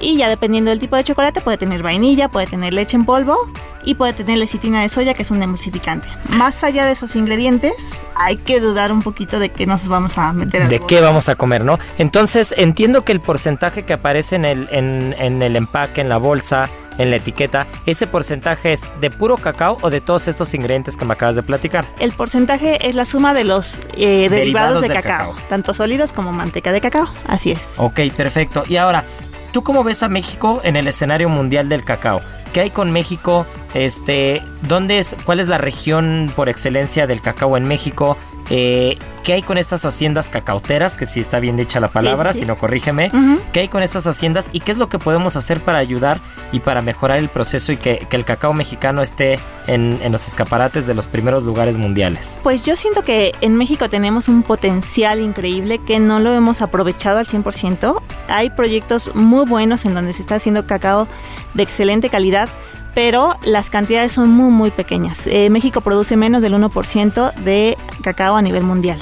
y 0.00 0.16
ya 0.16 0.28
dependiendo 0.28 0.70
del 0.70 0.78
tipo 0.78 0.96
de 0.96 1.04
chocolate 1.04 1.40
puede 1.40 1.58
tener 1.58 1.82
vainilla, 1.82 2.28
puede 2.28 2.46
tener 2.46 2.72
leche 2.72 2.96
en 2.96 3.04
polvo 3.04 3.36
y 3.84 3.94
puede 3.94 4.12
tener 4.12 4.38
lecitina 4.38 4.82
de 4.82 4.88
soya 4.88 5.14
que 5.14 5.22
es 5.22 5.30
un 5.30 5.42
emulsificante. 5.42 6.06
Más 6.30 6.64
allá 6.64 6.86
de 6.86 6.92
esos 6.92 7.16
ingredientes 7.16 8.02
hay 8.14 8.36
que 8.36 8.60
dudar 8.60 8.92
un 8.92 9.02
poquito 9.02 9.38
de 9.38 9.50
qué 9.50 9.66
nos 9.66 9.86
vamos 9.88 10.16
a 10.18 10.32
meter 10.32 10.68
¿De 10.68 10.80
qué 10.80 11.00
vamos 11.00 11.28
a 11.28 11.36
comer, 11.36 11.64
no? 11.64 11.78
Entonces 11.98 12.54
entiendo 12.56 13.04
que 13.04 13.12
el 13.12 13.20
porcentaje 13.20 13.84
que 13.84 13.92
aparece 13.92 14.36
en 14.36 14.44
el, 14.44 14.68
en, 14.70 15.14
en 15.18 15.42
el 15.42 15.56
empaque, 15.56 16.00
en 16.00 16.08
la 16.08 16.16
bolsa, 16.16 16.70
en 17.00 17.10
la 17.10 17.16
etiqueta, 17.16 17.66
ese 17.86 18.06
porcentaje 18.06 18.72
es 18.72 18.88
de 19.00 19.10
puro 19.10 19.36
cacao 19.36 19.78
o 19.80 19.90
de 19.90 20.00
todos 20.00 20.28
estos 20.28 20.54
ingredientes 20.54 20.96
que 20.96 21.04
me 21.04 21.14
acabas 21.14 21.36
de 21.36 21.42
platicar. 21.42 21.84
El 21.98 22.12
porcentaje 22.12 22.88
es 22.88 22.94
la 22.94 23.04
suma 23.04 23.34
de 23.34 23.44
los 23.44 23.80
eh, 23.96 24.28
derivados, 24.28 24.30
Derivados 24.30 24.82
de 24.82 24.88
cacao, 24.88 25.30
cacao. 25.32 25.48
tanto 25.48 25.74
sólidos 25.74 26.12
como 26.12 26.32
manteca 26.32 26.72
de 26.72 26.80
cacao. 26.80 27.08
Así 27.26 27.52
es. 27.52 27.66
Ok, 27.76 28.00
perfecto. 28.16 28.64
Y 28.68 28.76
ahora, 28.76 29.04
¿tú 29.52 29.62
cómo 29.62 29.82
ves 29.84 30.02
a 30.02 30.08
México 30.08 30.60
en 30.64 30.76
el 30.76 30.86
escenario 30.88 31.28
mundial 31.28 31.68
del 31.68 31.84
cacao? 31.84 32.20
¿Qué 32.52 32.60
hay 32.60 32.70
con 32.70 32.90
México? 32.92 33.46
Este, 33.74 34.42
¿dónde 34.62 34.98
es, 34.98 35.16
¿Cuál 35.24 35.40
es 35.40 35.48
la 35.48 35.58
región 35.58 36.32
por 36.34 36.48
excelencia 36.48 37.06
del 37.06 37.20
cacao 37.20 37.56
en 37.56 37.64
México? 37.68 38.16
Eh, 38.50 38.98
¿Qué 39.22 39.34
hay 39.34 39.42
con 39.42 39.58
estas 39.58 39.84
haciendas 39.84 40.28
cacauteras? 40.28 40.96
Que 40.96 41.06
si 41.06 41.20
está 41.20 41.38
bien 41.38 41.56
dicha 41.56 41.78
la 41.78 41.88
palabra, 41.88 42.32
sí. 42.32 42.40
si 42.40 42.46
no 42.46 42.56
corrígeme. 42.56 43.12
¿Qué 43.52 43.60
hay 43.60 43.68
con 43.68 43.82
estas 43.82 44.06
haciendas 44.06 44.50
y 44.52 44.60
qué 44.60 44.72
es 44.72 44.78
lo 44.78 44.88
que 44.88 44.98
podemos 44.98 45.36
hacer 45.36 45.60
para 45.60 45.78
ayudar 45.78 46.20
y 46.50 46.58
para 46.60 46.82
mejorar 46.82 47.18
el 47.18 47.28
proceso 47.28 47.70
y 47.70 47.76
que, 47.76 47.98
que 48.10 48.16
el 48.16 48.24
cacao 48.24 48.52
mexicano 48.52 49.02
esté 49.02 49.38
en, 49.68 50.00
en 50.02 50.10
los 50.10 50.26
escaparates 50.26 50.88
de 50.88 50.94
los 50.94 51.06
primeros 51.06 51.44
lugares 51.44 51.76
mundiales? 51.76 52.40
Pues 52.42 52.64
yo 52.64 52.74
siento 52.74 53.04
que 53.04 53.32
en 53.40 53.54
México 53.56 53.88
tenemos 53.88 54.28
un 54.28 54.42
potencial 54.42 55.20
increíble 55.20 55.78
que 55.78 56.00
no 56.00 56.18
lo 56.18 56.34
hemos 56.34 56.60
aprovechado 56.60 57.18
al 57.18 57.26
100%. 57.26 58.02
Hay 58.28 58.50
proyectos 58.50 59.14
muy 59.14 59.44
buenos 59.44 59.84
en 59.84 59.94
donde 59.94 60.12
se 60.12 60.22
está 60.22 60.36
haciendo 60.36 60.66
cacao 60.66 61.06
de 61.54 61.62
excelente 61.62 62.10
calidad, 62.10 62.48
pero 62.94 63.36
las 63.42 63.70
cantidades 63.70 64.12
son 64.12 64.30
muy 64.30 64.50
muy 64.50 64.70
pequeñas. 64.70 65.26
Eh, 65.26 65.50
México 65.50 65.80
produce 65.80 66.16
menos 66.16 66.42
del 66.42 66.54
1% 66.54 67.34
de 67.34 67.76
cacao 68.02 68.36
a 68.36 68.42
nivel 68.42 68.62
mundial. 68.62 68.98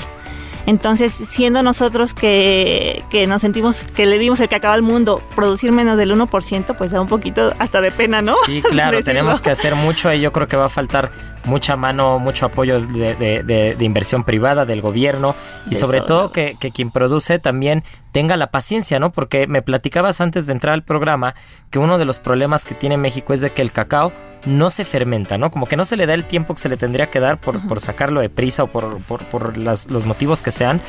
Entonces, 0.68 1.12
siendo 1.12 1.62
nosotros 1.62 2.12
que, 2.12 3.02
que 3.08 3.26
nos 3.26 3.40
sentimos 3.40 3.84
que 3.96 4.04
le 4.04 4.18
dimos 4.18 4.38
el 4.40 4.50
cacao 4.50 4.72
al 4.74 4.82
mundo, 4.82 5.18
producir 5.34 5.72
menos 5.72 5.96
del 5.96 6.12
1%, 6.12 6.76
pues 6.76 6.90
da 6.90 7.00
un 7.00 7.08
poquito 7.08 7.54
hasta 7.58 7.80
de 7.80 7.90
pena, 7.90 8.20
¿no? 8.20 8.34
Sí, 8.44 8.60
claro, 8.60 9.02
tenemos 9.02 9.40
que 9.40 9.50
hacer 9.50 9.74
mucho 9.76 10.12
y 10.12 10.20
yo 10.20 10.30
creo 10.30 10.46
que 10.46 10.58
va 10.58 10.66
a 10.66 10.68
faltar 10.68 11.10
mucha 11.44 11.76
mano, 11.76 12.18
mucho 12.18 12.44
apoyo 12.44 12.82
de, 12.82 13.14
de- 13.14 13.42
de- 13.44 13.76
de 13.76 13.84
inversión 13.86 14.24
privada, 14.24 14.66
del 14.66 14.82
gobierno 14.82 15.34
y 15.70 15.74
sobre 15.76 16.02
todo 16.02 16.18
lados. 16.18 16.32
que, 16.32 16.54
que 16.60 16.70
quien 16.70 16.90
produce 16.90 17.38
también 17.38 17.82
tenga 18.12 18.36
la 18.36 18.48
paciencia, 18.50 19.00
¿no? 19.00 19.10
Porque 19.10 19.46
me 19.46 19.62
platicabas 19.62 20.20
antes 20.20 20.46
de 20.46 20.52
entrar 20.52 20.74
al 20.74 20.82
programa 20.82 21.34
que 21.70 21.78
uno 21.78 21.96
de 21.96 22.04
los 22.04 22.18
problemas 22.18 22.66
que 22.66 22.74
tiene 22.74 22.98
México 22.98 23.32
es 23.32 23.40
de 23.40 23.50
que 23.52 23.62
el 23.62 23.72
cacao 23.72 24.12
no 24.44 24.70
se 24.70 24.84
fermenta, 24.84 25.36
¿no? 25.38 25.50
Como 25.50 25.66
que 25.66 25.76
no 25.76 25.84
se 25.84 25.96
le 25.96 26.06
da 26.06 26.14
el 26.14 26.24
tiempo 26.24 26.54
que 26.54 26.60
se 26.60 26.68
le 26.68 26.76
tendría 26.76 27.10
que 27.10 27.20
dar 27.20 27.38
por, 27.38 27.66
por 27.66 27.80
sacarlo 27.80 28.20
de 28.20 28.30
prisa 28.30 28.62
o 28.62 28.66
por, 28.68 28.98
por, 29.02 29.24
por 29.26 29.56
las- 29.58 29.90
los 29.90 30.06
motivos 30.06 30.42
que 30.42 30.50
sean. 30.50 30.80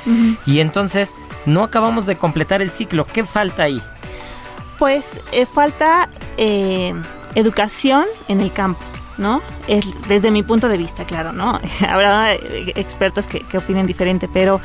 Y 0.45 0.59
entonces 0.59 1.13
no 1.45 1.63
acabamos 1.63 2.05
de 2.05 2.15
completar 2.17 2.61
el 2.61 2.71
ciclo. 2.71 3.05
¿Qué 3.05 3.23
falta 3.25 3.63
ahí? 3.63 3.81
Pues 4.77 5.05
eh, 5.33 5.45
falta 5.45 6.07
eh, 6.37 6.93
educación 7.35 8.05
en 8.29 8.39
el 8.39 8.51
campo, 8.53 8.79
¿no? 9.17 9.41
Es 9.67 9.85
desde 10.07 10.31
mi 10.31 10.41
punto 10.41 10.69
de 10.69 10.77
vista, 10.77 11.05
claro, 11.05 11.33
¿no? 11.33 11.59
Habrá 11.89 12.33
eh, 12.33 12.71
expertos 12.75 13.25
que, 13.27 13.41
que 13.41 13.57
opinen 13.57 13.87
diferente, 13.87 14.29
pero 14.31 14.61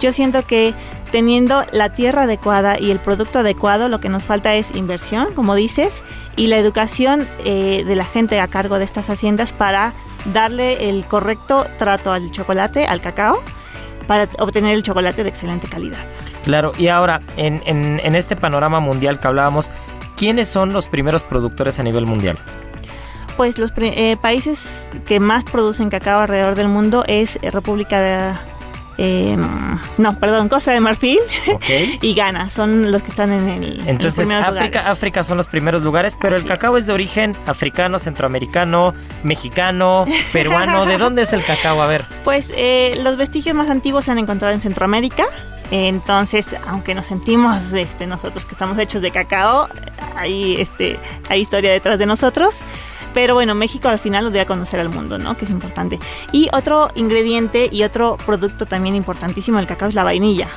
yo 0.00 0.10
siento 0.12 0.42
que 0.46 0.72
teniendo 1.10 1.64
la 1.72 1.90
tierra 1.90 2.22
adecuada 2.24 2.78
y 2.78 2.90
el 2.90 2.98
producto 2.98 3.38
adecuado, 3.40 3.88
lo 3.88 4.00
que 4.00 4.08
nos 4.08 4.24
falta 4.24 4.54
es 4.54 4.74
inversión, 4.74 5.32
como 5.34 5.54
dices, 5.54 6.02
y 6.36 6.46
la 6.48 6.58
educación 6.58 7.26
eh, 7.44 7.84
de 7.86 7.96
la 7.96 8.04
gente 8.04 8.40
a 8.40 8.48
cargo 8.48 8.78
de 8.78 8.84
estas 8.84 9.08
haciendas 9.10 9.52
para 9.52 9.92
darle 10.32 10.88
el 10.90 11.04
correcto 11.04 11.66
trato 11.78 12.12
al 12.12 12.30
chocolate, 12.30 12.86
al 12.86 13.00
cacao, 13.00 13.40
para 14.06 14.28
obtener 14.38 14.74
el 14.74 14.82
chocolate 14.82 15.22
de 15.22 15.28
excelente 15.28 15.68
calidad. 15.68 15.98
Claro, 16.44 16.72
y 16.78 16.88
ahora, 16.88 17.20
en, 17.36 17.62
en- 17.66 18.00
en 18.02 18.14
este 18.14 18.36
panorama 18.36 18.80
mundial 18.80 19.18
que 19.18 19.28
hablábamos, 19.28 19.70
¿quiénes 20.16 20.48
son 20.48 20.72
los 20.72 20.86
primeros 20.88 21.22
productores 21.24 21.78
a 21.78 21.82
nivel 21.82 22.06
mundial? 22.06 22.38
Pues 23.36 23.58
los 23.58 23.72
eh, 23.76 24.16
países 24.20 24.86
que 25.06 25.20
más 25.20 25.44
producen 25.44 25.90
cacao 25.90 26.20
alrededor 26.20 26.54
del 26.56 26.68
mundo 26.68 27.04
es 27.06 27.38
eh, 27.42 27.50
República 27.50 28.00
de... 28.00 28.32
eh, 29.00 29.36
no, 29.96 30.18
perdón, 30.18 30.48
Costa 30.48 30.72
de 30.72 30.80
Marfil 30.80 31.20
y 32.02 32.14
Ghana. 32.14 32.50
Son 32.50 32.90
los 32.90 33.00
que 33.02 33.10
están 33.10 33.32
en 33.32 33.48
el... 33.48 33.64
en 33.64 33.78
los 33.78 33.86
Entonces, 33.86 34.32
África. 34.32 34.90
África 34.90 35.22
son 35.22 35.36
los 35.36 35.46
primeros 35.46 35.82
lugares, 35.82 36.18
pero 36.20 36.36
el 36.36 36.44
cacao 36.44 36.76
es 36.76 36.86
de 36.86 36.92
origen 36.92 37.36
africano, 37.46 38.00
centroamericano, 38.00 38.94
mexicano, 39.22 40.04
peruano. 40.32 40.84
¿De 40.84 40.98
dónde 40.98 41.22
es 41.22 41.32
el 41.32 41.44
cacao? 41.44 41.80
A 41.80 41.86
ver. 41.86 42.04
Pues 42.24 42.52
eh, 42.56 42.98
los 43.02 43.16
vestigios 43.16 43.54
más 43.54 43.70
antiguos 43.70 44.04
se 44.04 44.10
han 44.10 44.18
encontrado 44.18 44.52
en 44.52 44.60
Centroamérica. 44.60 45.24
Entonces, 45.70 46.46
aunque 46.66 46.94
nos 46.94 47.06
sentimos 47.06 47.72
este, 47.72 48.06
nosotros 48.06 48.46
que 48.46 48.52
estamos 48.52 48.78
hechos 48.78 49.02
de 49.02 49.12
cacao, 49.12 49.68
hay, 50.16 50.60
este, 50.60 50.98
hay 51.28 51.42
historia 51.42 51.70
detrás 51.70 52.00
de 52.00 52.06
nosotros. 52.06 52.64
Pero 53.18 53.34
bueno, 53.34 53.56
México 53.56 53.88
al 53.88 53.98
final 53.98 54.26
lo 54.26 54.30
dio 54.30 54.42
a 54.42 54.44
conocer 54.44 54.78
al 54.78 54.90
mundo, 54.90 55.18
¿no? 55.18 55.36
Que 55.36 55.44
es 55.44 55.50
importante. 55.50 55.98
Y 56.30 56.48
otro 56.52 56.92
ingrediente 56.94 57.68
y 57.68 57.82
otro 57.82 58.16
producto 58.24 58.64
también 58.64 58.94
importantísimo 58.94 59.58
del 59.58 59.66
cacao 59.66 59.88
es 59.88 59.96
la 59.96 60.04
vainilla 60.04 60.48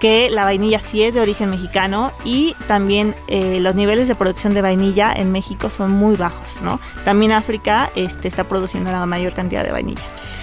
que 0.00 0.28
la 0.28 0.42
vainilla 0.44 0.80
sí 0.80 1.04
es 1.04 1.14
de 1.14 1.20
origen 1.20 1.48
mexicano 1.48 2.12
y 2.24 2.54
también 2.66 3.14
eh, 3.28 3.60
los 3.60 3.76
niveles 3.76 4.08
de 4.08 4.16
producción 4.16 4.52
de 4.52 4.62
vainilla 4.62 5.12
en 5.12 5.30
México 5.30 5.70
son 5.70 5.92
muy 5.92 6.16
bajos, 6.16 6.60
¿no? 6.60 6.80
También 7.04 7.32
África 7.32 7.90
este, 7.94 8.26
está 8.26 8.44
produciendo 8.44 8.90
la 8.90 9.06
mayor 9.06 9.32
cantidad 9.32 9.64
de 9.64 9.70
vainilla. 9.70 10.02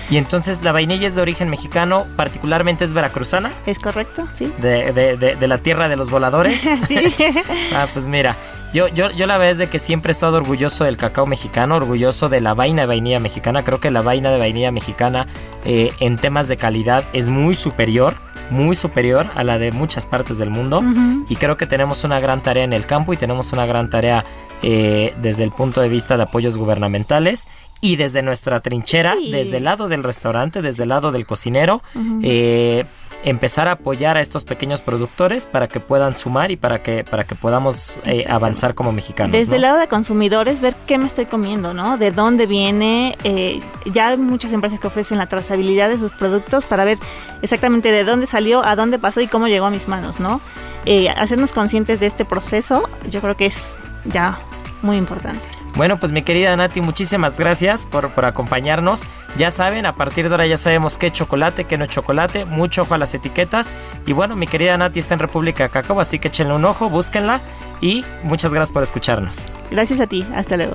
Y 0.10 0.18
entonces 0.18 0.64
la 0.64 0.72
vainilla 0.72 1.08
es 1.08 1.16
de 1.16 1.22
origen 1.22 1.50
mexicano, 1.50 2.08
particularmente 2.16 2.86
es 2.86 2.94
veracruzana. 2.94 3.52
¿Es 3.66 3.80
correcto? 3.80 4.28
Sí. 4.38 4.52
De, 4.60 4.94
de, 4.94 5.18
de, 5.18 5.36
de 5.36 5.48
la 5.48 5.58
tierra 5.58 5.90
de 5.90 5.98
los 5.98 6.10
voladores. 6.10 6.62
sí. 6.88 7.14
ah, 7.76 7.88
pues 7.94 8.06
mira, 8.06 8.36
yo, 8.74 8.88
yo, 8.88 9.12
yo 9.12 9.28
la 9.28 9.38
verdad 9.38 9.52
es 9.52 9.58
de 9.60 9.68
que 9.70 9.80
siempre 9.80 10.12
he 10.12 10.14
estado 10.14 10.38
orgulloso 10.38 10.84
del 10.84 10.98
cacao 10.98 11.26
mexicano, 11.28 11.76
orgulloso 11.76 12.28
de 12.30 12.42
la 12.42 12.54
vaina 12.54 12.82
de 12.82 12.88
vainilla 12.88 13.20
mexicana. 13.20 13.64
Creo 13.64 13.80
que 13.80 13.92
la 13.92 14.02
vaina 14.02 14.32
de 14.32 14.40
vainilla 14.40 14.72
mexicana 14.72 15.28
eh, 15.64 15.92
en 16.00 16.18
temas 16.18 16.48
de 16.48 16.58
calidad 16.58 17.04
es 17.14 17.30
muy 17.30 17.56
superior 17.56 18.16
muy 18.50 18.76
superior 18.76 19.30
a 19.36 19.44
la 19.46 19.58
de 19.58 19.72
muchas 19.72 20.06
partes 20.06 20.38
del 20.38 20.50
mundo 20.50 20.84
y 21.30 21.38
creo 21.38 21.56
que 21.56 21.66
tenemos 21.66 22.04
una 22.04 22.20
gran 22.20 22.44
tarea 22.44 22.66
en 22.66 22.74
el 22.74 22.86
campo 22.86 23.14
y 23.14 23.18
tenemos 23.18 23.54
una 23.54 23.66
gran 23.66 23.90
tarea 23.90 24.26
eh, 24.62 25.16
desde 25.22 25.44
el 25.46 25.52
punto 25.52 25.80
de 25.82 25.88
vista 25.88 26.18
de 26.18 26.24
apoyos 26.24 26.58
gubernamentales 26.58 27.48
y 27.80 27.96
desde 27.96 28.22
nuestra 28.22 28.60
trinchera, 28.60 29.16
Sí. 29.18 29.32
desde 29.32 29.58
el 29.58 29.64
lado 29.64 29.88
del 29.88 30.04
restaurante, 30.04 30.62
desde 30.62 30.84
el 30.84 30.90
lado 30.90 31.12
del 31.14 31.26
cocinero, 31.26 31.82
eh, 32.22 32.86
empezar 33.24 33.68
a 33.68 33.74
apoyar 33.74 34.18
a 34.18 34.22
estos 34.22 34.44
pequeños 34.46 34.82
productores 34.82 35.48
para 35.48 35.68
que 35.68 35.80
puedan 35.80 36.16
sumar 36.16 36.52
y 36.52 36.58
para 36.58 36.84
que, 36.84 37.04
para 37.04 37.26
que 37.26 37.36
podamos 37.36 38.00
eh, 38.06 38.26
avanzar 38.30 38.76
como 38.76 38.92
mexicanos. 38.92 39.32
Desde 39.32 39.52
¿no? 39.52 39.56
el 39.56 39.62
lado 39.62 39.80
de 39.80 39.88
consumidores, 39.88 40.60
ver 40.62 40.76
qué 40.88 40.98
me 40.98 41.08
estoy 41.08 41.26
comiendo, 41.26 41.74
¿no? 41.74 41.98
De 41.98 42.12
dónde 42.12 42.46
viene. 42.46 43.18
eh, 43.24 43.62
ya 43.86 44.10
hay 44.10 44.18
muchas 44.18 44.54
empresas 44.54 44.80
que 44.80 44.88
ofrecen 44.88 45.18
la 45.18 45.28
trazabilidad 45.28 45.90
de 45.90 45.98
sus 45.98 46.12
productos 46.12 46.66
para 46.66 46.84
ver 46.86 46.98
exactamente 47.42 47.92
de 47.92 48.04
dónde 48.04 48.28
salió, 48.28 48.66
a 48.66 48.76
dónde 48.76 49.00
pasó 49.00 49.22
y 49.22 49.28
cómo 49.28 49.48
llegó 49.48 49.66
a 49.66 49.70
mis 49.70 49.88
manos, 49.88 50.20
¿no? 50.20 50.42
Eh, 50.86 51.10
hacernos 51.10 51.54
conscientes 51.54 52.00
de 52.00 52.08
este 52.08 52.26
proceso, 52.26 52.90
yo 53.10 53.22
creo 53.22 53.38
que 53.38 53.46
es 53.46 53.76
ya 54.06 54.38
muy 54.82 54.98
importante. 54.98 55.48
Bueno, 55.76 55.98
pues 56.00 56.12
mi 56.12 56.22
querida 56.22 56.56
Nati, 56.56 56.82
muchísimas 56.82 57.40
gracias 57.40 57.86
por, 57.86 58.12
por 58.12 58.26
acompañarnos. 58.26 59.04
Ya 59.38 59.50
saben, 59.50 59.86
a 59.86 59.96
partir 59.96 60.26
de 60.30 60.32
ahora 60.32 60.46
ya 60.46 60.58
sabemos 60.58 60.98
qué 60.98 61.08
es 61.08 61.14
chocolate, 61.14 61.66
qué 61.66 61.78
no 61.78 61.86
es 61.86 61.90
chocolate. 61.90 62.46
Mucho 62.46 62.84
ojo 62.84 62.94
a 62.94 62.98
las 62.98 63.14
etiquetas. 63.14 63.74
Y 64.06 64.14
bueno, 64.14 64.36
mi 64.36 64.46
querida 64.46 64.78
Nati 64.78 65.00
está 65.00 65.16
en 65.16 65.20
República 65.20 65.64
de 65.64 65.70
Cacao, 65.72 66.00
así 66.00 66.20
que 66.20 66.28
échenle 66.28 66.54
un 66.54 66.66
ojo, 66.66 66.90
búsquenla. 66.90 67.42
Y 67.82 68.06
muchas 68.24 68.54
gracias 68.54 68.72
por 68.72 68.84
escucharnos. 68.84 69.48
Gracias 69.72 70.00
a 70.00 70.08
ti, 70.08 70.26
hasta 70.36 70.58
luego. 70.58 70.74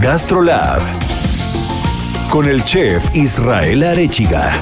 GastroLab 0.00 0.80
con 2.28 2.46
el 2.46 2.62
chef 2.64 3.16
Israel 3.16 3.82
Arechiga. 3.82 4.52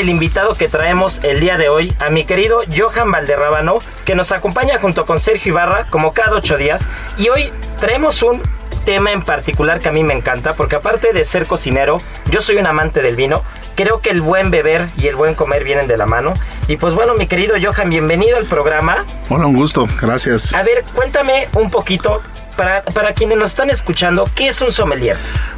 El 0.00 0.08
invitado 0.08 0.54
que 0.54 0.66
traemos 0.66 1.22
el 1.24 1.40
día 1.40 1.58
de 1.58 1.68
hoy, 1.68 1.94
a 1.98 2.08
mi 2.08 2.24
querido 2.24 2.62
Johan 2.74 3.10
Valderrábano, 3.10 3.80
que 4.06 4.14
nos 4.14 4.32
acompaña 4.32 4.78
junto 4.78 5.04
con 5.04 5.20
Sergio 5.20 5.52
Ibarra 5.52 5.88
como 5.90 6.14
cada 6.14 6.36
ocho 6.36 6.56
días. 6.56 6.88
Y 7.18 7.28
hoy 7.28 7.52
traemos 7.80 8.22
un 8.22 8.40
tema 8.86 9.12
en 9.12 9.20
particular 9.20 9.78
que 9.78 9.90
a 9.90 9.92
mí 9.92 10.02
me 10.02 10.14
encanta, 10.14 10.54
porque 10.54 10.76
aparte 10.76 11.12
de 11.12 11.26
ser 11.26 11.46
cocinero, 11.46 11.98
yo 12.30 12.40
soy 12.40 12.56
un 12.56 12.66
amante 12.66 13.02
del 13.02 13.14
vino. 13.14 13.44
Creo 13.74 14.00
que 14.00 14.08
el 14.08 14.22
buen 14.22 14.50
beber 14.50 14.88
y 14.96 15.06
el 15.06 15.16
buen 15.16 15.34
comer 15.34 15.64
vienen 15.64 15.86
de 15.86 15.98
la 15.98 16.06
mano. 16.06 16.32
Y 16.66 16.78
pues 16.78 16.94
bueno, 16.94 17.12
mi 17.12 17.26
querido 17.26 17.56
Johan, 17.62 17.90
bienvenido 17.90 18.38
al 18.38 18.46
programa. 18.46 19.04
Hola, 19.28 19.46
un 19.46 19.54
gusto, 19.54 19.86
gracias. 20.00 20.54
A 20.54 20.62
ver, 20.62 20.82
cuéntame 20.94 21.48
un 21.54 21.70
poquito, 21.70 22.22
para, 22.60 22.82
para 22.82 23.14
quienes 23.14 23.38
nos 23.38 23.52
están 23.52 23.70
escuchando, 23.70 24.28
¿qué 24.34 24.48
es 24.48 24.60
un 24.60 24.70
sommelier? 24.70 25.16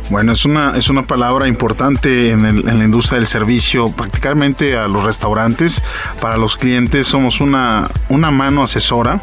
Bueno, 0.08 0.32
es 0.32 0.44
una, 0.44 0.76
es 0.76 0.88
una 0.88 1.02
palabra 1.02 1.48
importante 1.48 2.30
en, 2.30 2.64
la 2.64 2.84
industria 2.84 3.18
del 3.18 3.26
servicio, 3.26 3.90
prácticamente 3.90 4.76
a 4.76 4.86
los 4.86 5.02
restaurantes. 5.02 5.82
Para 6.20 6.36
los 6.36 6.56
clientes 6.56 7.08
somos 7.08 7.40
una, 7.40 7.88
una 8.08 8.30
mano 8.30 8.62
asesora, 8.62 9.20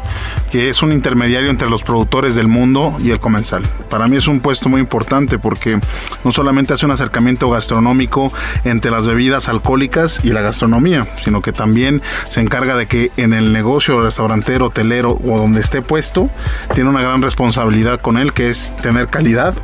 que 0.50 0.68
es 0.68 0.82
un 0.82 0.92
intermediario 0.92 1.48
entre 1.48 1.70
los 1.70 1.82
productores 1.82 2.34
del 2.34 2.48
mundo 2.48 2.98
y 3.02 3.12
el 3.12 3.20
comensal. 3.20 3.62
Para 3.88 4.08
mí 4.08 4.16
es 4.16 4.26
un 4.26 4.40
puesto 4.40 4.68
muy 4.68 4.80
importante 4.80 5.38
porque 5.38 5.78
no 6.24 6.32
solamente 6.32 6.74
hace 6.74 6.84
un 6.84 6.92
acercamiento 6.92 7.48
gastronómico 7.48 8.30
entre 8.64 8.90
las 8.90 9.06
bebidas 9.06 9.48
alcohólicas 9.48 10.22
y 10.22 10.30
la 10.30 10.42
gastronomía, 10.42 11.06
sino 11.24 11.40
que 11.40 11.52
también 11.52 12.02
se 12.28 12.40
encarga 12.40 12.76
de 12.76 12.86
que 12.86 13.10
en 13.16 13.32
el 13.32 13.52
negocio 13.54 14.00
restaurantero, 14.02 14.66
hotelero 14.66 15.12
o 15.24 15.38
donde 15.38 15.60
esté 15.60 15.82
puesto, 15.82 16.28
tiene 16.74 16.90
una 16.90 17.00
gran 17.00 17.22
responsabilidad 17.22 17.69
con 18.00 18.18
él, 18.18 18.32
que 18.32 18.48
es 18.50 18.74
tener 18.82 19.06
calidad 19.08 19.54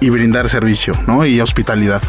y 0.00 0.10
brindar 0.10 0.48
servicio, 0.50 0.94
¿no? 1.06 1.24
Y 1.24 1.40
hospitalidad. 1.40 2.02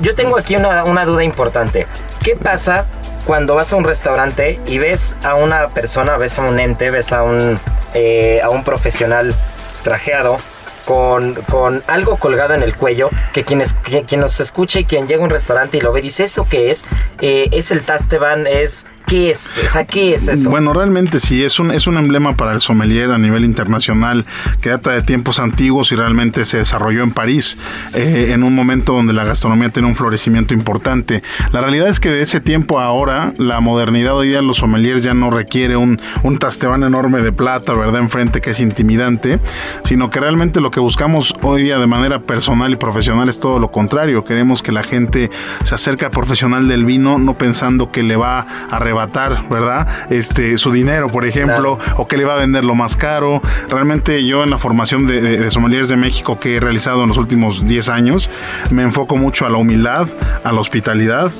Yo 0.00 0.14
tengo 0.14 0.38
aquí 0.38 0.56
una, 0.56 0.84
una 0.84 1.04
duda 1.04 1.24
importante. 1.24 1.86
¿Qué 2.22 2.36
pasa 2.36 2.84
cuando 3.26 3.54
vas 3.54 3.72
a 3.72 3.76
un 3.76 3.84
restaurante 3.84 4.60
y 4.66 4.78
ves 4.78 5.16
a 5.24 5.34
una 5.34 5.68
persona, 5.68 6.16
ves 6.16 6.38
a 6.38 6.42
un 6.42 6.60
ente, 6.60 6.90
ves 6.90 7.12
a 7.12 7.22
un, 7.22 7.58
eh, 7.94 8.40
a 8.42 8.50
un 8.50 8.62
profesional 8.64 9.34
trajeado 9.82 10.38
con, 10.84 11.34
con 11.48 11.82
algo 11.86 12.16
colgado 12.16 12.54
en 12.54 12.62
el 12.62 12.74
cuello, 12.74 13.10
que 13.32 13.44
quien, 13.44 13.62
que- 13.84 14.04
quien 14.04 14.20
nos 14.20 14.40
escuche 14.40 14.80
y 14.80 14.84
quien 14.84 15.06
llega 15.06 15.20
a 15.20 15.24
un 15.24 15.30
restaurante 15.30 15.76
y 15.76 15.80
lo 15.80 15.92
ve 15.92 16.02
dice, 16.02 16.24
¿eso 16.24 16.46
qué 16.48 16.70
es? 16.70 16.84
Eh, 17.20 17.48
¿Es 17.52 17.70
el 17.70 17.82
Tasteban? 17.82 18.46
¿Es 18.46 18.86
qué 19.10 19.30
es? 19.32 19.58
O 19.66 19.68
sea, 19.68 19.84
¿qué 19.84 20.14
es 20.14 20.28
eso? 20.28 20.50
Bueno, 20.50 20.72
realmente 20.72 21.18
sí, 21.18 21.42
es 21.42 21.58
un, 21.58 21.72
es 21.72 21.88
un 21.88 21.96
emblema 21.96 22.36
para 22.36 22.52
el 22.52 22.60
sommelier 22.60 23.10
a 23.10 23.18
nivel 23.18 23.44
internacional 23.44 24.24
que 24.60 24.70
data 24.70 24.92
de 24.92 25.02
tiempos 25.02 25.40
antiguos 25.40 25.90
y 25.90 25.96
realmente 25.96 26.44
se 26.44 26.58
desarrolló 26.58 27.02
en 27.02 27.10
París 27.10 27.58
eh, 27.92 28.30
en 28.32 28.44
un 28.44 28.54
momento 28.54 28.92
donde 28.92 29.12
la 29.12 29.24
gastronomía 29.24 29.70
tiene 29.70 29.88
un 29.88 29.96
florecimiento 29.96 30.54
importante. 30.54 31.24
La 31.50 31.60
realidad 31.60 31.88
es 31.88 31.98
que 31.98 32.08
de 32.08 32.22
ese 32.22 32.40
tiempo 32.40 32.78
a 32.78 32.84
ahora, 32.84 33.34
la 33.36 33.60
modernidad 33.60 34.14
hoy 34.14 34.28
día 34.28 34.42
los 34.42 34.58
sommeliers 34.58 35.02
ya 35.02 35.12
no 35.12 35.30
requiere 35.30 35.76
un, 35.76 36.00
un 36.22 36.38
tastebán 36.38 36.84
enorme 36.84 37.20
de 37.20 37.32
plata, 37.32 37.74
¿verdad? 37.74 38.00
Enfrente 38.00 38.40
que 38.40 38.50
es 38.50 38.60
intimidante, 38.60 39.40
sino 39.84 40.10
que 40.10 40.20
realmente 40.20 40.60
lo 40.60 40.70
que 40.70 40.78
buscamos 40.78 41.34
hoy 41.42 41.64
día 41.64 41.78
de 41.78 41.86
manera 41.88 42.20
personal 42.20 42.72
y 42.72 42.76
profesional 42.76 43.28
es 43.28 43.40
todo 43.40 43.58
lo 43.58 43.70
contrario. 43.70 44.24
Queremos 44.24 44.62
que 44.62 44.70
la 44.70 44.84
gente 44.84 45.30
se 45.64 45.74
acerque 45.74 46.04
al 46.04 46.12
profesional 46.12 46.68
del 46.68 46.84
vino 46.84 47.18
no 47.18 47.36
pensando 47.36 47.90
que 47.90 48.04
le 48.04 48.16
va 48.16 48.40
a 48.40 48.76
arrebatar, 48.76 48.99
¿verdad? 49.48 49.86
Este, 50.10 50.56
su 50.58 50.72
dinero, 50.72 51.08
por 51.08 51.24
ejemplo, 51.26 51.78
o 51.96 52.06
que 52.08 52.16
le 52.16 52.24
va 52.24 52.34
a 52.34 52.36
vender 52.38 52.64
lo 52.64 52.74
más 52.74 52.96
caro. 52.96 53.42
Realmente 53.68 54.24
yo 54.24 54.42
en 54.44 54.50
la 54.50 54.58
formación 54.58 55.06
de, 55.06 55.20
de, 55.20 55.38
de 55.38 55.50
sommeliers 55.50 55.88
de 55.88 55.96
México 55.96 56.38
que 56.40 56.56
he 56.56 56.60
realizado 56.60 57.02
en 57.02 57.08
los 57.08 57.16
últimos 57.18 57.66
10 57.66 57.88
años, 57.88 58.30
me 58.70 58.82
enfoco 58.82 59.16
mucho 59.16 59.46
a 59.46 59.50
la 59.50 59.58
humildad, 59.58 60.08
a 60.44 60.52
la 60.52 60.60
hospitalidad, 60.60 61.30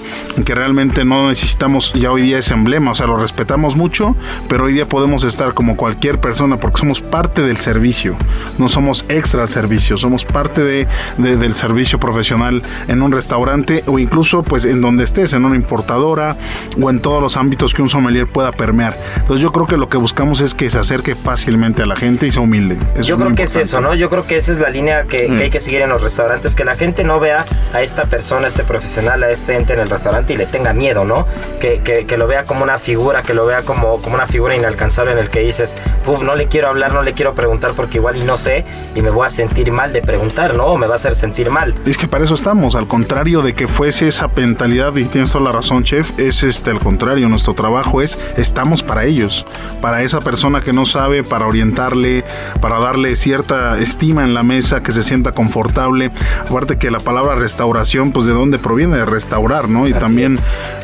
que 0.44 0.54
realmente 0.54 1.04
no 1.04 1.28
necesitamos 1.28 1.92
ya 1.94 2.10
hoy 2.10 2.22
día 2.22 2.38
ese 2.38 2.54
emblema, 2.54 2.92
o 2.92 2.94
sea, 2.94 3.06
lo 3.06 3.16
respetamos 3.16 3.76
mucho, 3.76 4.16
pero 4.48 4.64
hoy 4.64 4.72
día 4.72 4.86
podemos 4.86 5.24
estar 5.24 5.54
como 5.54 5.76
cualquier 5.76 6.18
persona 6.20 6.56
porque 6.58 6.78
somos 6.78 7.00
parte 7.00 7.42
del 7.42 7.56
servicio, 7.58 8.16
no 8.58 8.68
somos 8.68 9.04
extra 9.08 9.42
al 9.42 9.48
servicio, 9.48 9.96
somos 9.96 10.24
parte 10.24 10.62
de, 10.64 10.88
de- 11.18 11.36
del 11.36 11.54
servicio 11.54 11.98
profesional 11.98 12.62
en 12.88 13.02
un 13.02 13.12
restaurante 13.12 13.82
o 13.86 13.98
incluso 13.98 14.42
pues 14.42 14.64
en 14.64 14.80
donde 14.80 15.04
estés, 15.04 15.32
en 15.32 15.44
una 15.44 15.56
importadora 15.56 16.36
o 16.80 16.90
en 16.90 17.00
todos 17.00 17.20
los 17.22 17.36
ámbitos 17.40 17.74
que 17.74 17.82
un 17.82 17.88
sommelier 17.88 18.26
pueda 18.26 18.52
permear. 18.52 18.96
Entonces 19.16 19.40
yo 19.42 19.50
creo 19.52 19.66
que 19.66 19.76
lo 19.76 19.88
que 19.88 19.96
buscamos 19.96 20.40
es 20.40 20.54
que 20.54 20.70
se 20.70 20.78
acerque 20.78 21.14
fácilmente 21.14 21.82
a 21.82 21.86
la 21.86 21.96
gente 21.96 22.26
y 22.26 22.32
sea 22.32 22.42
humilde. 22.42 22.76
Eso 22.94 23.02
Yo 23.04 23.16
creo 23.16 23.34
que 23.34 23.42
es 23.44 23.50
importante. 23.50 23.62
eso, 23.62 23.80
¿no? 23.80 23.94
Yo 23.94 24.10
creo 24.10 24.26
que 24.26 24.36
esa 24.36 24.52
es 24.52 24.58
la 24.58 24.70
línea 24.70 25.02
que, 25.04 25.26
que 25.36 25.44
hay 25.44 25.50
que 25.50 25.60
seguir 25.60 25.80
en 25.82 25.88
los 25.90 26.02
restaurantes, 26.02 26.54
que 26.54 26.64
la 26.64 26.74
gente 26.76 27.04
no 27.04 27.18
vea 27.20 27.46
a 27.72 27.82
esta 27.82 28.04
persona, 28.04 28.44
a 28.44 28.48
este 28.48 28.62
profesional, 28.64 29.22
a 29.22 29.30
este 29.30 29.56
ente 29.56 29.72
en 29.74 29.80
el 29.80 29.88
restaurante 29.90 30.34
y 30.34 30.36
le 30.36 30.46
tenga 30.46 30.72
miedo, 30.72 31.04
¿no? 31.04 31.26
Que, 31.60 31.80
que- 31.80 32.06
que 32.06 32.16
lo 32.16 32.26
vea 32.26 32.44
como 32.44 32.62
una 32.64 32.78
figura, 32.78 33.22
que 33.22 33.34
lo 33.34 33.46
vea 33.46 33.62
como, 33.62 34.00
como 34.02 34.14
una 34.16 34.26
figura 34.26 34.54
inalcanzable 34.56 35.12
en 35.12 35.18
el 35.18 35.28
que 35.30 35.40
dices, 35.40 35.76
Puf, 36.04 36.22
no 36.22 36.34
le 36.34 36.46
quiero 36.48 36.68
hablar, 36.68 36.92
no 36.92 37.02
le 37.02 37.12
quiero 37.12 37.34
preguntar 37.34 37.72
porque 37.76 37.98
igual 37.98 38.16
y 38.16 38.22
no 38.24 38.36
sé 38.36 38.64
y 38.94 39.02
me 39.02 39.10
voy 39.10 39.26
a 39.26 39.30
sentir 39.30 39.70
mal 39.72 39.92
de 39.92 40.02
preguntar, 40.02 40.54
¿no? 40.56 40.66
O 40.66 40.76
me 40.76 40.86
va 40.86 40.94
a 40.94 40.96
hacer 40.96 41.14
sentir 41.14 41.50
mal. 41.50 41.74
Es 41.86 41.96
que 41.96 42.08
para 42.08 42.24
eso 42.24 42.34
estamos, 42.34 42.74
al 42.74 42.86
contrario 42.86 43.42
de 43.42 43.54
que 43.54 43.68
fuese 43.68 44.08
esa 44.08 44.28
mentalidad, 44.28 44.94
y 44.96 45.04
tienes 45.04 45.30
toda 45.32 45.44
la 45.44 45.52
razón, 45.52 45.84
chef, 45.84 46.18
es 46.18 46.42
este 46.42 46.70
al 46.70 46.78
contrario. 46.80 47.28
Nuestro 47.30 47.54
trabajo 47.54 48.02
es 48.02 48.18
estamos 48.36 48.82
para 48.82 49.04
ellos, 49.04 49.44
para 49.80 50.02
esa 50.02 50.20
persona 50.20 50.60
que 50.60 50.72
no 50.72 50.86
sabe, 50.86 51.22
para 51.22 51.46
orientarle, 51.46 52.24
para 52.60 52.78
darle 52.78 53.16
cierta 53.16 53.78
estima 53.78 54.24
en 54.24 54.34
la 54.34 54.42
mesa, 54.42 54.82
que 54.82 54.92
se 54.92 55.02
sienta 55.02 55.32
confortable. 55.32 56.10
Aparte 56.48 56.78
que 56.78 56.90
la 56.90 57.00
palabra 57.00 57.34
restauración, 57.34 58.12
pues 58.12 58.26
de 58.26 58.32
dónde 58.32 58.58
proviene, 58.58 58.98
de 58.98 59.04
restaurar, 59.04 59.68
¿no? 59.68 59.88
Y 59.88 59.94
también 59.94 60.36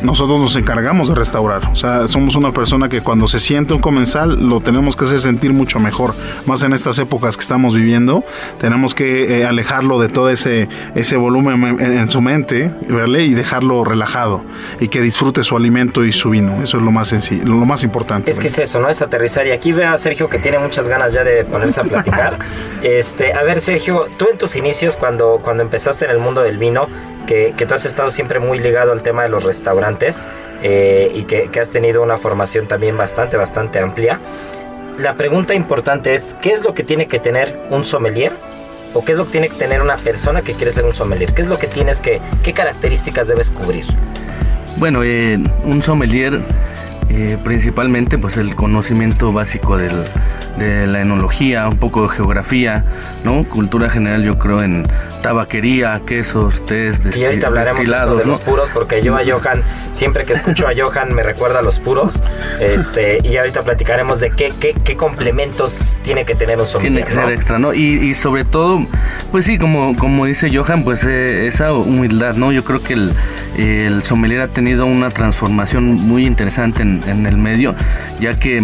nosotros 0.03 0.41
nos 0.41 0.57
encargamos 0.57 1.09
de 1.09 1.15
restaurar. 1.15 1.71
O 1.73 1.77
sea, 1.77 2.09
somos 2.09 2.37
una 2.37 2.53
persona 2.53 2.89
que 2.89 3.03
cuando 3.03 3.29
se 3.29 3.41
siente 3.41 3.75
un 3.75 3.81
comensal 3.81 4.49
lo 4.49 4.61
tenemos 4.61 4.97
que 4.97 5.05
hacer 5.05 5.21
sentir 5.21 5.53
mucho 5.53 5.81
mejor. 5.81 6.15
Más 6.47 6.63
en 6.63 6.73
estas 6.73 6.99
épocas 6.99 7.37
que 7.37 7.43
estamos 7.43 7.75
viviendo, 7.75 8.25
tenemos 8.59 8.95
que 8.95 9.41
eh, 9.41 9.47
alejarlo 9.47 10.01
de 10.01 10.09
todo 10.09 10.31
ese, 10.31 10.69
ese 10.95 11.17
volumen 11.17 11.81
en, 11.81 12.11
su 12.11 12.21
mente, 12.21 12.71
¿vale? 12.89 13.25
Y 13.25 13.35
dejarlo 13.35 13.85
relajado 13.85 14.45
y 14.81 14.89
que 14.89 15.01
disfrute 15.01 15.45
su 15.45 15.57
alimento 15.57 16.05
y 16.05 16.13
su 16.13 16.35
Eso 16.63 16.79
es 16.79 16.83
lo 16.83 16.91
más 16.91 17.09
sencillo, 17.09 17.45
lo 17.45 17.65
más 17.65 17.83
importante. 17.83 18.31
Es 18.31 18.39
que 18.39 18.49
es 18.49 18.59
eso, 18.59 18.81
¿no? 18.81 18.89
Es 18.89 19.03
aterrizar. 19.03 19.47
Y 19.47 19.53
aquí 19.53 19.73
veo 19.73 19.93
a 19.93 19.97
Sergio 19.97 20.29
que 20.29 20.39
tiene 20.39 20.59
muchas 20.59 20.89
ganas 20.89 21.13
ya 21.13 21.25
de 21.25 21.45
ponerse 21.45 21.81
a 21.81 21.85
platicar. 21.85 22.39
este, 22.83 23.33
a 23.33 23.43
ver, 23.43 23.61
Sergio, 23.61 24.07
tú 24.19 24.29
en 24.31 24.39
tus 24.39 24.57
inicios, 24.57 24.97
cuando, 24.97 25.41
cuando 25.43 25.63
empezaste 25.63 26.05
en 26.05 26.11
el 26.11 26.19
mundo 26.19 26.43
del 26.43 26.59
vino, 26.59 26.87
que, 27.27 27.55
que, 27.57 27.67
tú 27.67 27.75
has 27.75 27.85
estado 27.85 28.11
siempre 28.11 28.39
muy 28.39 28.59
ligado 28.59 28.93
al 28.93 29.03
tema 29.03 29.23
de 29.23 29.29
los 29.29 29.45
restaurantes 29.45 30.23
eh, 30.63 31.11
y 31.15 31.25
que, 31.25 31.49
que, 31.51 31.61
has 31.61 31.71
tenido 31.71 32.03
una 32.03 32.17
formación 32.17 32.67
también 32.67 32.97
bastante, 32.97 33.37
bastante 33.37 33.79
amplia. 33.79 34.21
La 34.99 35.15
pregunta 35.15 35.55
importante 35.55 36.15
es, 36.15 36.37
¿qué 36.41 36.53
es 36.53 36.63
lo 36.63 36.73
que 36.73 36.85
tiene 36.85 37.07
que 37.07 37.19
tener 37.19 37.59
un 37.71 37.85
sommelier? 37.85 38.33
¿O 38.95 39.05
qué 39.05 39.13
es 39.13 39.19
lo 39.19 39.27
que 39.27 39.33
tiene 39.33 39.49
que 39.49 39.57
tener 39.57 39.83
una 39.83 39.97
persona 39.97 40.41
que 40.41 40.55
quiere 40.55 40.71
ser 40.71 40.85
un 40.85 40.95
sommelier? 40.95 41.35
¿Qué 41.35 41.43
es 41.43 41.49
lo 41.49 41.59
que 41.59 41.67
tienes 41.67 42.01
que, 42.01 42.21
qué 42.43 42.53
características 42.53 43.29
debes 43.29 43.51
cubrir? 43.51 43.85
Bueno, 44.79 45.03
eh, 45.03 45.39
un 45.65 45.83
sommelier 45.83 46.41
eh, 47.09 47.39
principalmente 47.43 48.19
pues 48.19 48.37
el 48.37 48.55
conocimiento 48.55 49.33
básico 49.33 49.79
del, 49.79 49.93
de 50.59 50.87
la 50.87 51.01
enología, 51.01 51.69
un 51.69 51.79
poco 51.79 52.03
de 52.03 52.09
geografía, 52.09 52.85
¿no? 53.25 53.45
Cultura 53.45 53.91
general 53.91 54.23
yo 54.23 54.39
creo 54.39 54.63
en 54.63 54.87
tabaquería, 55.23 56.01
quesos, 56.07 56.65
tés, 56.67 57.03
destilados. 57.03 57.19
Y 57.19 57.25
ahorita 57.25 57.47
hablaremos 57.49 58.19
de 58.19 58.25
los 58.25 58.41
puros 58.41 58.69
porque 58.73 59.03
yo 59.03 59.17
a 59.17 59.21
Johan, 59.25 59.63
siempre 59.93 60.25
que 60.25 60.33
escucho 60.33 60.67
a 60.67 60.73
Johan 60.77 61.15
me 61.15 61.23
recuerda 61.23 61.59
a 61.59 61.63
los 61.63 61.79
puros. 61.81 62.23
Este, 62.61 63.19
y 63.23 63.37
ahorita 63.37 63.63
platicaremos 63.63 64.21
de 64.21 64.31
qué, 64.31 64.53
qué, 64.59 64.75
qué 64.85 64.97
complementos 64.97 65.97
tiene 66.03 66.25
que 66.25 66.35
tener 66.35 66.59
un 66.59 66.67
sommelier. 66.67 67.05
Tiene 67.05 67.07
que 67.07 67.13
ser 67.13 67.31
extra, 67.31 67.59
¿no? 67.59 67.75
Y, 67.75 67.83
y, 67.83 68.15
sobre 68.15 68.45
todo, 68.45 68.87
pues 69.31 69.45
sí, 69.47 69.59
como, 69.59 69.97
como 69.97 70.27
dice 70.27 70.55
Johan, 70.55 70.85
pues 70.85 71.05
eh, 71.05 71.47
esa 71.47 71.73
humildad, 71.73 72.37
¿no? 72.37 72.53
Yo 72.53 72.65
creo 72.65 72.83
que 72.83 72.95
el, 72.95 73.13
el 73.57 74.03
sommelier 74.03 74.41
ha 74.41 74.49
tenido 74.49 74.87
una 74.87 75.11
transformación 75.11 75.85
muy 75.85 76.27
interesante 76.27 76.83
en, 76.83 77.03
en 77.07 77.27
el 77.27 77.37
medio, 77.37 77.75
ya 78.21 78.39
que, 78.39 78.61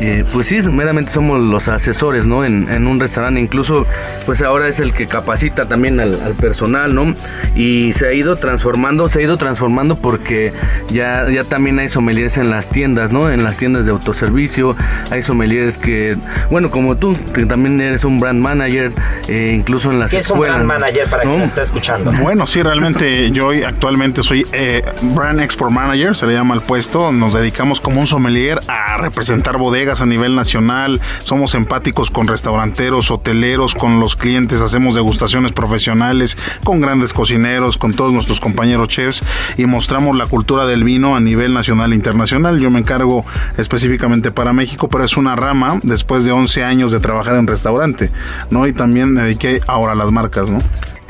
eh, 0.00 0.24
pues 0.32 0.48
sí, 0.48 0.60
meramente 0.62 1.12
somos 1.22 1.46
los 1.46 1.68
asesores, 1.68 2.26
¿no? 2.26 2.44
En, 2.44 2.68
en, 2.68 2.88
un 2.88 2.98
restaurante, 2.98 3.38
incluso, 3.38 3.86
pues 4.26 4.42
ahora 4.42 4.66
es 4.66 4.80
el 4.80 4.92
que 4.92 5.06
capacita 5.06 5.68
también 5.68 6.00
al, 6.00 6.20
al, 6.20 6.34
personal, 6.34 6.96
¿no? 6.96 7.14
Y 7.54 7.92
se 7.92 8.08
ha 8.08 8.12
ido 8.12 8.34
transformando, 8.34 9.08
se 9.08 9.20
ha 9.20 9.22
ido 9.22 9.36
transformando 9.36 9.98
porque 9.98 10.52
ya, 10.88 11.30
ya 11.30 11.44
también 11.44 11.78
hay 11.78 11.88
sommeliers 11.88 12.38
en 12.38 12.50
las 12.50 12.68
tiendas, 12.68 13.12
¿no? 13.12 13.30
En 13.30 13.44
las 13.44 13.56
tiendas 13.56 13.84
de 13.84 13.92
autoservicio, 13.92 14.74
hay 15.12 15.22
sommeliers 15.22 15.78
que, 15.78 16.16
bueno, 16.50 16.72
como 16.72 16.96
tú, 16.96 17.16
que 17.32 17.46
también 17.46 17.80
eres 17.80 18.04
un 18.04 18.18
brand 18.18 18.40
manager, 18.40 18.90
eh, 19.28 19.52
incluso 19.56 19.92
en 19.92 20.00
las 20.00 20.10
¿Qué 20.10 20.16
escuelas. 20.16 20.56
es 20.56 20.62
un 20.62 20.66
brand 20.66 20.82
manager 20.82 21.08
para 21.08 21.22
quien 21.22 21.42
está 21.42 21.62
escuchando? 21.62 22.10
Bueno, 22.20 22.48
sí, 22.48 22.64
realmente 22.64 23.30
yo 23.30 23.50
actualmente 23.64 24.24
soy 24.24 24.44
eh, 24.50 24.82
brand 25.14 25.40
export 25.40 25.70
manager, 25.70 26.16
se 26.16 26.26
le 26.26 26.32
llama 26.32 26.56
el 26.56 26.62
puesto, 26.62 27.12
nos 27.12 27.32
dedicamos 27.32 27.80
como 27.80 28.00
un 28.00 28.08
sommelier 28.08 28.58
a 28.66 28.96
representar 28.96 29.56
bodegas 29.56 30.00
a 30.00 30.06
nivel 30.06 30.34
nacional, 30.34 31.00
somos 31.18 31.54
empáticos 31.54 32.10
con 32.10 32.26
restauranteros, 32.26 33.10
hoteleros, 33.10 33.74
con 33.74 34.00
los 34.00 34.16
clientes, 34.16 34.60
hacemos 34.60 34.94
degustaciones 34.94 35.52
profesionales 35.52 36.36
con 36.64 36.80
grandes 36.80 37.12
cocineros, 37.12 37.76
con 37.78 37.92
todos 37.92 38.12
nuestros 38.12 38.40
compañeros 38.40 38.88
chefs 38.88 39.22
y 39.56 39.66
mostramos 39.66 40.16
la 40.16 40.26
cultura 40.26 40.66
del 40.66 40.84
vino 40.84 41.16
a 41.16 41.20
nivel 41.20 41.52
nacional 41.52 41.92
e 41.92 41.96
internacional. 41.96 42.58
Yo 42.60 42.70
me 42.70 42.78
encargo 42.78 43.24
específicamente 43.58 44.30
para 44.30 44.52
México, 44.52 44.88
pero 44.88 45.04
es 45.04 45.16
una 45.16 45.36
rama 45.36 45.80
después 45.82 46.24
de 46.24 46.32
11 46.32 46.64
años 46.64 46.92
de 46.92 47.00
trabajar 47.00 47.36
en 47.36 47.46
restaurante, 47.46 48.10
¿no? 48.50 48.66
Y 48.66 48.72
también 48.72 49.12
me 49.12 49.22
dediqué 49.22 49.60
ahora 49.66 49.92
a 49.92 49.96
las 49.96 50.12
marcas, 50.12 50.48
¿no? 50.48 50.58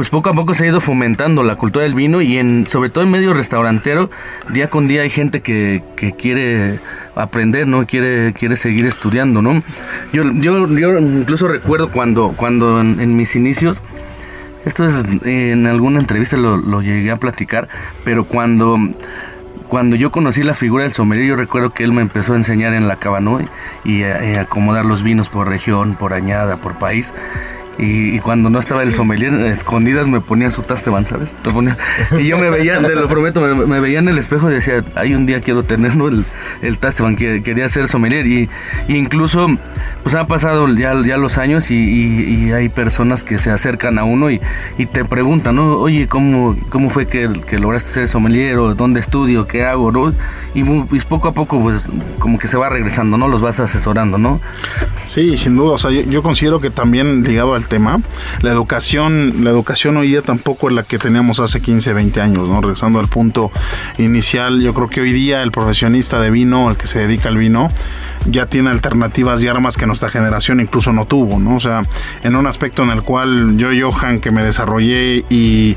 Pues 0.03 0.11
poco 0.11 0.31
a 0.31 0.35
poco 0.35 0.53
se 0.53 0.65
ha 0.65 0.67
ido 0.67 0.81
fomentando 0.81 1.45
la 1.45 1.55
cultura 1.55 1.85
del 1.85 1.95
vino 1.95 2.23
y 2.23 2.37
en 2.37 2.67
sobre 2.67 2.91
todo 2.91 3.05
en 3.05 3.11
medio 3.13 3.35
restaurantero 3.35 4.11
día 4.49 4.69
con 4.69 4.89
día 4.89 5.03
hay 5.03 5.11
gente 5.11 5.43
que, 5.43 5.85
que 5.95 6.11
quiere 6.11 6.81
aprender 7.15 7.69
no 7.69 7.87
quiere 7.87 8.33
quiere 8.33 8.57
seguir 8.57 8.85
estudiando 8.87 9.43
no 9.43 9.63
yo 10.13 10.25
yo, 10.25 10.67
yo 10.67 10.99
incluso 10.99 11.47
recuerdo 11.47 11.89
cuando 11.93 12.35
cuando 12.37 12.81
en, 12.81 12.99
en 12.99 13.17
mis 13.17 13.37
inicios 13.37 13.81
esto 14.65 14.87
es 14.87 15.05
en 15.25 15.69
alguna 15.69 16.01
entrevista 16.01 16.37
lo, 16.37 16.57
lo 16.57 16.83
llegué 16.83 17.13
a 17.13 17.17
platicar 17.19 17.69
pero 18.03 18.25
cuando 18.25 18.79
cuando 19.69 19.95
yo 19.95 20.11
conocí 20.11 20.43
la 20.43 20.55
figura 20.55 20.83
del 20.83 20.93
sommelier, 20.93 21.29
yo 21.29 21.37
recuerdo 21.37 21.71
que 21.71 21.85
él 21.85 21.93
me 21.93 22.03
empezó 22.03 22.33
a 22.35 22.37
enseñar 22.37 22.75
en 22.75 22.89
la 22.89 22.97
cabano 22.97 23.41
y, 23.85 23.91
y, 23.91 24.01
y 24.01 24.35
acomodar 24.35 24.85
los 24.85 25.03
vinos 25.03 25.31
por 25.31 25.49
región, 25.49 25.95
por 25.95 26.13
añada, 26.13 26.59
por 26.59 26.75
país. 26.75 27.15
Y, 27.79 28.17
y, 28.17 28.19
cuando 28.21 28.51
no 28.51 28.59
estaba 28.59 28.83
el 28.83 28.93
sommelier, 28.93 29.33
escondidas 29.47 30.07
me 30.07 30.21
ponía 30.21 30.51
su 30.51 30.61
tasteban, 30.61 31.07
¿sabes? 31.07 31.35
Ponía, 31.43 31.79
y 32.19 32.27
yo 32.27 32.37
me 32.37 32.51
veía, 32.51 32.81
te 32.81 32.95
lo 32.95 33.09
prometo, 33.09 33.41
me, 33.41 33.55
me, 33.67 33.81
veía 33.81 33.99
en 33.99 34.09
el 34.09 34.19
espejo 34.19 34.51
y 34.51 34.55
decía, 34.55 34.85
hay 34.95 35.15
un 35.15 35.25
día 35.25 35.41
quiero 35.41 35.63
tener 35.63 35.97
¿no? 35.97 36.09
el, 36.09 36.25
el 36.61 36.79
tasteban, 36.79 37.17
que 37.17 37.43
quería 37.43 37.69
ser 37.71 37.89
sommelier. 37.89 38.27
Y, 38.27 38.51
y, 38.89 38.97
incluso, 38.97 39.49
pues 40.03 40.15
han 40.15 40.27
pasado 40.27 40.69
ya, 40.69 40.95
ya 41.05 41.17
los 41.17 41.39
años 41.39 41.71
y, 41.71 41.77
y, 41.77 42.53
hay 42.53 42.69
personas 42.69 43.25
que 43.25 43.39
se 43.39 43.51
acercan 43.51 43.99
a 43.99 44.05
uno 44.05 44.31
y, 44.31 44.41
te 44.93 45.05
preguntan, 45.05 45.57
¿no? 45.57 45.79
Oye, 45.79 46.07
¿cómo, 46.09 46.57
cómo 46.69 46.91
fue 46.91 47.07
que, 47.07 47.31
que 47.47 47.59
lograste 47.59 47.91
ser 47.91 48.09
sommelier? 48.09 48.59
¿O 48.59 48.75
dónde 48.75 49.01
estudio? 49.01 49.47
¿Qué 49.47 49.65
hago? 49.65 49.91
¿no? 49.93 50.13
Y, 50.55 50.63
poco 51.09 51.29
a 51.29 51.33
poco, 51.33 51.61
pues 51.61 51.87
como 52.19 52.39
que 52.39 52.49
se 52.49 52.57
va 52.57 52.69
regresando, 52.69 53.17
¿no? 53.17 53.29
Los 53.29 53.41
vas 53.41 53.61
asesorando, 53.61 54.19
¿no? 54.19 54.41
Sí, 55.07 55.37
sin 55.39 55.57
duda. 55.57 55.73
O 55.73 55.79
sea, 55.79 55.91
yo, 55.91 56.03
yo 56.03 56.23
considero 56.23 56.61
que 56.61 56.71
también 56.71 57.23
ligado 57.23 57.55
al 57.55 57.62
tema. 57.65 58.01
La 58.41 58.51
educación, 58.51 59.45
la 59.45 59.51
educación 59.51 59.97
hoy 59.97 60.09
día 60.09 60.23
tampoco 60.23 60.69
es 60.69 60.75
la 60.75 60.83
que 60.83 60.99
teníamos 60.99 61.41
hace 61.41 61.61
15, 61.61 61.93
20 61.93 62.21
años, 62.21 62.49
¿no? 62.49 62.61
Regresando 62.61 62.99
al 62.99 63.09
punto 63.09 63.51
inicial, 63.99 64.61
yo 64.61 64.75
creo 64.75 64.89
que 64.89 65.01
hoy 65.01 65.13
día 65.13 65.43
el 65.43 65.53
profesionista 65.53 66.21
de 66.21 66.31
vino, 66.31 66.71
el 66.71 66.77
que 66.77 66.87
se 66.87 67.01
dedica 67.01 67.29
al 67.29 67.37
vino, 67.37 67.69
ya 68.27 68.47
tiene 68.47 68.71
alternativas 68.71 69.43
y 69.43 69.49
armas 69.49 69.77
que 69.77 69.87
nuestra 69.87 70.11
generación 70.11 70.61
incluso 70.61 70.93
no 70.93 71.07
tuvo, 71.07 71.39
¿no? 71.39 71.57
O 71.57 71.61
sea, 71.61 71.83
en 72.23 72.37
un 72.37 72.47
aspecto 72.47 72.83
en 72.83 72.91
el 72.91 73.03
cual 73.03 73.57
yo, 73.57 73.69
Johan, 73.79 74.21
que 74.21 74.31
me 74.31 74.43
desarrollé 74.43 75.25
y 75.29 75.77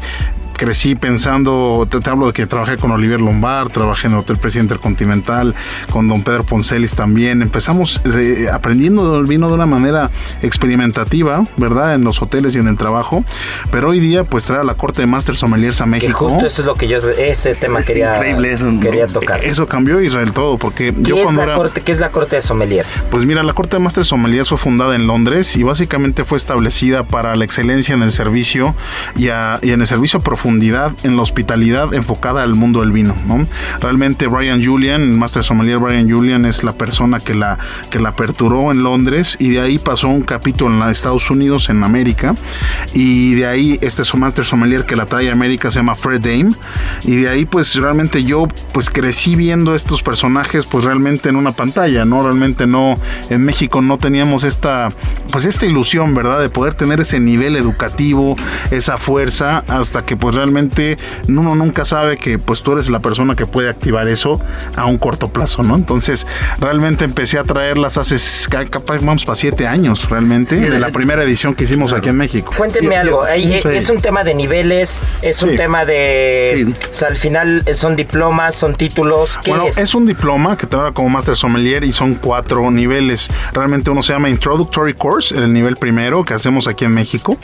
crecí 0.56 0.96
pensando, 0.96 1.88
te, 1.90 2.00
te, 2.00 2.10
hablo 2.10 2.28
de 2.28 2.34
que 2.34 2.46
trabajé 2.48 2.78
con 2.78 2.92
Olivier 2.92 3.22
Lombard, 3.22 3.70
trabajé 3.70 4.08
en 4.08 4.14
el 4.14 4.20
Hotel 4.20 4.38
Presidente 4.38 4.76
Continental, 4.76 5.54
con 5.92 6.08
don 6.08 6.24
Pedro 6.24 6.44
Poncelis 6.44 6.94
también. 6.94 7.42
Empezamos 7.42 8.02
eh, 8.06 8.48
aprendiendo 8.52 9.16
del 9.16 9.26
vino 9.26 9.48
de 9.48 9.54
una 9.54 9.66
manera 9.66 10.10
experimentativa, 10.42 11.44
¿verdad? 11.58 11.96
En 11.96 12.04
los 12.04 12.22
hoteles 12.22 12.56
y 12.56 12.60
en 12.60 12.68
el 12.68 12.78
trabajo. 12.78 13.24
Pero 13.72 13.90
hoy 13.90 14.00
día, 14.00 14.24
pues 14.24 14.46
traer 14.46 14.62
a 14.62 14.64
la 14.64 14.76
corte 14.76 15.02
de 15.02 15.08
Master 15.08 15.36
Sommeliers 15.36 15.82
a 15.82 15.86
México. 15.86 16.28
Que 16.28 16.34
justo 16.34 16.48
eso 16.48 16.62
es 16.62 16.66
lo 16.66 16.76
que 16.76 16.88
yo, 16.88 16.98
ese 16.98 17.54
tema 17.56 17.80
es 17.80 17.88
quería, 17.88 18.22
eso, 18.22 18.68
quería 18.82 19.08
tocar. 19.08 19.44
Eso 19.44 19.68
cambió 19.68 20.02
Israel 20.02 20.32
todo, 20.32 20.58
porque 20.58 20.94
¿Qué 20.94 21.02
yo 21.02 21.16
es 21.18 21.24
cuando 21.24 21.42
la 21.42 21.48
era... 21.48 21.56
corte, 21.56 21.82
¿Qué 21.82 21.92
es 21.92 22.00
la 22.00 22.12
corte 22.12 22.38
de 22.38 22.42
sommeliers? 22.42 23.08
Pues 23.12 23.26
mira, 23.26 23.44
la 23.44 23.54
corte 23.54 23.78
de 23.78 23.84
Master 23.84 24.06
Sommeliers 24.06 24.50
fue 24.50 24.58
fundada 24.58 24.96
en 24.96 25.08
Londres 25.08 25.56
y 25.56 25.64
básicamente 25.64 26.24
fue 26.24 26.38
establecida 26.38 27.04
para 27.04 27.36
la 27.36 27.46
excelencia 27.46 27.94
en 27.94 28.02
el 28.02 28.12
servicio 28.12 28.76
y, 29.16 29.30
a, 29.30 29.60
y 29.62 29.72
en 29.72 29.82
el 29.82 29.88
servicio 29.88 30.20
profundidad 30.46 30.92
en 31.04 31.16
la 31.16 31.24
hospitalidad 31.24 31.96
enfocada 31.96 32.44
al 32.44 32.54
mundo 32.54 32.82
del 32.82 32.92
vino. 32.92 33.16
¿no? 33.26 33.48
Realmente 33.82 34.28
Brian 34.28 34.64
Julian, 34.64 35.02
el 35.02 35.18
Master 35.18 35.44
Sommelier 35.44 35.80
Brian 35.80 36.08
Julian 36.08 36.46
es 36.46 36.64
la 36.64 36.74
persona 36.74 37.20
que 37.20 37.34
la, 37.34 37.58
que 37.90 38.00
la 38.00 38.10
aperturó 38.10 38.72
en 38.72 38.84
Londres 38.84 39.38
y 39.40 39.50
de 39.50 39.60
ahí 39.60 39.80
pasó 39.80 40.08
un 40.08 40.22
capítulo 40.22 40.70
en 40.70 40.88
Estados 40.92 41.32
Unidos, 41.32 41.70
en 41.70 41.84
América, 41.84 42.36
y 42.94 43.34
de 43.34 43.48
ahí 43.48 43.80
este 43.82 44.04
Master 44.16 44.46
Sommelier 44.46 44.86
que 44.86 44.96
la 44.96 45.08
trae 45.08 45.30
a 45.30 45.32
América 45.32 45.72
se 45.72 45.80
llama 45.80 45.96
Fred 45.96 46.22
Dame, 46.22 46.52
y 47.06 47.16
de 47.16 47.30
ahí 47.30 47.46
pues 47.46 47.74
realmente 47.74 48.24
yo 48.24 48.48
pues 48.72 48.92
crecí 48.92 49.36
viendo 49.36 49.74
estos 49.74 50.04
personajes 50.04 50.66
pues 50.66 50.86
realmente 50.86 51.30
en 51.30 51.38
una 51.38 51.54
pantalla, 51.54 52.06
¿no? 52.06 52.22
Realmente 52.22 52.68
no, 52.68 52.96
en 53.32 53.44
México 53.44 53.82
no 53.82 53.98
teníamos 53.98 54.44
esta, 54.44 54.90
pues 55.32 55.46
esta 55.46 55.66
ilusión, 55.66 56.14
¿verdad? 56.14 56.40
De 56.40 56.50
poder 56.50 56.76
tener 56.76 57.00
ese 57.00 57.20
nivel 57.20 57.56
educativo, 57.56 58.36
esa 58.70 59.00
fuerza, 59.00 59.64
hasta 59.68 60.06
que 60.06 60.16
pues 60.16 60.35
realmente 60.36 60.98
uno 61.28 61.56
nunca 61.56 61.86
sabe 61.86 62.18
que 62.18 62.38
pues 62.38 62.62
tú 62.62 62.74
eres 62.74 62.90
la 62.90 63.00
persona 63.00 63.36
que 63.36 63.46
puede 63.46 63.70
activar 63.70 64.08
eso 64.08 64.40
a 64.76 64.86
un 64.86 64.98
corto 64.98 65.30
plazo, 65.30 65.64
¿no? 65.64 65.76
Entonces, 65.76 66.28
realmente 66.60 67.06
empecé 67.06 67.40
a 67.40 67.44
traerlas 67.44 67.98
hace 67.98 68.18
capaz 68.70 69.00
vamos 69.00 69.26
para 69.26 69.36
siete 69.36 69.68
años 69.68 70.10
realmente 70.10 70.56
de 70.56 70.80
la 70.80 70.90
primera 70.90 71.24
edición 71.24 71.56
que 71.56 71.64
hicimos 71.64 71.94
aquí 71.94 72.10
en 72.10 72.18
México. 72.18 72.54
Cuéntenme 72.58 72.98
algo, 72.98 73.26
es 73.28 73.90
un 73.90 74.02
tema 74.02 74.24
de 74.24 74.34
niveles, 74.34 75.02
es 75.22 75.42
un 75.44 75.56
tema 75.56 75.86
de, 75.86 76.68
o 76.92 76.96
sea, 76.96 77.10
al 77.10 77.18
final 77.18 77.64
son 77.74 77.96
diplomas, 77.96 78.56
son 78.56 78.76
títulos. 78.76 79.32
¿qué 79.44 79.52
bueno, 79.52 79.68
es? 79.68 79.96
un 79.96 80.06
diploma 80.06 80.58
que 80.58 80.68
te 80.68 80.76
da 80.76 80.92
como 80.92 81.10
Master 81.10 81.36
Sommelier 81.36 81.84
y 81.84 81.94
son 81.94 82.16
cuatro 82.16 82.70
niveles. 82.72 83.30
Realmente 83.54 83.90
uno 83.90 84.04
se 84.04 84.14
llama 84.14 84.30
Introductory 84.30 84.94
Course, 84.94 85.36
el 85.36 85.52
nivel 85.54 85.78
primero 85.78 86.26
que 86.26 86.34
hacemos 86.34 86.68
aquí 86.68 86.86
en 86.86 86.94
México. 86.94 87.38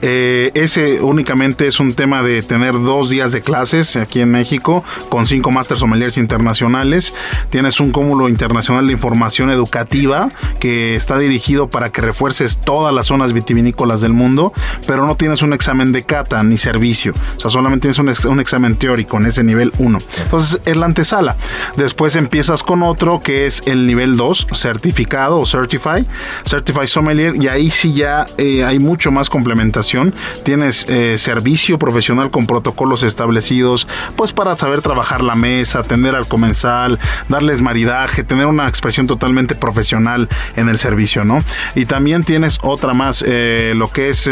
Eh, 0.00 0.50
ese 0.54 1.00
únicamente 1.00 1.66
es 1.66 1.80
un 1.80 1.92
tema 1.92 2.22
de 2.22 2.37
tener 2.46 2.72
dos 2.72 3.10
días 3.10 3.32
de 3.32 3.42
clases 3.42 3.96
aquí 3.96 4.20
en 4.20 4.30
México 4.30 4.84
con 5.08 5.26
cinco 5.26 5.50
Master 5.50 5.78
Sommeliers 5.78 6.18
internacionales. 6.18 7.14
Tienes 7.50 7.80
un 7.80 7.90
cúmulo 7.90 8.28
internacional 8.28 8.86
de 8.86 8.92
información 8.92 9.50
educativa 9.50 10.28
que 10.60 10.94
está 10.94 11.18
dirigido 11.18 11.68
para 11.68 11.90
que 11.90 12.00
refuerces 12.00 12.58
todas 12.58 12.94
las 12.94 13.06
zonas 13.06 13.32
vitivinícolas 13.32 14.00
del 14.00 14.12
mundo, 14.12 14.52
pero 14.86 15.06
no 15.06 15.16
tienes 15.16 15.42
un 15.42 15.52
examen 15.52 15.92
de 15.92 16.02
cata 16.04 16.42
ni 16.42 16.58
servicio. 16.58 17.12
O 17.36 17.40
sea, 17.40 17.50
solamente 17.50 17.92
tienes 17.92 18.24
un, 18.24 18.30
un 18.30 18.40
examen 18.40 18.76
teórico 18.76 19.16
en 19.16 19.26
ese 19.26 19.44
nivel 19.44 19.72
1. 19.78 19.98
Entonces, 20.22 20.60
es 20.64 20.76
la 20.76 20.86
antesala. 20.86 21.36
Después 21.76 22.16
empiezas 22.16 22.62
con 22.62 22.82
otro 22.82 23.20
que 23.20 23.46
es 23.46 23.66
el 23.66 23.86
nivel 23.86 24.16
2, 24.16 24.48
certificado 24.52 25.40
o 25.40 25.46
certified, 25.46 26.06
certified 26.44 26.86
sommelier, 26.86 27.36
y 27.36 27.48
ahí 27.48 27.70
sí 27.70 27.92
ya 27.92 28.26
eh, 28.36 28.64
hay 28.64 28.78
mucho 28.78 29.10
más 29.10 29.30
complementación. 29.30 30.14
Tienes 30.44 30.88
eh, 30.88 31.16
servicio 31.18 31.78
profesional 31.78 32.27
con 32.30 32.46
protocolos 32.46 33.02
establecidos, 33.02 33.86
pues 34.16 34.32
para 34.32 34.56
saber 34.56 34.82
trabajar 34.82 35.22
la 35.22 35.34
mesa, 35.34 35.80
atender 35.80 36.14
al 36.14 36.26
comensal, 36.26 36.98
darles 37.28 37.62
maridaje, 37.62 38.24
tener 38.24 38.46
una 38.46 38.68
expresión 38.68 39.06
totalmente 39.06 39.54
profesional 39.54 40.28
en 40.56 40.68
el 40.68 40.78
servicio, 40.78 41.24
¿no? 41.24 41.38
Y 41.74 41.86
también 41.86 42.24
tienes 42.24 42.58
otra 42.62 42.94
más, 42.94 43.24
eh, 43.26 43.72
lo 43.76 43.90
que 43.90 44.08
es 44.08 44.30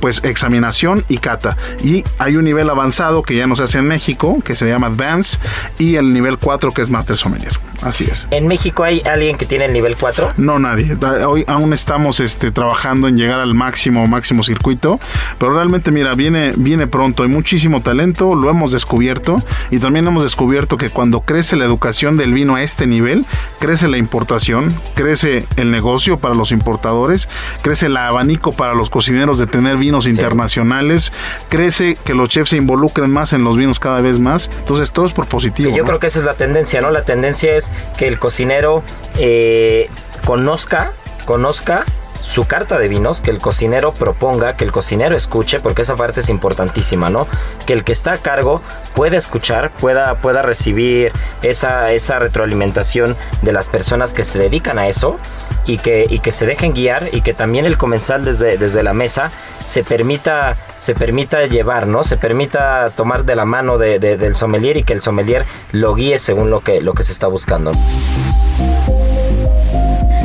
pues 0.00 0.22
examinación 0.24 1.04
y 1.08 1.18
cata. 1.18 1.56
Y 1.82 2.04
hay 2.18 2.36
un 2.36 2.44
nivel 2.44 2.70
avanzado 2.70 3.22
que 3.22 3.36
ya 3.36 3.46
no 3.46 3.56
se 3.56 3.64
hace 3.64 3.78
en 3.78 3.86
México, 3.86 4.38
que 4.44 4.56
se 4.56 4.66
llama 4.66 4.88
Advance, 4.88 5.38
y 5.78 5.96
el 5.96 6.12
nivel 6.12 6.38
4 6.38 6.72
que 6.72 6.82
es 6.82 6.90
Master 6.90 7.16
Sommelier. 7.16 7.58
Así 7.82 8.04
es. 8.10 8.26
¿En 8.30 8.46
México 8.48 8.82
hay 8.82 9.02
alguien 9.02 9.36
que 9.36 9.46
tiene 9.46 9.66
el 9.66 9.72
nivel 9.72 9.96
4? 9.96 10.34
No, 10.36 10.58
nadie. 10.58 10.96
Hoy 11.26 11.44
aún 11.46 11.72
estamos 11.72 12.20
este, 12.20 12.50
trabajando 12.50 13.06
en 13.08 13.16
llegar 13.16 13.40
al 13.40 13.54
máximo, 13.54 14.06
máximo 14.06 14.42
circuito, 14.42 14.98
pero 15.38 15.54
realmente, 15.54 15.90
mira, 15.90 16.14
viene, 16.14 16.52
viene 16.56 16.86
pronto. 16.86 17.22
Hay 17.22 17.28
muchísimo 17.38 17.82
talento, 17.82 18.34
lo 18.34 18.50
hemos 18.50 18.72
descubierto 18.72 19.40
y 19.70 19.78
también 19.78 20.08
hemos 20.08 20.24
descubierto 20.24 20.76
que 20.76 20.90
cuando 20.90 21.20
crece 21.20 21.54
la 21.54 21.66
educación 21.66 22.16
del 22.16 22.32
vino 22.32 22.56
a 22.56 22.64
este 22.64 22.88
nivel, 22.88 23.26
crece 23.60 23.86
la 23.86 23.96
importación, 23.96 24.74
crece 24.94 25.46
el 25.54 25.70
negocio 25.70 26.18
para 26.18 26.34
los 26.34 26.50
importadores, 26.50 27.28
crece 27.62 27.86
el 27.86 27.96
abanico 27.96 28.50
para 28.50 28.74
los 28.74 28.90
cocineros 28.90 29.38
de 29.38 29.46
tener 29.46 29.76
vinos 29.76 30.08
internacionales, 30.08 31.12
crece 31.48 31.96
que 32.04 32.12
los 32.12 32.28
chefs 32.28 32.50
se 32.50 32.56
involucren 32.56 33.12
más 33.12 33.32
en 33.32 33.44
los 33.44 33.56
vinos 33.56 33.78
cada 33.78 34.00
vez 34.00 34.18
más. 34.18 34.50
Entonces, 34.58 34.90
todo 34.90 35.06
es 35.06 35.12
por 35.12 35.26
positivo. 35.26 35.76
yo 35.76 35.84
creo 35.84 36.00
que 36.00 36.08
esa 36.08 36.18
es 36.18 36.24
la 36.24 36.34
tendencia, 36.34 36.80
¿no? 36.80 36.90
La 36.90 37.04
tendencia 37.04 37.54
es 37.54 37.70
que 37.96 38.08
el 38.08 38.18
cocinero 38.18 38.82
eh, 39.16 39.88
conozca, 40.24 40.90
conozca 41.24 41.84
su 42.20 42.46
carta 42.46 42.78
de 42.78 42.88
vinos, 42.88 43.20
que 43.20 43.30
el 43.30 43.38
cocinero 43.38 43.92
proponga, 43.92 44.56
que 44.56 44.64
el 44.64 44.72
cocinero 44.72 45.16
escuche, 45.16 45.60
porque 45.60 45.82
esa 45.82 45.94
parte 45.94 46.20
es 46.20 46.28
importantísima, 46.28 47.10
¿no? 47.10 47.26
Que 47.66 47.72
el 47.72 47.84
que 47.84 47.92
está 47.92 48.12
a 48.12 48.16
cargo 48.18 48.60
pueda 48.94 49.16
escuchar, 49.16 49.70
pueda, 49.70 50.16
pueda 50.16 50.42
recibir 50.42 51.12
esa, 51.42 51.92
esa 51.92 52.18
retroalimentación 52.18 53.16
de 53.42 53.52
las 53.52 53.68
personas 53.68 54.12
que 54.12 54.24
se 54.24 54.38
dedican 54.38 54.78
a 54.78 54.88
eso 54.88 55.18
y 55.64 55.78
que, 55.78 56.06
y 56.08 56.20
que 56.20 56.32
se 56.32 56.46
dejen 56.46 56.74
guiar 56.74 57.08
y 57.12 57.20
que 57.20 57.34
también 57.34 57.66
el 57.66 57.78
comensal 57.78 58.24
desde, 58.24 58.58
desde 58.58 58.82
la 58.82 58.94
mesa 58.94 59.30
se 59.64 59.84
permita, 59.84 60.56
se 60.80 60.94
permita 60.94 61.46
llevar, 61.46 61.86
¿no? 61.86 62.04
Se 62.04 62.16
permita 62.16 62.90
tomar 62.96 63.24
de 63.24 63.36
la 63.36 63.44
mano 63.44 63.78
del 63.78 64.34
sommelier 64.34 64.76
y 64.76 64.82
que 64.82 64.92
el 64.92 65.02
sommelier 65.02 65.44
lo 65.72 65.94
guíe 65.94 66.18
según 66.18 66.50
lo 66.50 66.60
que, 66.60 66.80
lo 66.80 66.94
que 66.94 67.02
se 67.02 67.12
está 67.12 67.26
buscando. 67.26 67.72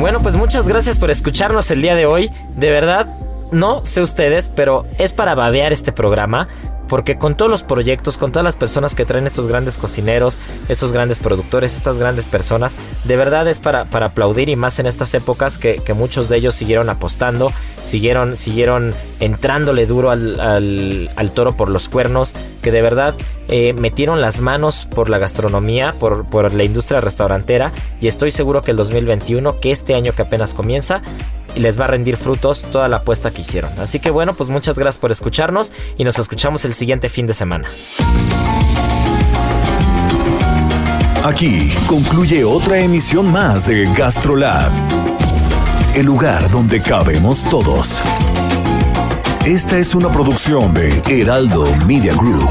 Bueno, 0.00 0.20
pues 0.20 0.36
muchas 0.36 0.68
gracias 0.68 0.98
por 0.98 1.10
escucharnos 1.10 1.70
el 1.70 1.80
día 1.80 1.94
de 1.94 2.04
hoy. 2.04 2.30
De 2.56 2.70
verdad, 2.70 3.06
no 3.52 3.84
sé 3.84 4.00
ustedes, 4.00 4.50
pero 4.50 4.86
es 4.98 5.12
para 5.12 5.34
babear 5.34 5.72
este 5.72 5.92
programa. 5.92 6.48
Porque 6.94 7.18
con 7.18 7.36
todos 7.36 7.50
los 7.50 7.64
proyectos, 7.64 8.18
con 8.18 8.30
todas 8.30 8.44
las 8.44 8.54
personas 8.54 8.94
que 8.94 9.04
traen 9.04 9.26
estos 9.26 9.48
grandes 9.48 9.78
cocineros, 9.78 10.38
estos 10.68 10.92
grandes 10.92 11.18
productores, 11.18 11.74
estas 11.74 11.98
grandes 11.98 12.28
personas, 12.28 12.76
de 13.02 13.16
verdad 13.16 13.48
es 13.48 13.58
para, 13.58 13.86
para 13.86 14.06
aplaudir 14.06 14.48
y 14.48 14.54
más 14.54 14.78
en 14.78 14.86
estas 14.86 15.12
épocas 15.14 15.58
que, 15.58 15.82
muchos 15.92 16.28
de 16.28 16.36
ellos 16.36 16.54
siguieron 16.54 16.88
apostando, 16.90 17.52
siguieron, 17.82 18.36
siguieron 18.36 18.94
entrándole 19.18 19.86
duro 19.86 20.12
al, 20.12 21.32
toro 21.34 21.56
por 21.56 21.68
los 21.68 21.88
cuernos, 21.88 22.32
que 22.62 22.70
de 22.70 22.80
verdad 22.80 23.16
eh, 23.48 23.72
metieron 23.72 24.20
las 24.20 24.38
manos 24.38 24.86
por 24.88 25.10
la 25.10 25.18
gastronomía, 25.18 25.94
por, 25.98 26.24
por 26.26 26.54
la 26.54 26.62
industria 26.62 27.00
restaurantera 27.00 27.72
y 28.00 28.06
estoy 28.06 28.30
seguro 28.30 28.62
que 28.62 28.70
el 28.70 28.76
2021, 28.76 29.58
que 29.58 29.72
este 29.72 29.96
año 29.96 30.12
que 30.12 30.22
apenas 30.22 30.54
comienza, 30.54 31.02
y 31.54 31.60
les 31.60 31.78
va 31.80 31.84
a 31.84 31.88
rendir 31.88 32.16
frutos 32.16 32.62
toda 32.62 32.88
la 32.88 32.96
apuesta 32.96 33.30
que 33.30 33.42
hicieron. 33.42 33.70
Así 33.78 34.00
que 34.00 34.10
bueno, 34.10 34.34
pues 34.34 34.48
muchas 34.48 34.76
gracias 34.78 34.98
por 35.00 35.10
escucharnos 35.12 35.72
y 35.96 36.04
nos 36.04 36.18
escuchamos 36.18 36.64
el 36.64 36.74
siguiente 36.74 37.08
fin 37.08 37.26
de 37.26 37.34
semana. 37.34 37.68
Aquí 41.24 41.72
concluye 41.86 42.44
otra 42.44 42.78
emisión 42.80 43.32
más 43.32 43.66
de 43.66 43.86
GastroLab, 43.94 44.70
el 45.94 46.04
lugar 46.04 46.50
donde 46.50 46.82
cabemos 46.82 47.44
todos. 47.44 48.02
Esta 49.46 49.78
es 49.78 49.94
una 49.94 50.10
producción 50.10 50.74
de 50.74 51.02
Heraldo 51.08 51.74
Media 51.86 52.14
Group. 52.14 52.50